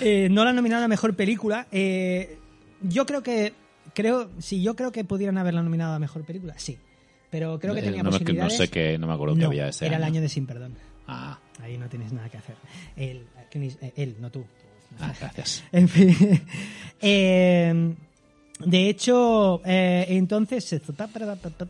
eh, 0.00 0.28
no 0.30 0.46
la 0.46 0.52
nominaron 0.54 0.82
a 0.82 0.88
mejor 0.88 1.14
película. 1.14 1.68
Eh, 1.70 2.38
yo 2.80 3.04
creo 3.04 3.22
que 3.22 3.52
creo, 3.94 4.30
sí, 4.38 4.62
yo 4.62 4.74
creo 4.76 4.92
que 4.92 5.04
pudieran 5.04 5.38
haberla 5.38 5.62
nominado 5.62 5.94
a 5.94 5.98
mejor 5.98 6.24
película, 6.24 6.54
sí. 6.58 6.78
Pero 7.34 7.58
creo 7.58 7.74
que 7.74 7.80
Eh, 7.80 7.82
tenía 7.82 8.04
no, 8.04 8.10
es 8.10 8.18
que 8.18 8.20
no 8.20 8.26
posibilidades. 8.26 8.56
sé 8.58 8.68
qué, 8.68 8.96
no 8.96 9.08
me 9.08 9.14
acuerdo 9.14 9.34
que 9.34 9.44
había 9.44 9.66
ese 9.66 9.86
era 9.86 9.96
el 9.96 10.04
año. 10.04 10.20
de 10.20 10.28
Sin 10.28 10.46
Perdón. 10.46 10.76
Ah, 11.08 11.36
Ahí 11.60 11.76
no 11.76 11.88
tienes 11.88 12.12
nada 12.12 12.28
que 12.28 12.36
hacer. 12.38 12.54
Él, 12.96 13.26
eh, 13.54 13.92
él 13.96 14.14
no 14.20 14.30
tú. 14.30 14.44
ah, 15.00 15.12
gracias. 15.18 15.64
En 15.72 15.88
fin. 15.88 16.14
Eh, 17.00 17.94
de 18.60 18.88
hecho, 18.88 19.60
eh, 19.64 20.06
entonces, 20.10 20.72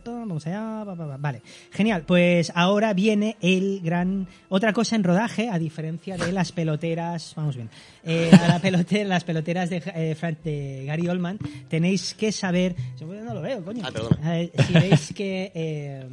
vamos 0.05 0.45
allá, 0.45 0.83
vale, 1.17 1.41
genial. 1.71 2.03
Pues 2.05 2.51
ahora 2.53 2.93
viene 2.93 3.37
el 3.41 3.81
gran 3.81 4.27
otra 4.49 4.71
cosa 4.71 4.95
en 4.95 5.03
rodaje, 5.03 5.49
a 5.49 5.57
diferencia 5.57 6.15
de 6.15 6.31
las 6.31 6.51
peloteras, 6.51 7.33
vamos 7.35 7.55
bien, 7.55 7.69
eh, 8.03 8.29
a 8.39 8.47
la 8.47 8.59
pelotera, 8.59 9.09
las 9.09 9.23
peloteras 9.23 9.71
de, 9.71 9.77
eh, 9.77 10.35
de 10.43 10.83
Gary 10.85 11.07
Oldman, 11.07 11.39
tenéis 11.69 12.13
que 12.13 12.31
saber, 12.31 12.75
no 13.01 13.33
lo 13.33 13.41
veo, 13.41 13.63
coño, 13.63 13.83
Ah. 14.23 14.37
Eh, 14.37 14.51
si 14.67 14.73
veis 14.73 15.13
que 15.13 15.51
eh, 15.55 16.05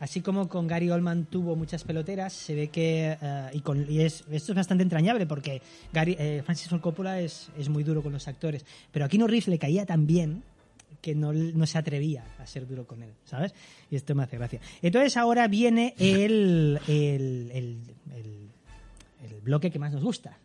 Así 0.00 0.20
como 0.20 0.48
con 0.48 0.66
Gary 0.66 0.90
Oldman 0.90 1.24
tuvo 1.26 1.56
muchas 1.56 1.84
peloteras, 1.84 2.32
se 2.32 2.54
ve 2.54 2.68
que. 2.68 3.16
eh, 3.20 3.48
y, 3.52 3.60
con, 3.60 3.86
esto 3.88 4.24
es 4.30 4.54
bastante 4.54 4.82
entrañable 4.82 5.26
porque 5.26 5.62
eh, 5.94 6.42
Francis 6.44 6.68
Ford 6.68 6.80
Coppola 6.80 7.20
es, 7.20 7.50
es 7.56 7.68
muy 7.68 7.84
duro 7.84 8.02
con 8.02 8.12
los 8.12 8.26
actores. 8.28 8.66
Pero 8.92 9.04
a 9.04 9.08
Keanu 9.08 9.26
Reeves 9.26 9.48
le 9.48 9.58
caía 9.58 9.86
tan 9.86 10.06
bien 10.06 10.42
que 11.00 11.14
no, 11.14 11.32
no 11.32 11.66
se 11.66 11.78
atrevía 11.78 12.24
a 12.38 12.46
ser 12.46 12.66
duro 12.66 12.86
con 12.86 13.02
él, 13.02 13.12
¿sabes? 13.24 13.54
Y 13.90 13.96
esto 13.96 14.14
me 14.14 14.22
hace 14.24 14.36
gracia. 14.38 14.60
Entonces 14.82 15.16
ahora 15.16 15.46
viene 15.48 15.94
el, 15.98 16.80
el- 16.88 17.50
el 17.54 19.40
bloque 19.42 19.70
que 19.70 19.78
más 19.78 19.92
nos 19.92 20.02
gusta. 20.02 20.38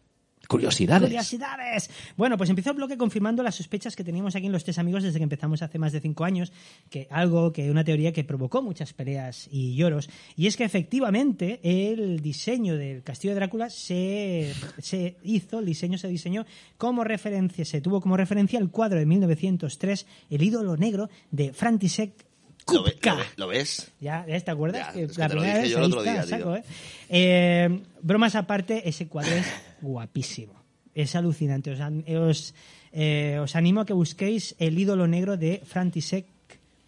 Curiosidades. 0.49 1.03
Curiosidades. 1.07 1.91
Bueno, 2.17 2.35
pues 2.35 2.49
empezó 2.49 2.71
el 2.71 2.75
bloque 2.77 2.97
confirmando 2.97 3.43
las 3.43 3.53
sospechas 3.53 3.95
que 3.95 4.03
teníamos 4.03 4.35
aquí 4.35 4.47
en 4.47 4.51
Los 4.51 4.63
Tres 4.63 4.79
Amigos 4.79 5.03
desde 5.03 5.19
que 5.19 5.23
empezamos 5.23 5.61
hace 5.61 5.77
más 5.77 5.91
de 5.91 6.01
cinco 6.01 6.25
años, 6.25 6.51
que 6.89 7.07
algo 7.11 7.53
que 7.53 7.69
una 7.69 7.83
teoría 7.83 8.11
que 8.13 8.23
provocó 8.23 8.63
muchas 8.63 8.91
peleas 8.93 9.47
y 9.51 9.75
lloros, 9.75 10.09
y 10.35 10.47
es 10.47 10.57
que 10.57 10.63
efectivamente 10.63 11.59
el 11.61 12.19
diseño 12.21 12.77
del 12.77 13.03
Castillo 13.03 13.33
de 13.33 13.39
Drácula 13.41 13.69
se, 13.69 14.51
se 14.79 15.17
hizo, 15.23 15.59
el 15.59 15.67
diseño 15.67 15.99
se 15.99 16.07
diseñó 16.07 16.47
como 16.77 17.03
referencia, 17.03 17.63
se 17.63 17.79
tuvo 17.79 18.01
como 18.01 18.17
referencia 18.17 18.57
el 18.57 18.71
cuadro 18.71 18.97
de 18.97 19.05
1903, 19.05 20.07
El 20.31 20.41
ídolo 20.41 20.77
negro 20.77 21.11
de 21.29 21.53
František 21.53 22.25
¿Lo, 22.73 22.83
ve- 22.83 22.95
lo 23.03 23.15
ve- 23.17 23.23
lo 23.37 23.47
ves? 23.47 23.91
Ya, 24.01 24.25
ya 24.27 24.39
te 24.39 24.51
acuerdas. 24.51 24.87
Ya, 24.87 24.93
que 24.93 25.03
es 25.03 25.11
que 25.13 25.19
la 25.21 25.27
te 25.27 25.33
lo 25.35 25.41
primera 25.41 25.59
dije 25.59 25.67
vez 25.67 25.71
yo 25.71 25.77
el 25.77 25.83
otro 25.85 25.99
está, 26.03 26.11
día, 26.13 26.23
saco. 26.23 26.55
¿eh? 26.55 26.63
Eh, 27.09 27.79
bromas 28.01 28.35
aparte, 28.35 28.87
ese 28.89 29.07
cuadro 29.07 29.31
es 29.33 29.45
guapísimo. 29.81 30.53
Es 30.93 31.15
alucinante. 31.15 31.71
Os, 31.71 32.53
eh, 32.91 33.39
os 33.41 33.55
animo 33.55 33.81
a 33.81 33.85
que 33.85 33.93
busquéis 33.93 34.55
el 34.59 34.77
ídolo 34.77 35.07
negro 35.07 35.37
de 35.37 35.61
František 35.63 36.25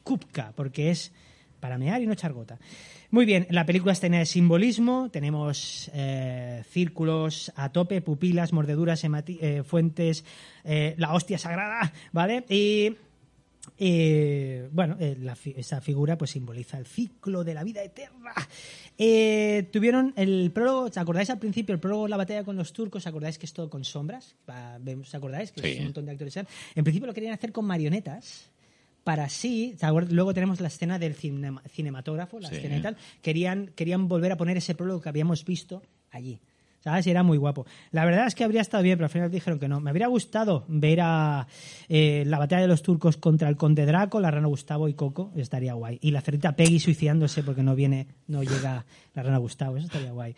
Kupka, 0.04 0.54
porque 0.56 0.92
es 0.92 1.14
para 1.60 1.78
mear 1.78 2.02
y 2.02 2.08
no 2.08 2.14
echar 2.14 2.34
gota. 2.34 2.58
Muy 3.12 3.26
bien, 3.26 3.46
la 3.50 3.66
película 3.66 3.94
está 3.94 4.08
llena 4.08 4.20
de 4.20 4.26
simbolismo, 4.26 5.10
tenemos 5.12 5.92
eh, 5.94 6.64
círculos 6.72 7.52
a 7.56 7.70
tope, 7.70 8.02
pupilas, 8.02 8.54
mordeduras, 8.54 9.04
eh, 9.04 9.64
fuentes, 9.64 10.26
la 10.64 11.14
hostia 11.14 11.38
sagrada, 11.38 11.94
¿vale? 12.14 12.46
Y 12.50 12.96
eh, 13.84 14.70
bueno, 14.72 14.96
eh, 15.00 15.18
la 15.20 15.36
esa 15.56 15.82
figura 15.82 16.16
pues 16.16 16.30
simboliza 16.32 16.78
el 16.78 16.86
ciclo 16.86 17.44
de 17.44 17.56
la 17.56 17.64
vida 17.64 17.84
eterna. 17.84 18.32
Eh, 18.96 19.68
tuvieron 19.74 20.14
el 20.18 20.52
prólogo, 20.54 20.82
¿os 20.84 20.98
acordáis 20.98 21.32
al 21.32 21.40
principio? 21.40 21.74
El 21.74 21.80
prólogo 21.82 22.08
la 22.08 22.16
batalla 22.18 22.44
con 22.44 22.56
los 22.56 22.74
turcos, 22.74 23.02
¿os 23.04 23.08
acordáis 23.08 23.40
que 23.40 23.48
es 23.48 23.54
todo 23.54 23.72
con 23.72 23.84
sombras? 23.84 24.36
¿Os 25.02 25.16
acordáis? 25.16 25.52
Que 25.52 25.62
Sí. 25.62 25.68
es 25.70 25.78
un 25.80 25.84
montón 25.86 26.06
de 26.06 26.12
actores. 26.12 26.38
En 26.38 26.84
principio 26.84 27.08
lo 27.08 27.14
querían 27.16 27.34
hacer 27.34 27.52
con 27.52 27.66
marionetas. 27.66 28.52
Para 29.04 29.24
así, 29.24 29.76
¿te 29.80 29.88
acuerdas? 29.88 30.14
luego 30.14 30.32
tenemos 30.32 30.62
la 30.62 30.68
escena 30.68 31.00
del 31.00 31.16
cinema- 31.16 31.64
cinematógrafo, 31.68 32.40
la 32.40 32.50
Sí. 32.50 32.58
escena 32.58 32.78
y 32.78 32.82
tal. 32.84 32.98
Querían, 33.24 33.72
querían 33.76 34.08
volver 34.08 34.32
a 34.32 34.38
poner 34.38 34.58
ese 34.58 34.76
prólogo 34.76 35.02
que 35.02 35.10
habíamos 35.10 35.44
visto 35.44 35.82
allí. 36.12 36.40
¿Sabes? 36.84 37.06
Y 37.06 37.12
era 37.12 37.22
muy 37.22 37.38
guapo. 37.38 37.66
La 37.92 38.06
verdad 38.06 38.26
es 38.26 38.34
que 38.34 38.44
habría 38.44 38.62
estado 38.62 38.82
bien, 38.82 38.98
pero 38.98 39.06
al 39.06 39.12
final 39.12 39.30
dijeron 39.30 39.60
que 39.60 39.68
no. 39.68 39.80
Me 39.80 39.92
habría 39.92 40.08
gustado 40.08 40.66
ver 40.68 41.00
a 41.02 41.48
eh, 41.88 42.24
la 42.26 42.40
batalla 42.40 42.64
de 42.64 42.68
los 42.68 42.82
turcos 42.82 43.18
contra 43.18 43.48
el 43.50 43.56
conde 43.56 43.86
Draco, 43.86 44.20
la 44.20 44.32
rana 44.32 44.48
Gustavo 44.48 44.88
y 44.88 44.96
Coco. 44.96 45.32
Estaría 45.36 45.74
guay. 45.74 46.00
Y 46.02 46.10
la 46.10 46.22
cerita 46.22 46.56
Peggy 46.56 46.80
suicidándose 46.80 47.44
porque 47.44 47.62
no 47.62 47.76
viene, 47.76 48.08
no 48.28 48.42
llega 48.42 48.86
la 49.14 49.24
rana 49.24 49.38
Gustavo. 49.38 49.78
Eso 49.78 49.86
estaría 49.86 50.12
guay. 50.12 50.36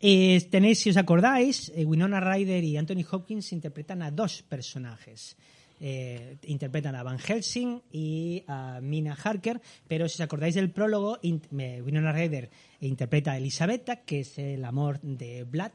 Eh, 0.00 0.48
tenéis, 0.50 0.78
si 0.80 0.90
os 0.90 0.96
acordáis, 0.96 1.70
eh, 1.74 1.84
Winona 1.84 2.20
Ryder 2.20 2.64
y 2.64 2.76
Anthony 2.76 3.04
Hopkins 3.10 3.52
interpretan 3.52 4.02
a 4.02 4.10
dos 4.10 4.42
personajes. 4.42 5.36
Eh, 5.82 6.36
interpretan 6.46 6.94
a 6.94 7.02
Van 7.02 7.18
Helsing 7.18 7.80
y 7.90 8.44
a 8.46 8.80
Mina 8.82 9.14
Harker, 9.14 9.62
pero 9.88 10.08
si 10.08 10.16
os 10.16 10.20
acordáis 10.20 10.54
del 10.54 10.70
prólogo, 10.70 11.18
Winona 11.22 12.12
Ryder 12.12 12.50
interpreta 12.80 13.32
a 13.32 13.38
Elisabetta, 13.38 13.96
que 13.96 14.20
es 14.20 14.38
el 14.38 14.64
amor 14.64 15.00
de 15.00 15.44
Vlad, 15.44 15.72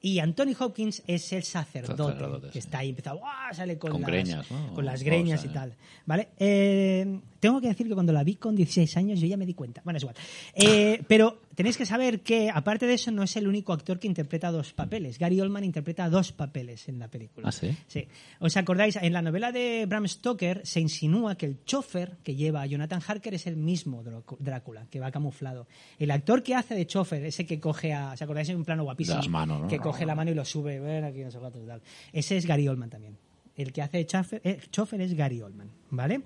y 0.00 0.20
Anthony 0.20 0.54
Hopkins 0.58 1.02
es 1.06 1.32
el 1.32 1.42
sacerdote, 1.42 2.12
Sacerdote, 2.12 2.50
que 2.50 2.58
está 2.60 2.78
ahí 2.78 2.90
empezado, 2.90 3.20
sale 3.52 3.78
con, 3.78 3.90
Con 3.90 4.02
las, 4.02 4.10
greñas, 4.10 4.50
¿no? 4.50 4.74
con 4.74 4.84
las 4.84 5.02
O 5.02 5.04
greñas 5.04 5.40
sea, 5.40 5.50
y 5.50 5.52
tal. 5.52 5.74
¿Vale? 6.06 6.28
Eh, 6.38 7.20
tengo 7.40 7.60
que 7.60 7.66
decir 7.66 7.88
que 7.88 7.94
cuando 7.94 8.12
la 8.12 8.22
vi 8.22 8.36
con 8.36 8.54
16 8.54 8.96
años 8.96 9.20
yo 9.20 9.26
ya 9.26 9.36
me 9.36 9.44
di 9.44 9.54
cuenta. 9.54 9.80
Bueno, 9.84 9.96
es 9.96 10.04
igual. 10.04 10.16
Eh, 10.54 11.02
pero 11.08 11.40
tenéis 11.58 11.76
que 11.76 11.86
saber 11.86 12.20
que, 12.20 12.52
aparte 12.54 12.86
de 12.86 12.94
eso, 12.94 13.10
no 13.10 13.24
es 13.24 13.34
el 13.34 13.48
único 13.48 13.72
actor 13.72 13.98
que 13.98 14.06
interpreta 14.06 14.52
dos 14.52 14.72
papeles. 14.72 15.18
Gary 15.18 15.40
Oldman 15.40 15.64
interpreta 15.64 16.08
dos 16.08 16.30
papeles 16.30 16.88
en 16.88 17.00
la 17.00 17.08
película. 17.08 17.48
¿Ah, 17.48 17.50
sí? 17.50 17.76
Sí. 17.88 18.06
¿Os 18.38 18.56
acordáis? 18.56 18.94
En 18.94 19.12
la 19.12 19.22
novela 19.22 19.50
de 19.50 19.84
Bram 19.86 20.06
Stoker 20.06 20.60
se 20.64 20.78
insinúa 20.78 21.34
que 21.34 21.46
el 21.46 21.64
chofer 21.64 22.18
que 22.22 22.36
lleva 22.36 22.62
a 22.62 22.66
Jonathan 22.66 23.02
Harker 23.04 23.34
es 23.34 23.48
el 23.48 23.56
mismo 23.56 24.04
Drácula, 24.38 24.86
que 24.88 25.00
va 25.00 25.10
camuflado. 25.10 25.66
El 25.98 26.12
actor 26.12 26.44
que 26.44 26.54
hace 26.54 26.76
de 26.76 26.86
chofer, 26.86 27.24
ese 27.24 27.44
que 27.44 27.58
coge 27.58 27.92
a... 27.92 28.12
¿Os 28.12 28.22
acordáis? 28.22 28.48
En 28.50 28.58
un 28.58 28.64
plano 28.64 28.84
guapísimo. 28.84 29.16
De 29.16 29.22
las 29.22 29.28
manos, 29.28 29.62
¿no? 29.62 29.66
Que 29.66 29.80
coge 29.80 30.06
la 30.06 30.14
mano 30.14 30.30
y 30.30 30.34
lo 30.34 30.44
sube. 30.44 30.78
Ven 30.78 31.02
aquí, 31.02 31.24
no 31.24 31.32
sé 31.32 31.40
cuántos, 31.40 31.66
tal. 31.66 31.82
Ese 32.12 32.36
es 32.36 32.46
Gary 32.46 32.68
Oldman 32.68 32.90
también. 32.90 33.18
El 33.56 33.72
que 33.72 33.82
hace 33.82 33.96
de 33.96 34.06
chofer, 34.06 34.40
eh, 34.44 34.60
chofer 34.70 35.00
es 35.00 35.12
Gary 35.12 35.42
Oldman, 35.42 35.72
¿vale? 35.90 36.20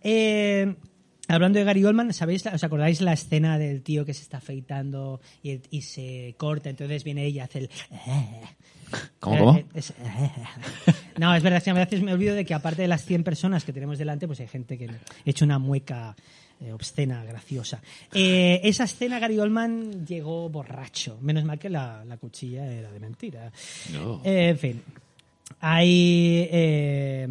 Eh, 0.00 0.74
hablando 1.28 1.58
de 1.58 1.64
Gary 1.64 1.84
Oldman, 1.84 2.12
¿sabéis, 2.12 2.44
¿os 2.46 2.64
acordáis 2.64 3.00
la 3.00 3.12
escena 3.12 3.58
del 3.58 3.82
tío 3.82 4.04
que 4.04 4.14
se 4.14 4.22
está 4.22 4.38
afeitando 4.38 5.20
y, 5.42 5.60
y 5.70 5.82
se 5.82 6.34
corta? 6.38 6.70
Entonces 6.70 7.04
viene 7.04 7.24
ella 7.24 7.44
hace 7.44 7.60
el... 7.60 7.70
¿Cómo, 9.18 9.36
Eh, 9.36 9.38
cómo? 9.40 9.56
eh, 9.58 9.66
es- 9.74 9.94
no, 11.18 11.34
es 11.34 11.42
verdad, 11.42 11.62
que 11.62 11.70
a 11.70 11.74
veces 11.74 12.02
me 12.02 12.12
olvido 12.12 12.34
de 12.34 12.44
que 12.44 12.54
aparte 12.54 12.82
de 12.82 12.88
las 12.88 13.04
100 13.04 13.24
personas 13.24 13.64
que 13.64 13.72
tenemos 13.72 13.98
delante, 13.98 14.26
pues 14.26 14.40
hay 14.40 14.48
gente 14.48 14.76
que 14.78 14.86
ha 14.88 14.98
hecho 15.24 15.44
una 15.44 15.58
mueca 15.58 16.14
eh, 16.60 16.72
obscena, 16.72 17.24
graciosa. 17.24 17.82
Eh, 18.12 18.60
esa 18.62 18.84
escena 18.84 19.18
Gary 19.18 19.38
Oldman 19.38 20.06
llegó 20.06 20.48
borracho. 20.48 21.18
Menos 21.22 21.44
mal 21.44 21.58
que 21.58 21.68
la, 21.70 22.04
la 22.04 22.16
cuchilla 22.18 22.66
era 22.70 22.92
de 22.92 23.00
mentira. 23.00 23.50
No. 23.92 24.20
Eh, 24.24 24.50
en 24.50 24.58
fin. 24.58 24.82
Hay... 25.60 26.48
eh, 26.52 27.28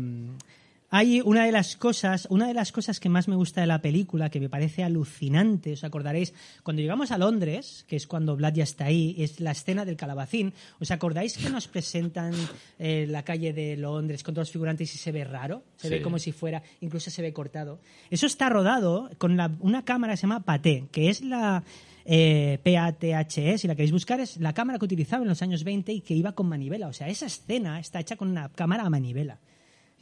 hay 0.95 1.21
una 1.21 1.43
de 1.43 1.51
las 1.51 1.75
cosas, 1.75 2.27
una 2.29 2.45
de 2.47 2.53
las 2.53 2.71
cosas 2.71 2.99
que 2.99 3.09
más 3.09 3.27
me 3.27 3.35
gusta 3.35 3.61
de 3.61 3.67
la 3.67 3.81
película, 3.81 4.29
que 4.29 4.39
me 4.39 4.47
parece 4.47 4.83
alucinante, 4.83 5.73
os 5.73 5.83
acordaréis, 5.83 6.35
cuando 6.61 6.83
llegamos 6.83 7.09
a 7.09 7.17
Londres, 7.17 7.83
que 7.87 7.95
es 7.95 8.05
cuando 8.05 8.35
Vlad 8.35 8.53
ya 8.53 8.63
está 8.63 8.85
ahí, 8.85 9.15
es 9.17 9.39
la 9.39 9.49
escena 9.51 9.85
del 9.85 9.95
calabacín. 9.97 10.53
¿Os 10.79 10.91
acordáis 10.91 11.35
que 11.35 11.49
nos 11.49 11.67
presentan 11.67 12.33
eh, 12.77 13.07
la 13.09 13.23
calle 13.23 13.53
de 13.53 13.75
Londres 13.75 14.21
con 14.21 14.35
todos 14.35 14.49
los 14.49 14.51
figurantes 14.51 14.93
y 14.93 14.97
se 14.99 15.11
ve 15.11 15.23
raro? 15.23 15.63
Se 15.77 15.89
ve 15.89 16.01
como 16.03 16.19
si 16.19 16.31
fuera, 16.31 16.61
incluso 16.81 17.09
se 17.09 17.23
ve 17.23 17.33
cortado. 17.33 17.79
Eso 18.11 18.27
está 18.27 18.49
rodado 18.49 19.09
con 19.17 19.35
la- 19.35 19.49
una 19.61 19.83
cámara 19.85 20.13
que 20.13 20.17
se 20.17 20.21
llama 20.27 20.41
Paté, 20.41 20.85
que 20.91 21.09
es 21.09 21.21
la 21.21 21.63
eh, 22.05 22.59
PATHE, 22.63 23.57
si 23.57 23.67
la 23.67 23.73
queréis 23.75 23.91
buscar, 23.93 24.19
es 24.19 24.37
la 24.37 24.53
cámara 24.53 24.77
que 24.77 24.85
utilizaba 24.85 25.23
en 25.23 25.29
los 25.29 25.41
años 25.41 25.63
20 25.63 25.91
y 25.91 26.01
que 26.01 26.13
iba 26.13 26.33
con 26.33 26.47
manivela. 26.47 26.87
O 26.87 26.93
sea, 26.93 27.07
esa 27.07 27.25
escena 27.25 27.79
está 27.79 27.99
hecha 27.99 28.15
con 28.15 28.29
una 28.29 28.49
cámara 28.49 28.83
a 28.83 28.89
manivela. 28.91 29.39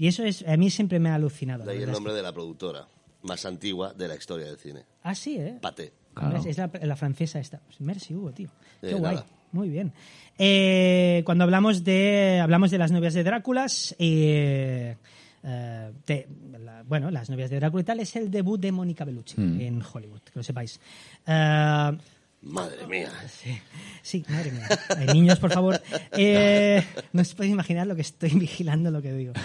Y 0.02 0.08
eso 0.08 0.24
es, 0.24 0.44
a 0.48 0.58
mí 0.58 0.72
siempre 0.72 1.00
me 1.00 1.10
ha 1.10 1.16
alucinado. 1.16 1.64
De 1.64 1.74
ahí 1.74 1.84
el 1.84 1.92
nombre 1.92 2.12
de 2.14 2.24
la 2.24 2.34
productora 2.34 2.88
más 3.22 3.46
antigua 3.46 3.94
de 3.94 4.08
la 4.08 4.16
historia 4.16 4.48
del 4.48 4.58
cine. 4.58 4.82
Ah, 5.04 5.14
sí, 5.14 5.38
¿eh? 5.38 5.60
Paté. 5.62 5.94
Claro. 6.16 6.42
Es 6.44 6.58
la, 6.58 6.72
la 6.82 6.96
francesa 6.96 7.40
esta. 7.40 7.62
Merci, 7.78 8.16
Hugo, 8.16 8.32
tío. 8.32 8.50
Qué 8.82 8.88
De 8.88 8.94
guay. 8.96 9.14
nada. 9.16 9.28
Muy 9.52 9.70
bien. 9.70 9.94
Eh, 10.40 11.22
cuando 11.24 11.44
hablamos 11.44 11.84
de 11.84 12.40
hablamos 12.42 12.72
de 12.72 12.80
las 12.80 12.92
novias 12.92 13.14
de 13.14 13.24
Dráculas, 13.24 13.96
eh, 14.00 14.96
eh, 15.44 15.92
de- 16.08 16.28
la- 16.60 16.82
bueno, 16.82 17.12
las 17.12 17.30
novias 17.30 17.52
de 17.52 17.58
Drácula 17.60 17.82
y 17.82 17.86
tal 17.86 18.00
es 18.00 18.16
el 18.16 18.32
debut 18.32 18.60
de 18.60 18.72
Mónica 18.72 19.06
Bellucci 19.06 19.36
en 19.40 19.84
Hollywood, 19.84 20.22
que 20.22 20.32
lo 20.34 20.42
sepáis. 20.44 20.80
Madre 22.42 22.88
mía. 22.88 23.12
Sí, 23.42 23.58
sí, 24.02 24.26
madre 24.30 24.52
mía. 24.52 24.68
Eh, 25.00 25.14
niños, 25.14 25.40
por 25.40 25.52
favor. 25.52 25.82
Eh, 26.18 26.84
no 27.14 27.22
os 27.22 27.34
podéis 27.34 27.54
imaginar 27.54 27.88
lo 27.88 27.96
que 27.96 28.02
estoy 28.02 28.32
vigilando 28.32 28.92
lo 28.92 29.02
que 29.02 29.14
digo. 29.14 29.34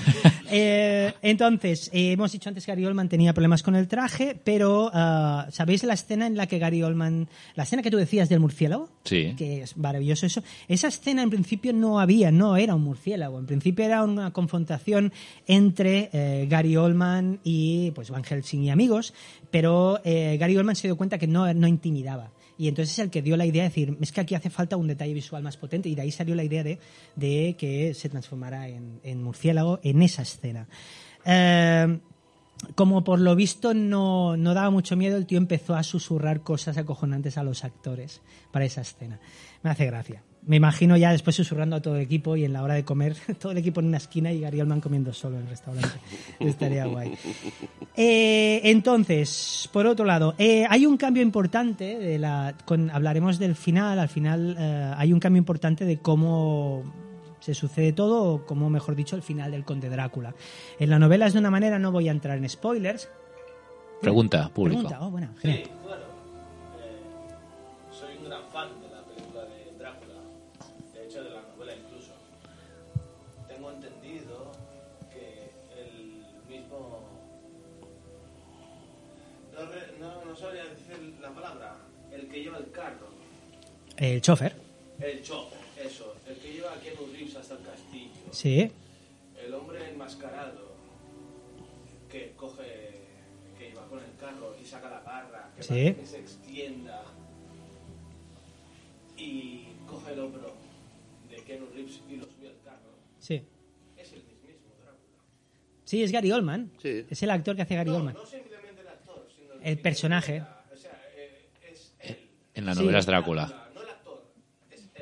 Eh, 0.49 1.12
entonces, 1.22 1.90
eh, 1.92 2.12
hemos 2.12 2.30
dicho 2.30 2.49
antes 2.49 2.64
que 2.64 2.70
Gary 2.70 2.86
Oldman 2.86 3.09
tenía 3.09 3.34
problemas 3.34 3.64
con 3.64 3.74
el 3.74 3.88
traje, 3.88 4.40
pero 4.42 4.92
ah, 4.94 5.49
¿sabéis 5.51 5.82
la 5.82 5.94
escena 5.94 6.28
en 6.28 6.36
la 6.36 6.47
que 6.47 6.61
Gary 6.61 6.84
Oldman... 6.84 7.28
La 7.57 7.64
escena 7.64 7.82
que 7.82 7.90
tú 7.90 7.97
decías 7.97 8.28
del 8.28 8.38
murciélago? 8.38 8.88
Sí. 9.03 9.34
Que 9.36 9.62
es 9.62 9.76
maravilloso 9.76 10.24
eso. 10.24 10.44
Esa 10.68 10.86
escena 10.86 11.24
en 11.24 11.30
principio 11.30 11.72
no 11.72 11.99
había, 11.99 12.30
no 12.30 12.57
era 12.57 12.76
un 12.76 12.82
murciélago. 12.82 13.40
En 13.40 13.47
principio 13.47 13.84
era 13.84 14.05
una 14.05 14.32
confrontación 14.32 15.12
entre 15.49 16.11
eh, 16.12 16.47
Gary 16.49 16.76
Oldman 16.76 17.40
y 17.42 17.90
pues 17.90 18.11
Van 18.11 18.22
Helsing 18.22 18.62
y 18.62 18.70
amigos, 18.70 19.14
pero 19.51 20.01
eh, 20.05 20.36
Gary 20.38 20.57
Oldman 20.57 20.76
se 20.76 20.86
dio 20.86 20.97
cuenta 20.97 21.18
que 21.18 21.26
no, 21.26 21.53
no 21.55 21.66
intimidaba. 21.66 22.30
Y 22.59 22.68
entonces 22.68 22.86
es 22.93 22.99
el 22.99 23.11
que 23.11 23.22
dio 23.22 23.37
la 23.37 23.47
idea 23.47 23.62
de 23.62 23.68
decir, 23.68 23.97
es 24.01 24.12
que 24.12 24.20
aquí 24.20 24.34
hace 24.34 24.51
falta 24.51 24.76
un 24.76 24.87
detalle 24.87 25.14
visual 25.14 25.43
más 25.43 25.57
potente 25.57 25.89
y 25.89 25.95
de 25.95 26.03
ahí 26.03 26.11
salió 26.11 26.34
la 26.34 26.45
idea 26.45 26.64
de, 26.64 27.57
que 27.57 27.95
se 27.95 28.09
transformara 28.09 28.68
en, 28.68 29.22
murciélago 29.22 29.80
en 29.82 30.03
esa 30.03 30.22
escena. 30.22 30.68
Eh, 31.24 31.99
como 32.74 33.05
por 33.05 33.20
lo 33.20 33.34
visto 33.37 33.74
no, 33.74 34.37
no 34.37 34.55
daba 34.55 34.70
mucho 34.70 34.97
miedo, 34.97 35.16
el 35.16 35.26
tío 35.26 35.39
empezó 35.39 35.74
a 35.74 35.82
susurrar 35.82 36.43
cosas 36.43 36.78
acojonantes 36.78 37.37
a 37.39 37.43
los 37.43 37.64
actores 37.64 38.22
para 38.51 38.64
esa 38.64 38.80
escena. 38.80 39.20
Me 39.62 39.70
hace 39.70 39.87
gracia. 39.87 40.22
Me 40.47 40.57
imagino 40.57 40.97
ya 40.97 41.11
después 41.11 41.34
susurrando 41.34 41.74
a 41.76 41.82
todo 41.82 41.97
el 41.97 42.03
equipo 42.03 42.36
y 42.36 42.44
en 42.44 42.53
la 42.53 42.62
hora 42.62 42.74
de 42.74 42.84
comer, 42.84 43.16
todo 43.40 43.53
el 43.53 43.59
equipo 43.59 43.80
en 43.80 43.86
una 43.86 43.97
esquina 43.97 44.32
y 44.32 44.40
Gary 44.40 44.61
Oldman 44.61 44.80
comiendo 44.80 45.12
solo 45.12 45.36
en 45.36 45.42
el 45.42 45.49
restaurante. 45.49 45.99
Estaría 46.38 46.86
guay. 46.86 47.12
Eh, 47.97 48.61
entonces, 48.64 49.68
por 49.72 49.86
otro 49.86 50.05
lado, 50.05 50.34
eh, 50.38 50.64
hay 50.68 50.86
un 50.86 50.97
cambio 50.97 51.22
importante, 51.22 51.99
de 51.99 52.18
la, 52.18 52.55
con, 52.64 52.90
hablaremos 52.90 53.38
del 53.38 53.57
final, 53.57 53.99
al 53.99 54.09
final 54.09 54.57
eh, 54.59 54.92
hay 54.97 55.12
un 55.12 55.18
cambio 55.18 55.38
importante 55.38 55.84
de 55.84 55.99
cómo 55.99 56.84
se 57.40 57.55
sucede 57.55 57.92
todo, 57.92 58.34
o 58.34 58.47
como 58.47 58.70
mejor 58.70 58.94
dicho, 58.94 59.16
el 59.16 59.22
final 59.22 59.51
del 59.51 59.64
Conde 59.64 59.88
Drácula. 59.88 60.34
En 60.78 60.90
la 60.90 60.99
novela 60.99 61.26
es 61.26 61.32
de 61.32 61.38
una 61.38 61.51
manera, 61.51 61.78
no 61.78 61.90
voy 61.90 62.09
a 62.09 62.12
entrar 62.12 62.38
en 62.38 62.49
spoilers. 62.49 63.09
Pregunta, 64.01 64.49
público. 64.49 64.82
Pregunta, 64.82 65.07
oh, 65.07 65.11
bueno, 65.11 65.28
genial. 65.40 65.62
Sí, 65.64 65.70
bueno, 65.82 66.05
El 83.97 84.20
chofer, 84.20 84.55
el 85.01 85.22
chofer, 85.22 85.59
eso, 85.86 86.14
el 86.28 86.36
que 86.36 86.53
lleva 86.53 86.72
a 86.74 86.80
Keanu 86.80 87.07
Reeves 87.12 87.36
hasta 87.36 87.55
el 87.55 87.62
castillo, 87.62 88.11
sí. 88.30 88.70
el 89.42 89.55
hombre 89.55 89.88
enmascarado 89.90 90.74
que 92.11 92.32
coge, 92.36 93.01
que 93.59 93.68
lleva 93.70 93.86
con 93.88 93.99
el 94.01 94.14
carro 94.20 94.55
y 94.61 94.64
saca 94.66 94.90
la 94.90 95.01
garra, 95.01 95.51
que 95.57 95.62
Sí. 95.62 95.94
que 95.94 96.05
se 96.07 96.18
extienda 96.18 97.05
y 99.16 99.64
coge 99.88 100.12
el 100.12 100.20
hombro 100.20 100.53
de 101.30 101.36
Keanu 101.36 101.66
Reeves 101.74 102.01
y 102.09 102.16
lo 102.16 102.24
sube 102.26 102.49
al 102.49 102.61
carro, 102.64 102.90
Sí. 103.18 103.42
es 103.97 104.12
el 104.12 104.18
mismísimo 104.24 104.74
Drácula. 104.82 105.22
Sí, 105.84 106.03
es 106.03 106.12
Gary 106.12 106.32
Oldman. 106.32 106.70
Sí. 106.82 107.07
Es 107.09 107.22
el 107.22 107.30
actor 107.30 107.57
que 107.57 107.62
hace 107.62 107.74
Gary 107.76 107.90
No, 107.90 107.97
Oldman. 107.97 108.14
no 108.14 108.26
simplemente 108.26 108.82
el 108.82 108.88
actor, 108.88 109.26
sino 109.34 109.55
el, 109.62 109.78
personaje. 109.78 110.36
interpreta, 110.36 110.64
O 110.72 110.76
sea, 110.76 111.03
eh, 111.16 111.49
es 111.70 111.94
él. 112.01 112.18
En 112.55 112.66
la 112.66 112.74
Sí. 112.74 112.80
novela 112.80 112.99
es 112.99 113.07
Drácula, 113.07 113.65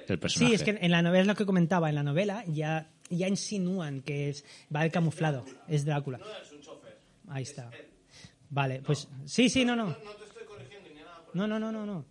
es 0.05 0.11
él. 0.11 0.15
el 0.15 0.19
personaje. 0.21 0.49
Sí, 0.49 0.55
es 0.55 0.63
que 0.63 0.85
en 0.85 0.91
la 0.91 1.03
novela 1.03 1.21
es 1.23 1.27
lo 1.27 1.35
que 1.35 1.47
comentaba. 1.47 1.89
En 1.89 1.95
la 1.95 2.03
novela 2.03 2.45
ya, 2.47 2.91
ya 3.11 3.29
insinúan 3.29 4.01
que 4.03 4.29
es, 4.31 4.45
va 4.75 4.85
el 4.85 4.91
camuflado. 4.93 5.45
Es 5.69 5.85
Drácula. 5.85 6.19
No 6.19 6.25
es 6.43 6.53
un 6.53 6.61
chofer. 6.61 6.99
Ahí 7.29 7.43
está. 7.43 7.71
Vale, 8.51 8.83
pues 8.83 9.09
sí, 9.25 9.49
sí, 9.49 9.65
no, 9.65 9.75
no. 9.75 9.87
No 9.87 9.95
te 9.95 10.25
estoy 10.25 10.45
corrigiendo 10.45 10.89
ni 10.91 10.97
nada. 10.97 11.25
por- 11.25 11.35
No, 11.35 11.47
no, 11.47 11.59
no, 11.59 11.73
no, 11.73 11.85
no. 11.87 12.05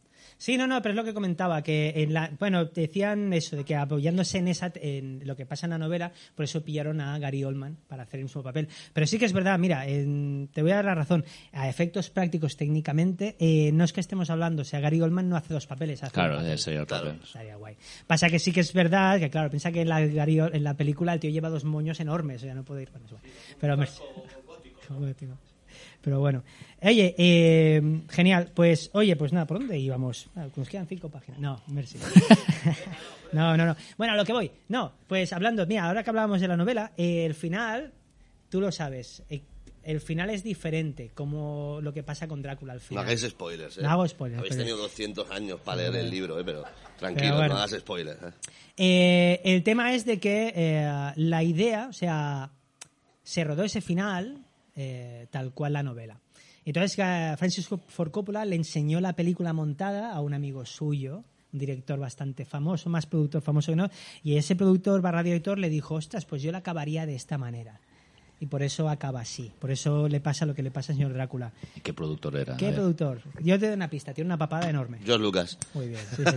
Sí, 0.43 0.57
no, 0.57 0.67
no, 0.67 0.81
pero 0.81 0.91
es 0.91 0.97
lo 0.97 1.05
que 1.05 1.13
comentaba, 1.13 1.61
que 1.61 1.93
en 1.95 2.13
la, 2.13 2.29
bueno, 2.37 2.65
decían 2.65 3.31
eso, 3.31 3.55
de 3.55 3.63
que 3.63 3.77
apoyándose 3.77 4.39
en 4.39 4.49
esa, 4.49 4.73
en 4.75 5.21
lo 5.25 5.37
que 5.37 5.45
pasa 5.45 5.67
en 5.67 5.69
la 5.69 5.77
novela, 5.77 6.11
por 6.35 6.43
eso 6.43 6.61
pillaron 6.65 6.99
a 6.99 7.17
Gary 7.17 7.45
Oldman 7.45 7.77
para 7.87 8.03
hacer 8.03 8.19
el 8.19 8.25
mismo 8.25 8.43
papel. 8.43 8.67
Pero 8.91 9.07
sí 9.07 9.17
que 9.17 9.23
es 9.23 9.31
verdad, 9.31 9.57
mira, 9.57 9.87
en- 9.87 10.49
te 10.53 10.61
voy 10.61 10.71
a 10.71 10.75
dar 10.75 10.83
la 10.83 10.95
razón, 10.95 11.23
a 11.53 11.69
efectos 11.69 12.09
prácticos 12.09 12.57
técnicamente, 12.57 13.37
eh, 13.39 13.71
no 13.71 13.85
es 13.85 13.93
que 13.93 14.01
estemos 14.01 14.29
hablando, 14.29 14.63
o 14.63 14.65
sea, 14.65 14.81
Gary 14.81 14.99
Oldman 14.99 15.29
no 15.29 15.37
hace 15.37 15.53
dos 15.53 15.65
papeles, 15.65 16.03
hace 16.03 16.11
Claro, 16.13 16.35
papel. 16.35 16.51
ese 16.51 16.85
papel. 16.85 17.19
Estaría 17.23 17.55
guay. 17.55 17.77
Pasa 18.05 18.27
que 18.27 18.37
sí 18.37 18.51
que 18.51 18.59
es 18.59 18.73
verdad 18.73 19.19
que, 19.19 19.29
claro, 19.29 19.49
piensa 19.49 19.71
que 19.71 19.79
en 19.83 19.87
la, 19.87 20.01
en 20.01 20.63
la 20.65 20.73
película 20.73 21.13
el 21.13 21.21
tío 21.21 21.29
lleva 21.31 21.47
dos 21.47 21.63
moños 21.63 22.01
enormes, 22.01 22.41
o 22.41 22.45
sea, 22.45 22.53
no 22.53 22.65
puede 22.65 22.81
ir 22.81 22.89
con 22.91 23.01
eso. 23.05 23.17
Pero, 23.61 23.77
me- 23.77 23.87
Gótico. 24.89 25.37
Pero 26.03 26.19
bueno. 26.19 26.43
Oye, 26.81 27.15
eh, 27.17 27.81
genial. 28.09 28.51
Pues, 28.53 28.89
oye, 28.93 29.15
pues 29.15 29.31
nada, 29.31 29.47
¿por 29.47 29.59
dónde 29.59 29.79
íbamos? 29.79 30.27
Ah, 30.35 30.47
Nos 30.55 30.67
quedan 30.67 30.85
cinco 30.85 31.09
páginas. 31.09 31.39
No, 31.39 31.61
merci. 31.67 31.97
no, 33.31 33.55
no, 33.57 33.65
no. 33.65 33.75
Bueno, 33.97 34.13
a 34.13 34.17
lo 34.17 34.25
que 34.25 34.33
voy. 34.33 34.51
No, 34.69 34.91
pues 35.07 35.31
hablando, 35.33 35.65
mira, 35.65 35.85
ahora 35.85 36.03
que 36.03 36.09
hablábamos 36.09 36.41
de 36.41 36.47
la 36.47 36.57
novela, 36.57 36.91
eh, 36.97 37.25
el 37.25 37.33
final, 37.35 37.93
tú 38.49 38.59
lo 38.59 38.71
sabes, 38.71 39.23
eh, 39.29 39.41
el 39.83 39.99
final 40.01 40.29
es 40.29 40.43
diferente, 40.43 41.11
como 41.13 41.79
lo 41.81 41.93
que 41.93 42.03
pasa 42.03 42.27
con 42.27 42.41
Drácula 42.41 42.73
al 42.73 42.79
No 42.79 42.85
final. 42.85 43.03
hagáis 43.05 43.21
spoilers, 43.21 43.77
¿eh? 43.77 43.81
No 43.81 43.89
hago 43.89 44.07
spoilers, 44.07 44.39
Habéis 44.39 44.53
pero- 44.55 44.63
tenido 44.65 44.77
200 44.83 45.31
años 45.31 45.59
para 45.61 45.77
leer 45.83 45.95
el 45.95 46.09
libro, 46.09 46.39
¿eh? 46.39 46.43
Pero 46.45 46.63
tranquilo, 46.99 47.27
Pero 47.27 47.35
bueno. 47.37 47.53
no 47.55 47.59
hagas 47.61 47.79
spoilers, 47.79 48.21
¿eh? 48.21 48.31
Eh, 48.77 49.41
el 49.45 49.63
tema 49.63 49.93
es 49.93 50.05
de 50.05 50.19
que 50.19 50.53
eh, 50.55 51.11
la 51.15 51.43
idea, 51.43 51.87
o 51.89 51.93
sea, 51.93 52.51
se 53.23 53.43
rodó 53.45 53.63
ese 53.63 53.81
final 53.81 54.45
eh, 54.76 55.28
tal 55.32 55.51
cual 55.53 55.74
la 55.74 55.84
novela. 55.84 56.19
Entonces 56.65 56.97
eh, 56.99 57.36
Francis 57.38 57.67
Ford 57.67 58.11
Coppola 58.11 58.45
le 58.45 58.55
enseñó 58.55 59.01
la 59.01 59.13
película 59.13 59.51
montada 59.53 60.13
a 60.13 60.21
un 60.21 60.34
amigo 60.34 60.65
suyo, 60.65 61.24
un 61.51 61.59
director 61.59 61.99
bastante 61.99 62.45
famoso, 62.45 62.89
más 62.89 63.05
productor 63.05 63.41
famoso 63.41 63.71
que 63.71 63.76
no, 63.76 63.89
y 64.24 64.38
ese 64.38 64.55
productor 64.55 65.01
barra 65.01 65.24
director 65.24 65.59
le 65.59 65.69
dijo, 65.69 65.95
ostras, 65.95 66.26
pues 66.26 66.41
yo 66.41 66.51
la 66.51 66.59
acabaría 66.59 67.05
de 67.05 67.15
esta 67.15 67.38
manera. 67.38 67.80
Y 68.39 68.47
por 68.47 68.61
eso 68.61 68.89
acaba 68.89 69.21
así. 69.21 69.53
Por 69.59 69.71
eso 69.71 70.09
le 70.09 70.19
pasa 70.19 70.45
lo 70.45 70.53
que 70.53 70.63
le 70.63 70.69
pasa 70.71 70.91
al 70.91 70.97
señor 70.97 71.13
Drácula. 71.13 71.53
¿Y 71.78 71.80
¿Qué 71.80 71.93
productor 71.93 72.36
era? 72.36 72.57
¿Qué 72.57 72.71
productor? 72.74 73.21
Yo 73.41 73.57
te 73.57 73.67
doy 73.67 73.76
una 73.76 73.89
pista, 73.89 74.13
tiene 74.13 74.28
una 74.28 74.38
papada 74.38 74.69
enorme. 74.69 74.97
George 75.05 75.24
Lucas. 75.24 75.57
Muy 75.74 75.88
bien, 75.88 76.01
sí, 76.13 76.24
sí. 76.26 76.36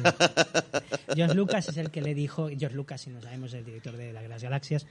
George 1.16 1.34
Lucas 1.34 1.68
es 1.68 1.76
el 1.78 1.90
que 1.90 2.02
le 2.02 2.14
dijo, 2.14 2.48
George 2.48 2.76
Lucas, 2.76 3.00
si 3.00 3.10
no 3.10 3.20
sabemos, 3.20 3.52
el 3.54 3.64
director 3.64 3.96
de 3.96 4.12
la- 4.12 4.22
las 4.22 4.40
galaxias, 4.42 4.86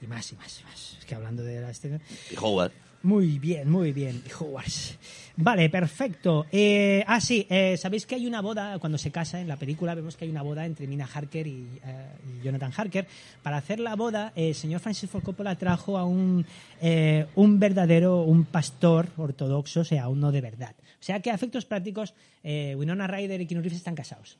y 0.00 0.06
más, 0.06 0.32
y 0.32 0.36
más, 0.36 0.60
y 0.60 0.64
más. 0.64 0.96
Es 0.98 1.04
que 1.04 1.14
hablando 1.14 1.42
de 1.42 1.60
la 1.60 1.70
escena. 1.70 2.00
Y 2.30 2.36
Howard. 2.36 2.72
Muy 3.06 3.38
bien, 3.38 3.70
muy 3.70 3.92
bien. 3.92 4.20
Y 4.26 4.32
Hogwarts. 4.32 4.98
Vale, 5.36 5.70
perfecto. 5.70 6.46
Eh, 6.50 7.04
ah, 7.06 7.20
sí, 7.20 7.46
eh, 7.48 7.76
sabéis 7.76 8.04
que 8.04 8.16
hay 8.16 8.26
una 8.26 8.40
boda, 8.40 8.80
cuando 8.80 8.98
se 8.98 9.12
casa 9.12 9.40
en 9.40 9.46
la 9.46 9.56
película, 9.56 9.94
vemos 9.94 10.16
que 10.16 10.24
hay 10.24 10.30
una 10.30 10.42
boda 10.42 10.66
entre 10.66 10.88
Mina 10.88 11.06
Harker 11.06 11.46
y, 11.46 11.68
eh, 11.84 12.06
y 12.26 12.44
Jonathan 12.44 12.72
Harker. 12.76 13.06
Para 13.44 13.58
hacer 13.58 13.78
la 13.78 13.94
boda, 13.94 14.32
eh, 14.34 14.48
el 14.48 14.54
señor 14.56 14.80
Francis 14.80 15.08
Ford 15.08 15.22
Coppola 15.22 15.54
trajo 15.56 15.98
a 15.98 16.04
un, 16.04 16.44
eh, 16.80 17.26
un 17.36 17.60
verdadero, 17.60 18.22
un 18.22 18.44
pastor 18.44 19.10
ortodoxo, 19.16 19.80
o 19.80 19.84
sea, 19.84 20.08
uno 20.08 20.32
de 20.32 20.40
verdad. 20.40 20.74
O 20.78 21.04
sea 21.06 21.20
que 21.20 21.30
a 21.30 21.34
efectos 21.34 21.64
prácticos, 21.64 22.12
eh, 22.42 22.74
Winona 22.76 23.06
Ryder 23.06 23.40
y 23.40 23.46
Keanu 23.46 23.62
Reeves 23.62 23.78
están 23.78 23.94
casados. 23.94 24.38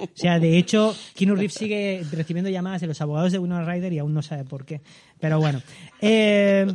O 0.00 0.08
sea, 0.14 0.38
de 0.38 0.58
hecho, 0.58 0.94
Keanu 1.14 1.34
Reeves 1.34 1.54
sigue 1.54 2.04
recibiendo 2.12 2.50
llamadas 2.50 2.80
de 2.80 2.86
los 2.86 3.00
abogados 3.00 3.32
de 3.32 3.38
Winona 3.38 3.64
Ryder 3.64 3.92
y 3.92 3.98
aún 3.98 4.14
no 4.14 4.22
sabe 4.22 4.44
por 4.44 4.64
qué. 4.64 4.80
Pero 5.18 5.38
bueno. 5.38 5.62
Eh, 6.00 6.66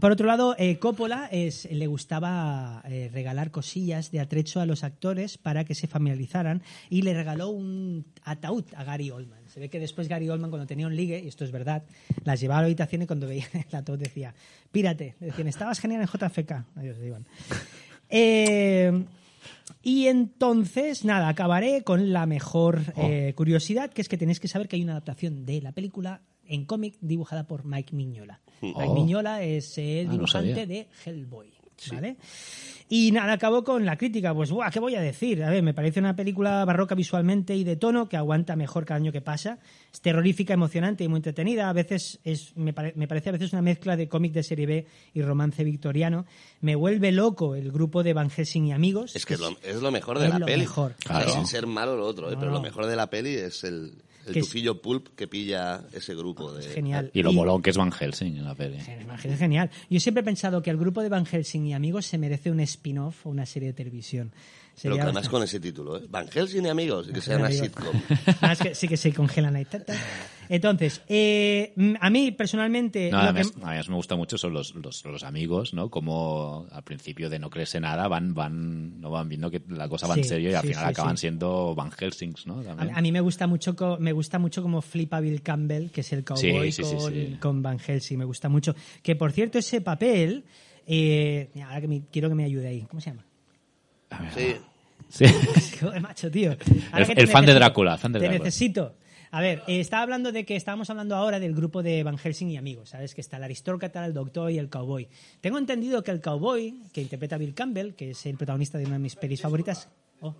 por 0.00 0.12
otro 0.12 0.26
lado, 0.26 0.54
eh, 0.58 0.78
Coppola 0.78 1.28
es, 1.32 1.70
le 1.70 1.86
gustaba 1.86 2.82
eh, 2.86 3.08
regalar 3.12 3.50
cosillas 3.50 4.10
de 4.10 4.20
atrecho 4.20 4.60
a 4.60 4.66
los 4.66 4.84
actores 4.84 5.38
para 5.38 5.64
que 5.64 5.74
se 5.74 5.86
familiarizaran 5.86 6.62
y 6.90 7.02
le 7.02 7.14
regaló 7.14 7.48
un 7.48 8.04
ataúd 8.22 8.64
a 8.76 8.84
Gary 8.84 9.10
Oldman. 9.10 9.48
Se 9.48 9.58
ve 9.58 9.70
que 9.70 9.80
después 9.80 10.08
Gary 10.08 10.28
Oldman, 10.28 10.50
cuando 10.50 10.66
tenía 10.66 10.86
un 10.86 10.94
ligue, 10.94 11.22
y 11.24 11.28
esto 11.28 11.44
es 11.44 11.52
verdad, 11.52 11.84
las 12.24 12.40
llevaba 12.40 12.58
a 12.58 12.62
la 12.62 12.66
habitación 12.66 13.02
y 13.02 13.06
cuando 13.06 13.26
veía 13.26 13.46
el 13.54 13.74
ataúd 13.74 13.98
decía, 13.98 14.34
pírate. 14.70 15.14
Le 15.18 15.28
decían, 15.28 15.48
estabas 15.48 15.78
genial 15.78 16.02
en 16.02 16.08
JFK. 16.08 16.52
Adiós, 16.76 16.98
Iván. 17.02 17.26
Eh, 18.10 19.04
y 19.82 20.06
entonces, 20.06 21.04
nada, 21.04 21.28
acabaré 21.28 21.82
con 21.82 22.12
la 22.12 22.26
mejor 22.26 22.82
eh, 22.96 23.32
curiosidad, 23.36 23.90
que 23.92 24.00
es 24.02 24.08
que 24.08 24.16
tenéis 24.18 24.40
que 24.40 24.48
saber 24.48 24.68
que 24.68 24.76
hay 24.76 24.82
una 24.82 24.92
adaptación 24.92 25.44
de 25.46 25.60
la 25.60 25.72
película 25.72 26.22
en 26.44 26.64
cómic 26.64 26.96
dibujada 27.00 27.46
por 27.48 27.64
Mike 27.64 27.94
Mignola. 27.94 28.40
Mike 28.62 28.76
Oh. 28.86 28.94
Mignola 28.94 29.42
es 29.42 29.76
el 29.78 30.06
Ah, 30.08 30.12
dibujante 30.12 30.66
de 30.66 30.88
Hellboy. 31.04 31.52
¿Vale? 31.92 32.16
Y 32.88 33.10
nada, 33.10 33.32
acabo 33.32 33.64
con 33.64 33.84
la 33.84 33.96
crítica. 33.98 34.32
Pues, 34.32 34.50
buah, 34.50 34.70
¿qué 34.70 34.78
voy 34.78 34.94
a 34.94 35.00
decir? 35.00 35.42
A 35.42 35.50
ver, 35.50 35.60
me 35.62 35.74
parece 35.74 35.98
una 35.98 36.14
película 36.14 36.64
barroca 36.64 36.94
visualmente 36.94 37.56
y 37.56 37.64
de 37.64 37.74
tono 37.74 38.08
que 38.08 38.16
aguanta 38.16 38.54
mejor 38.54 38.84
cada 38.84 38.98
año 38.98 39.10
que 39.10 39.20
pasa. 39.20 39.58
Es 39.92 40.00
terrorífica, 40.00 40.54
emocionante 40.54 41.02
y 41.02 41.08
muy 41.08 41.16
entretenida. 41.18 41.68
A 41.68 41.72
veces 41.72 42.20
es, 42.22 42.56
me, 42.56 42.72
pare- 42.72 42.92
me 42.94 43.08
parece 43.08 43.30
a 43.30 43.32
veces 43.32 43.52
una 43.52 43.60
mezcla 43.62 43.96
de 43.96 44.08
cómic 44.08 44.32
de 44.32 44.44
serie 44.44 44.66
B 44.66 44.86
y 45.14 45.22
romance 45.22 45.64
victoriano. 45.64 46.26
Me 46.60 46.76
vuelve 46.76 47.10
loco 47.10 47.56
el 47.56 47.72
grupo 47.72 48.04
de 48.04 48.12
Van 48.12 48.30
Helsing 48.30 48.66
y 48.66 48.72
amigos. 48.72 49.16
Es 49.16 49.26
que 49.26 49.34
es 49.34 49.40
lo, 49.40 49.48
es 49.64 49.82
lo 49.82 49.90
mejor 49.90 50.20
de 50.20 50.26
es 50.26 50.30
la 50.32 50.38
lo 50.38 50.46
peli. 50.46 50.60
mejor. 50.60 50.94
Claro. 51.04 51.28
sin 51.30 51.46
ser 51.46 51.66
malo 51.66 51.96
lo 51.96 52.06
otro, 52.06 52.30
¿eh? 52.30 52.36
Pero 52.38 52.52
no. 52.52 52.58
lo 52.58 52.62
mejor 52.62 52.86
de 52.86 52.94
la 52.94 53.10
peli 53.10 53.34
es 53.34 53.64
el, 53.64 53.94
el 54.26 54.32
Que 54.34 54.40
es- 54.40 54.46
tufillo 54.46 54.80
pulp 54.82 55.08
que 55.16 55.26
pilla 55.28 55.84
ese 55.92 56.14
grupo. 56.14 56.52
De... 56.52 56.60
Es 56.66 56.74
genial. 56.74 57.10
Y 57.14 57.22
lo 57.22 57.32
molón 57.32 57.62
que 57.62 57.70
es 57.70 57.76
Van 57.76 57.92
Helsing 57.92 58.36
en 58.36 58.44
la 58.44 58.54
peli. 58.54 58.76
Es 59.24 59.38
genial. 59.38 59.70
Yo 59.88 60.00
siempre 60.00 60.22
he 60.22 60.24
pensado 60.24 60.62
que 60.62 60.70
el 60.70 60.76
grupo 60.76 61.02
de 61.02 61.08
Van 61.08 61.26
Helsing 61.26 61.66
y 61.66 61.74
amigos 61.74 62.06
se 62.06 62.18
merece 62.18 62.50
un 62.50 62.60
spin-off 62.60 63.26
o 63.26 63.30
una 63.30 63.46
serie 63.46 63.68
de 63.68 63.74
televisión. 63.74 64.32
Pero 64.82 64.94
Sería 64.94 64.96
que 64.96 65.02
además 65.04 65.28
con 65.30 65.42
ese 65.42 65.58
título, 65.58 65.96
¿eh? 65.96 66.02
Van 66.10 66.28
Helsing 66.28 66.66
y 66.66 66.68
amigos, 66.68 67.08
y 67.08 67.12
que 67.14 67.22
sea 67.22 67.38
una 67.38 67.50
sitcom. 67.50 67.94
Es 68.52 68.58
que 68.58 68.74
sí 68.74 68.86
que 68.86 68.98
se 68.98 69.10
congelan 69.12 69.56
ahí. 69.56 69.64
Ta, 69.64 69.82
ta. 69.82 69.94
Entonces, 70.50 71.00
eh, 71.08 71.72
a 71.98 72.10
mí 72.10 72.30
personalmente. 72.32 73.10
No, 73.10 73.18
además, 73.18 73.52
que- 73.52 73.62
además 73.64 73.88
me 73.88 73.94
gusta 73.96 74.16
mucho 74.16 74.36
son 74.36 74.52
los, 74.52 74.74
los, 74.74 75.02
los 75.06 75.22
amigos, 75.24 75.72
¿no? 75.72 75.88
Como 75.90 76.66
al 76.70 76.84
principio 76.84 77.30
de 77.30 77.38
no 77.38 77.48
creerse 77.48 77.80
nada 77.80 78.06
van, 78.06 78.34
van, 78.34 79.00
no 79.00 79.10
van 79.10 79.28
viendo 79.30 79.50
que 79.50 79.62
la 79.68 79.88
cosa 79.88 80.06
va 80.06 80.14
en 80.14 80.24
serio 80.24 80.50
y 80.50 80.54
al 80.54 80.60
sí, 80.62 80.68
final 80.68 80.84
sí, 80.84 80.90
acaban 80.90 81.16
sí. 81.16 81.22
siendo 81.22 81.74
Van 81.74 81.90
Helsings, 81.90 82.46
¿no? 82.46 82.60
a, 82.60 82.64
También. 82.64 82.94
a 82.96 83.00
mí 83.00 83.10
me 83.12 83.20
gusta 83.20 83.46
mucho 83.46 83.74
me 83.98 84.12
gusta 84.12 84.38
mucho 84.38 84.62
como 84.62 84.82
flipa 84.82 85.20
Bill 85.20 85.40
Campbell, 85.42 85.88
que 85.90 86.02
es 86.02 86.12
el 86.12 86.22
cowboy 86.22 86.70
Sí, 86.70 86.82
sí, 86.84 86.90
sí, 86.90 86.96
con, 86.96 87.12
sí. 87.12 87.36
con 87.40 87.62
Van 87.62 87.78
Helsing. 87.78 88.18
Me 88.18 88.24
gusta 88.26 88.48
mucho. 88.50 88.74
Que 89.02 89.16
por 89.16 89.32
cierto, 89.32 89.58
ese 89.58 89.80
papel. 89.80 90.44
eh, 90.86 91.48
ahora 91.64 91.80
que 91.80 91.88
me- 91.88 92.02
quiero 92.12 92.28
que 92.28 92.34
me 92.34 92.44
ayude 92.44 92.68
ahí. 92.68 92.82
¿Cómo 92.88 93.00
se 93.00 93.10
llama? 93.10 93.24
Sí. 94.34 94.56
Sí. 95.08 95.24
Joder, 95.80 96.00
macho, 96.00 96.30
tío. 96.30 96.52
El- 96.52 96.58
Ahora 96.92 97.06
fan 97.28 97.46
de. 97.46 97.54
Drácula, 97.54 97.96
fan 97.98 98.12
de 98.12 98.20
Te 98.20 98.28
necesito. 98.28 98.94
A 99.32 99.40
ver, 99.40 99.62
eh, 99.66 99.80
estaba 99.80 100.02
hablando 100.02 100.32
de 100.32 100.44
que 100.46 100.56
estábamos 100.56 100.88
hablando 100.88 101.14
ahora 101.16 101.38
del 101.40 101.54
grupo 101.54 101.82
de 101.82 102.02
Van 102.02 102.16
Helsing 102.16 102.48
y 102.50 102.56
amigos, 102.56 102.90
¿sabes? 102.90 103.14
Que 103.14 103.20
está 103.20 103.36
el 103.36 103.44
aristócrata, 103.44 104.04
el 104.06 104.14
doctor 104.14 104.50
y 104.50 104.58
el 104.58 104.68
cowboy. 104.70 105.08
Tengo 105.40 105.58
entendido 105.58 106.02
que 106.02 106.10
el 106.12 106.20
cowboy, 106.20 106.74
que 106.92 107.02
interpreta 107.02 107.34
a 107.34 107.38
Bill 107.38 107.52
Campbell, 107.54 107.92
que 107.94 108.10
es 108.12 108.24
el 108.26 108.36
protagonista 108.36 108.78
de 108.78 108.84
una 108.86 108.94
de 108.94 109.00
mis 109.00 109.16
pelis 109.16 109.40
favoritas. 109.42 109.88
Oh, 110.20 110.34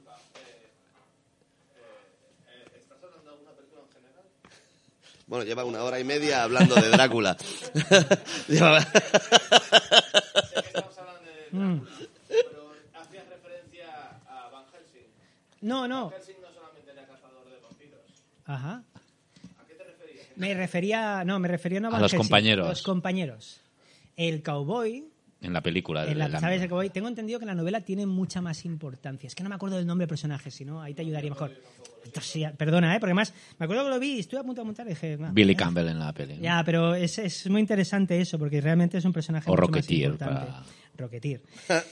Bueno, 5.27 5.45
lleva 5.45 5.65
una 5.65 5.83
hora 5.83 5.99
y 5.99 6.05
media 6.05 6.45
hablando 6.45 6.77
de 6.77 6.89
Drácula. 6.89 7.37
Lleva- 8.49 8.79
Estamos 10.55 10.99
hablando 10.99 11.23
de 11.23 11.37
Mm. 11.51 11.81
Drácula, 11.81 12.09
pero 12.29 12.73
hacías 13.01 13.29
referencia 13.29 13.87
a 14.29 14.49
Van 14.51 14.65
Helsing. 14.73 15.09
No, 15.61 15.89
no. 15.89 16.11
Helsing 16.11 16.37
no 16.41 16.49
solamente 16.55 16.91
era 16.93 17.07
cazador 17.07 17.45
de 17.49 17.57
vampiros. 17.63 18.01
Ajá. 18.45 18.83
¿A 19.59 19.67
qué 19.67 19.75
te 19.75 19.85
referías? 19.85 20.27
Me 20.37 20.55
refería, 20.55 21.25
no, 21.25 21.39
me 21.39 21.49
refería 21.49 21.81
no 21.81 21.89
a, 21.95 22.01
los 22.01 22.15
compañeros. 22.15 22.69
Los 22.69 22.83
compañeros. 22.83 23.61
El 24.17 24.43
cowboy 24.43 25.05
En 25.41 25.53
la 25.53 25.61
película. 25.63 26.07
En 26.07 26.19
la- 26.19 26.27
de 26.27 26.33
la- 26.33 26.41
¿Sabes 26.41 26.63
el 26.63 26.69
cowboy? 26.69 26.91
Tengo 26.91 27.09
entendido 27.09 27.39
que 27.39 27.47
la 27.47 27.55
novela 27.55 27.81
tiene 27.83 28.07
mucha 28.07 28.41
más 28.41 28.65
importancia. 28.65 29.27
Es 29.29 29.35
que 29.35 29.43
no 29.43 29.49
me 29.49 29.55
acuerdo 29.55 29.77
del 29.77 29.87
nombre 29.87 30.05
del 30.05 30.09
personaje, 30.09 30.51
si 30.51 30.65
no, 30.65 30.81
ahí 30.83 30.95
te 30.95 31.03
ayudaría 31.03 31.31
mejor. 31.31 31.53
Entonces, 32.05 32.31
sí, 32.33 32.45
perdona, 32.57 32.95
¿eh? 32.95 33.01
Porque 33.01 33.11
además, 33.11 33.35
me 33.59 33.65
acuerdo 33.65 33.85
que 33.85 33.91
lo 33.91 33.99
vi 33.99 34.13
y 34.15 34.21
estuve 34.21 34.39
a 34.41 34.45
punto 34.45 34.61
de 34.61 34.65
montar 34.67 34.87
y 34.87 34.91
dije... 34.91 35.17
"No, 35.19 35.33
Billy 35.33 35.53
eh". 35.53 35.57
Campbell 35.57 35.89
en 35.89 35.99
la 35.99 36.13
peli. 36.13 36.37
¿no? 36.37 36.43
Ya, 36.43 36.63
pero 36.65 36.95
es, 36.95 37.19
es 37.19 37.51
muy 37.51 37.61
interesante 37.61 38.21
eso, 38.21 38.39
porque 38.39 38.61
realmente 38.61 38.97
es 38.99 39.05
un 39.05 39.13
personaje 39.13 39.51
O 39.51 39.53
mucho 39.53 39.63
Rocketeer, 39.63 40.11
más 40.11 40.21
importante. 40.21 40.47
para- 40.53 40.65
Rocketeer. 40.97 41.43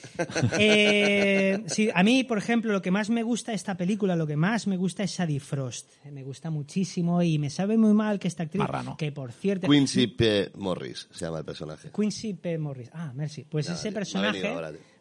Eh, 0.59 1.65
sí, 1.67 1.91
a 1.93 2.03
mí, 2.03 2.25
por 2.25 2.39
ejemplo, 2.39 2.73
lo 2.73 2.81
que 2.81 2.91
más 2.91 3.11
me 3.11 3.23
gusta 3.23 3.53
de 3.53 3.57
esta 3.57 3.77
película, 3.77 4.17
lo 4.17 4.27
que 4.27 4.37
más 4.37 4.67
me 4.67 4.77
gusta 4.77 5.03
es 5.03 5.11
Sadie 5.11 5.41
Frost. 5.41 5.91
Me 6.11 6.23
gusta 6.23 6.51
muchísimo 6.51 7.23
y 7.23 7.39
me 7.39 7.51
sabe 7.51 7.77
muy 7.77 7.93
mal 7.93 8.19
que 8.19 8.29
esta 8.29 8.45
actriz, 8.45 8.61
Marrano. 8.61 8.97
que 8.97 9.13
por 9.13 9.33
cierto... 9.33 9.69
Quincy 9.69 10.07
P. 10.07 10.53
Morris 10.57 11.09
se 11.11 11.25
llama 11.25 11.39
el 11.39 11.45
personaje. 11.45 11.91
Quincy 11.95 12.35
P. 12.35 12.59
Morris. 12.59 12.91
Ah, 12.93 13.13
merci. 13.15 13.45
Pues 13.49 13.69
ese 13.69 13.93
personaje. 13.93 14.55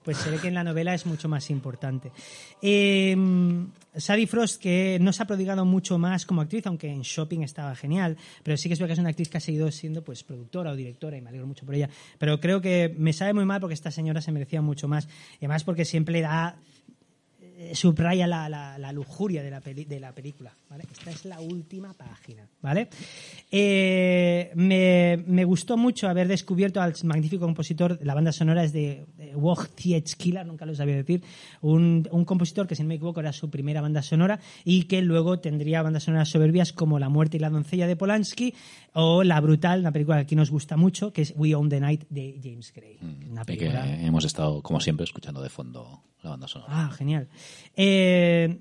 Pues 0.03 0.17
se 0.17 0.29
ve 0.29 0.37
que 0.37 0.47
en 0.47 0.53
la 0.53 0.63
novela 0.63 0.93
es 0.93 1.05
mucho 1.05 1.29
más 1.29 1.49
importante. 1.49 2.11
Eh, 2.61 3.15
Sadie 3.95 4.27
Frost, 4.27 4.61
que 4.61 4.97
no 5.01 5.13
se 5.13 5.23
ha 5.23 5.27
prodigado 5.27 5.65
mucho 5.65 5.97
más 5.97 6.25
como 6.25 6.41
actriz, 6.41 6.65
aunque 6.67 6.89
en 6.89 7.01
Shopping 7.01 7.41
estaba 7.41 7.75
genial, 7.75 8.17
pero 8.41 8.57
sí 8.57 8.67
que 8.67 8.73
es 8.73 8.79
verdad 8.79 8.89
que 8.89 8.93
es 8.93 8.99
una 8.99 9.09
actriz 9.09 9.29
que 9.29 9.37
ha 9.37 9.41
seguido 9.41 9.71
siendo 9.71 10.03
pues 10.03 10.23
productora 10.23 10.71
o 10.71 10.75
directora 10.75 11.17
y 11.17 11.21
me 11.21 11.29
alegro 11.29 11.47
mucho 11.47 11.65
por 11.65 11.75
ella. 11.75 11.89
Pero 12.17 12.39
creo 12.39 12.61
que 12.61 12.93
me 12.97 13.13
sabe 13.13 13.33
muy 13.33 13.45
mal 13.45 13.61
porque 13.61 13.75
esta 13.75 13.91
señora 13.91 14.21
se 14.21 14.31
merecía 14.31 14.61
mucho 14.61 14.87
más. 14.87 15.07
Y 15.33 15.45
además 15.45 15.63
porque 15.63 15.85
siempre 15.85 16.21
da 16.21 16.57
subraya 17.73 18.27
la, 18.27 18.49
la- 18.49 18.77
la 18.77 18.91
lujuria 18.91 19.41
de 19.43 19.49
la, 19.51 19.61
peli- 19.61 19.85
de 19.85 19.99
la 19.99 20.11
película. 20.13 20.53
¿vale? 20.69 20.83
Esta 20.91 21.11
es 21.11 21.25
la 21.25 21.39
última 21.39 21.93
página. 21.93 22.47
¿vale? 22.61 22.89
Eh, 23.51 24.51
me, 24.55 25.23
me 25.27 25.45
gustó 25.45 25.77
mucho 25.77 26.07
haber 26.09 26.27
descubierto 26.27 26.81
al 26.81 26.93
magnífico 27.03 27.45
compositor. 27.45 27.99
La 28.01 28.13
banda 28.13 28.31
sonora 28.31 28.63
es 28.63 28.73
de, 28.73 29.05
de 29.17 30.03
Killer, 30.17 30.45
nunca 30.45 30.65
lo 30.65 30.73
sabía 30.75 30.95
decir. 30.95 31.21
Un, 31.61 32.07
un 32.11 32.25
compositor 32.25 32.67
que, 32.67 32.75
si 32.75 32.81
no 32.83 32.89
me 32.89 32.95
equivoco, 32.95 33.19
era 33.19 33.31
su 33.33 33.49
primera 33.49 33.81
banda 33.81 34.01
sonora 34.01 34.39
y 34.65 34.83
que 34.83 35.01
luego 35.01 35.39
tendría 35.39 35.81
bandas 35.81 36.03
sonoras 36.03 36.29
soberbias 36.29 36.73
como 36.73 36.99
La 36.99 37.09
muerte 37.09 37.37
y 37.37 37.39
la 37.39 37.49
doncella 37.49 37.87
de 37.87 37.95
Polanski 37.95 38.53
o 38.93 39.23
La 39.23 39.39
brutal, 39.39 39.81
una 39.81 39.91
película 39.91 40.17
que 40.17 40.21
aquí 40.23 40.35
nos 40.35 40.49
gusta 40.51 40.77
mucho, 40.77 41.13
que 41.13 41.21
es 41.21 41.33
We 41.37 41.55
Own 41.55 41.69
the 41.69 41.79
Night 41.79 42.03
de 42.09 42.39
James 42.43 42.71
Gray. 42.73 42.97
Una 43.29 43.41
Y 43.41 43.45
que 43.45 43.57
película 43.57 44.01
hemos 44.01 44.25
estado, 44.25 44.61
como 44.61 44.79
siempre, 44.79 45.03
escuchando 45.03 45.41
de 45.41 45.49
fondo 45.49 46.01
la 46.23 46.31
banda 46.31 46.47
sonora. 46.47 46.71
Ah, 46.73 46.91
genial. 46.91 47.27
Eh, 47.75 48.57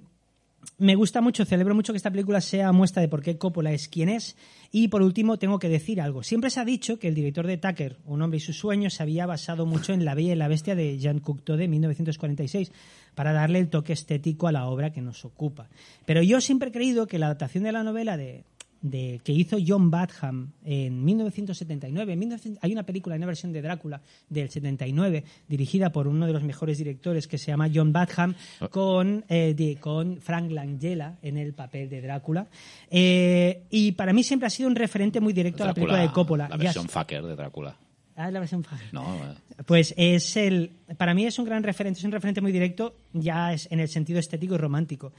me 0.78 0.97
gusta 0.97 1.20
mucho, 1.20 1.45
celebro 1.45 1.74
mucho 1.74 1.93
que 1.93 1.97
esta 1.97 2.11
película 2.11 2.40
sea 2.40 2.72
muestra 2.72 3.03
de 3.03 3.09
por 3.09 3.22
qué 3.22 3.38
Coppola 3.38 3.72
es 3.72 3.88
quien 3.88 4.09
es. 4.09 4.36
Y 4.72 4.88
por 4.88 5.03
último, 5.03 5.38
tengo 5.38 5.59
que 5.59 5.68
decir 5.68 6.01
algo. 6.01 6.22
Siempre 6.22 6.51
se 6.51 6.59
ha 6.59 6.64
dicho 6.64 6.99
que 6.99 7.09
el 7.09 7.14
director 7.14 7.47
de 7.47 7.59
Tucker, 7.59 7.99
Un 8.07 8.22
hombre 8.22 8.38
y 8.38 8.40
sus 8.40 8.59
sueños, 8.59 8.95
se 8.95 9.03
había 9.03 9.26
basado 9.26 9.66
mucho 9.66 9.93
en 9.93 10.05
La 10.05 10.14
Bella 10.14 10.32
y 10.32 10.36
la 10.36 10.49
Bestia 10.49 10.74
de 10.74 10.99
Jean 10.99 11.20
Cocteau 11.20 11.57
de 11.57 11.68
1946 11.68 12.72
para 13.14 13.32
darle 13.32 13.59
el 13.61 13.68
toque 13.68 13.93
estético 13.93 14.49
a 14.49 14.53
la 14.53 14.66
obra 14.66 14.93
que 14.93 15.03
nos 15.03 15.24
ocupa. 15.24 15.68
Pero 16.07 16.22
yo 16.22 16.40
siempre 16.40 16.70
he 16.70 16.72
creído 16.72 17.07
que 17.07 17.18
la 17.18 17.26
adaptación 17.26 17.64
de 17.64 17.72
la 17.72 17.84
novela 17.84 18.16
de, 18.16 18.45
de- 18.83 19.20
que 19.24 19.33
hizo 19.33 19.57
John 19.66 19.91
Badham 19.91 20.53
en 20.64 21.05
1979. 21.05 22.12
En 22.12 22.18
1900 22.18 22.62
hay 22.62 22.72
una 22.72 22.83
película, 22.83 23.14
hay 23.14 23.18
una 23.18 23.26
versión 23.26 23.53
de 23.53 23.62
Drácula 23.62 24.01
del 24.28 24.51
79, 24.51 25.24
dirigida 25.49 25.91
por 25.93 26.07
uno 26.09 26.26
de 26.26 26.33
los 26.33 26.43
mejores 26.43 26.78
directores 26.78 27.26
que 27.28 27.39
se 27.39 27.47
llama 27.53 27.68
John 27.72 27.93
Badham, 27.93 28.35
con, 28.70 29.24
eh, 29.28 29.55
de- 29.57 29.76
con 29.76 30.20
Frank 30.20 30.51
Langella 30.51 31.16
en 31.22 31.39
el 31.39 31.55
papel 31.55 31.89
de 31.89 32.01
Drácula. 32.03 32.47
Eh, 32.91 33.62
y 33.70 33.93
para 33.93 34.12
mí 34.12 34.22
siempre 34.22 34.47
ha 34.47 34.51
sido 34.51 34.68
un 34.68 34.76
referente 34.76 35.20
muy 35.20 35.33
directo 35.33 35.62
a 35.62 35.66
la 35.68 35.74
película 35.74 35.99
de 36.03 36.11
Coppola. 36.11 36.49
La 36.49 36.57
versión 36.57 36.89
fucker 36.89 37.22
de 37.22 37.37
Drácula. 37.37 37.76
Ah, 38.14 38.30
la 38.30 38.41
versión 38.41 38.62
fa- 38.62 38.78
No, 38.93 39.16
eh, 39.16 39.62
pues 39.64 39.95
es 39.97 40.37
el. 40.37 40.70
Para 40.99 41.14
mí 41.14 41.24
es 41.24 41.39
un 41.39 41.47
gran 41.47 41.62
referente, 41.62 41.99
es 41.99 42.05
un 42.05 42.12
referente 42.12 42.43
muy 42.43 42.53
directo, 42.53 42.95
ya 43.14 43.55
es 43.55 43.66
en 43.72 43.80
el 43.80 43.89
sentido 43.89 44.18
estético 44.20 44.55
y 44.55 44.59
romántico. 44.59 45.12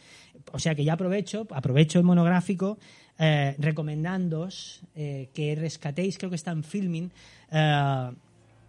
O 0.52 0.60
sea 0.60 0.76
que 0.76 0.84
ya 0.84 0.94
aprovecho, 0.94 1.48
aprovecho 1.50 1.98
el 1.98 2.06
monográfico, 2.06 2.78
eh, 3.26 3.56
recomendándoos 3.60 4.82
eh, 4.96 5.30
que 5.34 5.56
rescatéis, 5.56 6.18
creo 6.18 6.30
que 6.30 6.36
está 6.36 6.52
en 6.52 6.64
filming. 6.64 7.10
eh, 7.52 8.12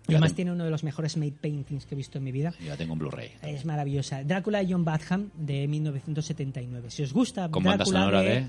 y 0.07 0.13
además 0.13 0.31
tengo- 0.31 0.37
tiene 0.37 0.53
uno 0.53 0.65
de 0.65 0.71
los 0.71 0.85
mejores 0.85 1.17
made 1.17 1.33
paintings 1.41 1.87
que 1.87 1.95
he 1.95 1.97
visto 1.97 2.19
en 2.19 2.25
mi 2.25 2.31
vida. 2.33 2.53
ya 2.63 2.77
tengo 2.77 2.93
un 2.93 2.99
Blu-ray. 2.99 3.31
Es 3.43 3.65
maravillosa. 3.65 4.23
Drácula 4.23 4.59
de 4.63 4.71
John 4.71 4.85
Badham 4.85 5.31
de 5.35 5.67
1979. 5.67 6.91
Si 6.91 7.03
os 7.03 7.13
gusta 7.15 7.49
Con 7.51 7.63
banda 7.65 7.79
Drácula 7.85 7.99
sonora 8.01 8.21
de 8.23 8.29
de... 8.43 8.47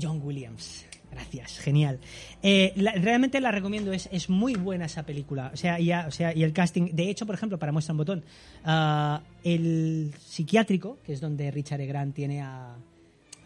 John 0.00 0.20
Williams. 0.24 0.86
Gracias, 1.10 1.58
genial. 1.58 1.98
Eh, 2.42 2.72
la- 2.76 2.92
realmente 2.92 3.38
la 3.40 3.50
recomiendo, 3.50 3.92
es, 3.92 4.08
es 4.12 4.28
muy 4.30 4.54
buena 4.54 4.86
esa 4.86 5.02
película. 5.04 5.50
O 5.52 5.56
sea, 5.58 5.78
ya, 5.78 6.06
o 6.06 6.10
sea, 6.10 6.34
y 6.34 6.42
el 6.42 6.52
casting. 6.54 6.90
De 6.94 7.10
hecho, 7.10 7.26
por 7.26 7.34
ejemplo, 7.34 7.58
para 7.58 7.72
muestra 7.72 7.92
un 7.92 7.98
botón, 7.98 8.24
ah, 8.64 9.20
el 9.44 10.12
psiquiátrico, 10.18 10.98
que 11.04 11.12
es 11.14 11.20
donde 11.20 11.50
Richard 11.50 11.80
E. 11.82 11.86
Grant 11.86 12.14
tiene 12.14 12.40
a, 12.42 12.76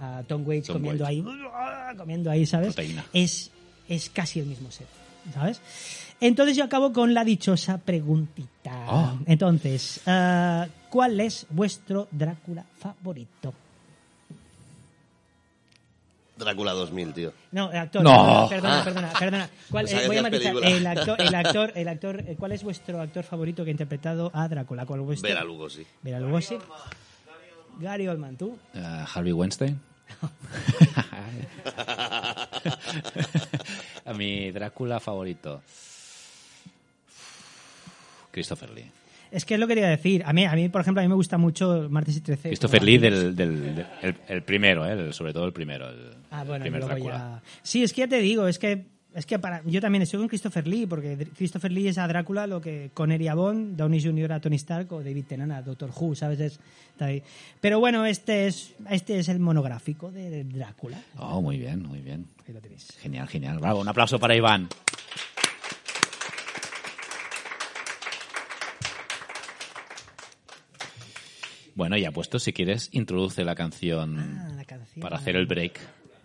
a 0.01 0.23
Tom 0.27 0.47
Waits 0.47 0.67
Tom 0.69 0.77
comiendo 0.77 1.05
Waits. 1.05 1.27
ahí, 1.29 1.97
comiendo 1.97 2.31
ahí, 2.31 2.47
¿sabes? 2.47 2.75
Proteína. 2.75 3.05
Es, 3.13 3.51
es 3.89 4.11
casi 4.11 4.41
el 4.41 4.47
mismo 4.47 4.71
set. 4.71 4.87
¿sabes? 5.33 5.61
Entonces 6.21 6.57
yo 6.57 6.65
acabo 6.65 6.93
con 6.93 7.15
la 7.15 7.25
dichosa 7.25 7.79
preguntita. 7.79 8.73
Oh. 8.89 9.19
Entonces, 9.27 10.01
eh, 10.07 10.67
¿cuál 10.91 11.21
es 11.21 11.47
vuestro 11.51 12.09
Drácula 12.11 12.65
favorito? 12.79 13.55
Drácula 16.37 16.73
2000, 16.73 17.13
tío. 17.13 17.33
No, 17.53 17.71
el 17.71 17.79
actor. 17.79 18.03
No. 18.03 18.47
Perdona, 18.49 18.81
Ah. 18.81 18.85
perdona, 18.85 19.13
perdona. 19.13 19.51
¿Cuál, 19.71 19.89
eh, 19.89 20.03
voy 20.07 20.17
a 20.17 20.23
matizar. 20.23 20.55
El 20.65 20.87
actor, 20.87 21.21
el 21.21 21.35
actor, 21.35 21.73
el 21.77 21.89
actor, 21.89 22.25
¿cuál 22.39 22.53
es 22.53 22.63
vuestro 22.65 23.01
actor 23.01 23.23
favorito 23.25 23.63
que 23.65 23.71
ha 23.71 23.73
interpretado 23.73 24.31
a 24.35 24.49
Drácula? 24.49 24.87
¿Cuál 24.87 25.01
es 25.01 25.07
vuestro? 25.07 25.29
Vera 25.29 25.45
Lugosi. 25.45 25.87
Vera 26.03 26.19
Lugosi. 26.19 26.57
Gary 27.83 28.09
Oldman, 28.09 28.37
¿tú? 28.37 28.57
Eh, 28.75 29.05
Harvey 29.15 29.33
Weinstein. 29.33 29.79
a 34.05 34.13
mi 34.15 34.51
Drácula 34.51 35.01
favorito. 35.01 35.63
Christopher 38.31 38.71
Lee. 38.71 38.91
Es 39.31 39.45
que 39.45 39.55
es 39.55 39.61
lo 39.61 39.67
que 39.67 39.75
quería 39.75 39.89
decir. 39.89 40.23
A 40.27 40.33
mí, 40.33 40.45
a 40.45 40.53
mí, 40.55 40.69
por 40.69 40.81
ejemplo, 40.83 41.01
a 41.01 41.05
mí 41.05 41.09
me 41.09 41.15
gusta 41.15 41.39
mucho 41.39 41.87
Martes 41.91 42.17
y 42.17 42.21
13. 42.21 42.49
Christopher 42.51 42.83
Lee 42.83 42.99
del, 42.99 43.35
del, 43.35 43.75
del- 43.77 43.87
el, 44.03 44.17
el 44.29 44.43
primero, 44.43 44.87
¿eh? 44.87 44.93
El- 44.93 45.15
sobre 45.15 45.33
todo 45.33 45.45
el 45.47 45.53
primero. 45.53 45.89
El, 45.89 46.13
Ah, 46.31 46.45
bueno, 46.45 46.63
primer 46.63 46.81
luego 46.81 46.95
Drácula. 46.95 47.15
ya... 47.15 47.43
Sí, 47.63 47.83
es 47.83 47.93
que 47.93 48.03
ya 48.03 48.09
te 48.09 48.19
digo, 48.21 48.47
es 48.47 48.59
que 48.59 48.87
es 49.15 49.27
que 49.27 49.39
para 49.39 49.63
yo 49.65 49.81
también 49.81 50.03
estoy 50.03 50.19
con 50.19 50.29
Christopher 50.29 50.67
Lee, 50.67 50.87
porque 50.87 51.29
Christopher 51.37 51.71
Lee 51.71 51.89
es 51.89 51.99
a 51.99 52.07
Drácula 52.09 52.47
lo 52.47 52.61
que 52.61 52.91
Connery 52.95 53.29
a 53.29 53.35
Bond, 53.35 53.77
Downey 53.77 54.03
Jr. 54.03 54.33
a 54.33 54.41
Tony 54.41 54.57
Stark 54.57 54.93
o 54.93 55.03
David 55.03 55.25
Tennant 55.29 55.53
a 55.53 55.63
Doctor 55.63 55.91
Who, 55.95 56.15
¿sabes? 56.15 56.41
Es- 56.41 56.59
está 56.93 57.07
ahí. 57.07 57.23
Pero 57.61 57.79
bueno, 57.81 58.07
este 58.07 58.47
es 58.47 58.75
este 58.91 59.19
es 59.19 59.29
el 59.29 59.39
monográfico 59.39 60.11
de 60.11 60.45
Drácula. 60.45 61.01
Oh, 61.19 61.43
muy 61.43 61.59
bien, 61.59 61.83
muy 61.83 62.01
bien. 62.01 62.27
Ahí 62.47 62.55
lo 62.55 62.61
tenéis. 62.61 62.89
Genial, 63.01 63.29
genial. 63.29 63.59
Bravo, 63.59 63.81
un 63.81 63.89
aplauso 63.89 64.19
para 64.19 64.35
Iván. 64.35 64.69
Bueno, 71.75 71.97
ya 71.97 72.11
puesto, 72.11 72.39
si 72.39 72.53
quieres, 72.53 72.89
introduce 72.93 73.45
la 73.45 73.55
canción 73.55 74.19
Ah, 74.19 74.53
la 74.57 74.65
canción. 74.65 75.01
para 75.01 75.17
hacer 75.17 75.37
el 75.37 75.47
break 75.47 75.81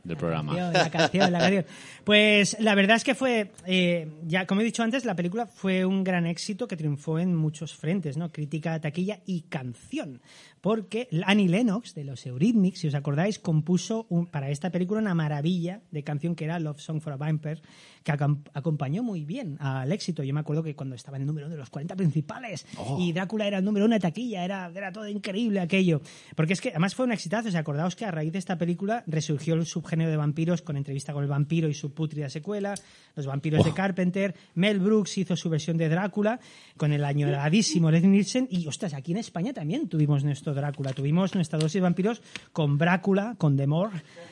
del 0.08 0.18
programa. 0.18 0.54
canción, 0.56 0.74
la 0.74 0.90
canción, 0.90 1.32
la 1.32 1.40
canción. 1.40 1.66
Pues 2.04 2.58
la 2.60 2.76
verdad 2.76 2.98
es 2.98 3.04
que 3.04 3.16
fue, 3.16 3.52
eh, 3.66 4.08
ya 4.26 4.46
como 4.46 4.62
he 4.62 4.64
dicho 4.64 4.84
antes, 4.84 5.06
la 5.06 5.16
película 5.16 5.46
fue 5.46 5.86
un 5.86 6.04
gran 6.04 6.26
éxito 6.26 6.68
que 6.68 6.78
triunfó 6.78 7.20
en 7.20 7.36
muchos 7.36 7.76
frentes, 7.76 8.18
¿no? 8.18 8.32
Crítica, 8.32 8.80
taquilla 8.80 9.20
y 9.26 9.42
canción. 9.42 10.22
Porque 10.68 11.08
Annie 11.26 11.48
Lennox, 11.48 11.94
de 11.96 12.04
los 12.04 12.26
Eurythmics, 12.26 12.80
si 12.80 12.90
os 12.90 12.94
acordáis, 12.94 13.40
compuso 13.40 14.06
un- 14.10 14.26
para 14.26 14.50
esta 14.50 14.70
película 14.70 15.00
una 15.00 15.16
maravilla 15.16 15.80
de 15.92 16.04
canción 16.04 16.36
que 16.36 16.44
era 16.44 16.60
Love 16.60 16.82
Song 16.82 17.00
for 17.00 17.14
a 17.14 17.16
Vampire, 17.16 17.62
que 18.04 18.12
acom- 18.12 18.42
acompañó 18.54 19.02
muy 19.02 19.24
bien 19.24 19.56
al 19.62 19.94
éxito. 19.94 20.24
Yo 20.24 20.34
me 20.34 20.42
acuerdo 20.42 20.64
que 20.64 20.76
cuando 20.76 20.94
estaba 20.96 21.16
en 21.16 21.22
el 21.22 21.28
número 21.28 21.48
uno 21.48 21.56
de 21.56 21.60
los 21.62 21.70
40 21.70 21.96
principales 21.96 22.66
Oh. 22.78 22.98
y 23.00 23.14
Drácula 23.14 23.48
era 23.48 23.60
el 23.60 23.64
número 23.64 23.86
uno 23.86 23.94
de 23.96 24.02
taquilla, 24.02 24.44
era, 24.44 24.70
era 24.76 24.92
todo 24.92 25.08
increíble 25.08 25.62
aquello. 25.62 26.02
Porque 26.36 26.52
es 26.52 26.60
que 26.60 26.72
además 26.72 26.96
fue 26.96 27.06
un 27.06 27.14
exitazo. 27.14 27.48
O 27.48 27.52
sea, 27.52 27.62
acordaos 27.62 27.96
que 27.96 28.04
a 28.04 28.12
raíz 28.12 28.34
de 28.34 28.40
esta 28.40 28.58
película 28.58 29.06
resurgió 29.08 29.54
el 29.54 29.66
subgénero 29.66 30.12
de 30.12 30.18
vampiros 30.18 30.62
con 30.64 30.76
entrevista 30.76 31.14
con 31.14 31.24
el 31.24 31.30
vampiro 31.30 31.70
y 31.70 31.74
su 31.76 31.94
putrida 31.94 32.28
secuela, 32.28 32.76
Los 33.16 33.26
vampiros 33.26 33.64
de 33.64 33.72
Oh. 33.72 33.74
Carpenter, 33.74 34.36
Mel 34.56 34.80
Brooks 34.80 35.18
hizo 35.18 35.36
su 35.38 35.50
versión 35.50 35.78
de 35.78 35.88
Drácula 35.88 36.40
con 36.76 36.92
el 36.92 37.06
añoradísimo 37.06 37.90
Leslie 37.92 38.10
Nielsen 38.10 38.48
y, 38.52 38.68
ostras, 38.68 38.94
aquí 38.94 39.14
en 39.14 39.18
España 39.20 39.54
también 39.54 39.88
tuvimos 39.88 40.24
nuestro 40.26 40.54
Drácula. 40.58 40.94
Tuvimos 40.94 41.34
nuestra 41.36 41.58
dosis 41.58 41.76
de 41.76 41.82
vampiros 41.82 42.22
con 42.52 42.78
Drácula, 42.78 43.36
con 43.38 43.56
Demor, 43.56 43.92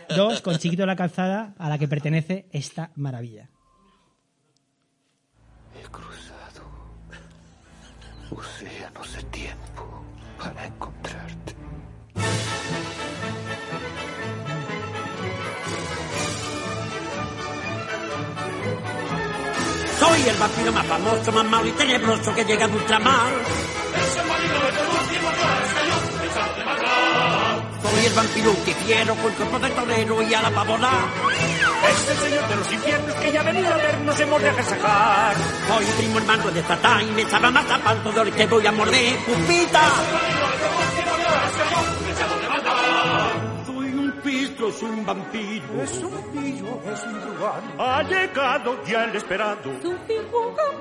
dos, 0.10 0.42
con 0.42 0.58
Chiquito 0.58 0.84
de 0.84 0.88
la 0.88 0.96
Calzada, 0.96 1.54
a 1.58 1.70
la 1.70 1.78
que 1.78 1.88
pertenece 1.88 2.48
esta 2.52 2.92
maravilla. 2.96 3.50
He 5.80 5.88
cruzado 5.90 6.66
océanos 8.32 9.14
de 9.16 9.24
tiempo 9.24 10.06
para 10.38 10.66
encontrarte. 10.66 11.56
Soy 20.00 20.22
el 20.30 20.38
vampiro 20.38 20.72
más 20.74 20.86
famoso, 20.86 21.32
más 21.32 21.46
malo 21.46 21.68
y 21.68 21.72
tenebroso 21.72 22.36
que 22.36 22.44
llega 22.44 22.68
de 22.68 22.76
ultramar. 22.76 23.32
Soy 28.06 28.12
el 28.12 28.18
vampiro 28.18 28.56
que 28.64 28.74
quiero 28.86 29.16
con 29.16 29.34
cuerpo 29.34 29.58
de 29.58 29.70
torero 29.72 30.22
y 30.22 30.32
a 30.32 30.42
la 30.44 30.52
pavona. 30.52 30.92
Es 31.90 32.10
el 32.10 32.18
señor 32.18 32.48
de 32.50 32.56
los 32.56 32.72
infiernos 32.72 33.16
que 33.16 33.32
ya 33.32 33.42
ha 33.42 33.44
venido 33.44 33.74
a 33.74 33.78
vernos 33.78 34.20
hemos 34.20 34.42
de 34.44 34.50
agasajar. 34.50 35.36
Soy 35.68 35.86
primo 35.98 36.20
hermano 36.20 36.52
de 36.52 36.62
Satán 36.62 37.02
y 37.02 37.12
me 37.14 37.26
sabe 37.28 37.50
más 37.50 37.72
a 37.72 37.80
panto 37.80 38.12
de 38.12 38.32
que 38.32 38.46
voy 38.46 38.68
a 38.68 38.72
morder. 38.74 39.18
¡Pupita! 39.26 39.82
Soy 43.66 43.88
un 43.88 44.12
pistro, 44.24 44.72
soy 44.72 44.90
un 44.92 45.04
vampiro. 45.04 45.82
Es 45.82 45.92
un 46.04 46.12
vampiro, 46.14 46.82
es 46.94 47.04
un 47.06 47.22
truán. 47.22 47.74
Ha 47.80 48.04
llegado 48.04 48.84
ya 48.86 49.06
el 49.06 49.16
esperado. 49.16 49.72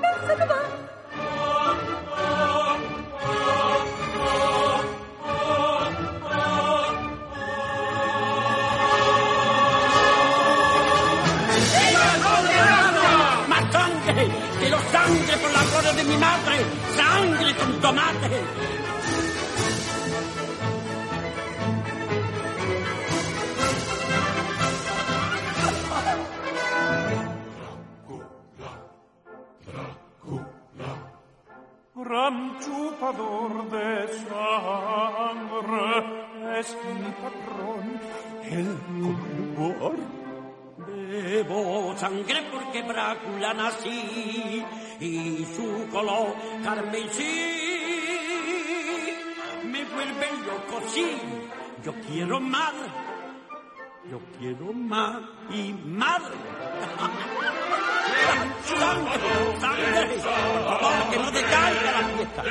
¡Más 0.01 0.35
de 15.93 16.03
mi 16.03 16.17
madre! 16.17 16.65
¡Sangre 16.95 17.55
con 17.55 17.81
tomate! 17.81 18.29
Gran 31.95 32.59
chupador 32.59 33.69
de 33.69 34.07
sangre 34.27 35.95
es 36.59 36.77
mi 36.83 37.11
patrón, 37.21 37.85
el 38.43 38.69
color. 39.55 40.14
Bebo 40.77 41.95
sangre 41.95 42.43
porque 42.51 42.83
Drácula 42.83 43.53
nací 43.53 44.61
y 44.99 45.45
su 45.55 45.87
color 45.89 46.35
carmesí 46.63 47.55
me 49.71 49.85
vuelve 49.85 50.27
loco, 50.45 50.81
sí. 50.87 51.17
Yo 51.81 51.93
quiero 52.01 52.41
más, 52.41 52.73
yo 54.11 54.19
quiero 54.37 54.73
más 54.73 55.21
y 55.51 55.73
más. 55.73 56.21
sangre, 58.65 59.59
sangre, 59.61 60.19
favor, 60.19 61.09
que 61.09 61.17
no 61.19 61.31
decaiga 61.31 61.91
la 61.91 62.07
fiesta. 62.15 62.43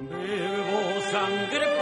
Bebo 0.00 1.00
sangre 1.12 1.81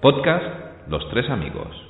Podcast 0.00 0.44
Los 0.88 1.08
Tres 1.10 1.28
Amigos. 1.30 1.89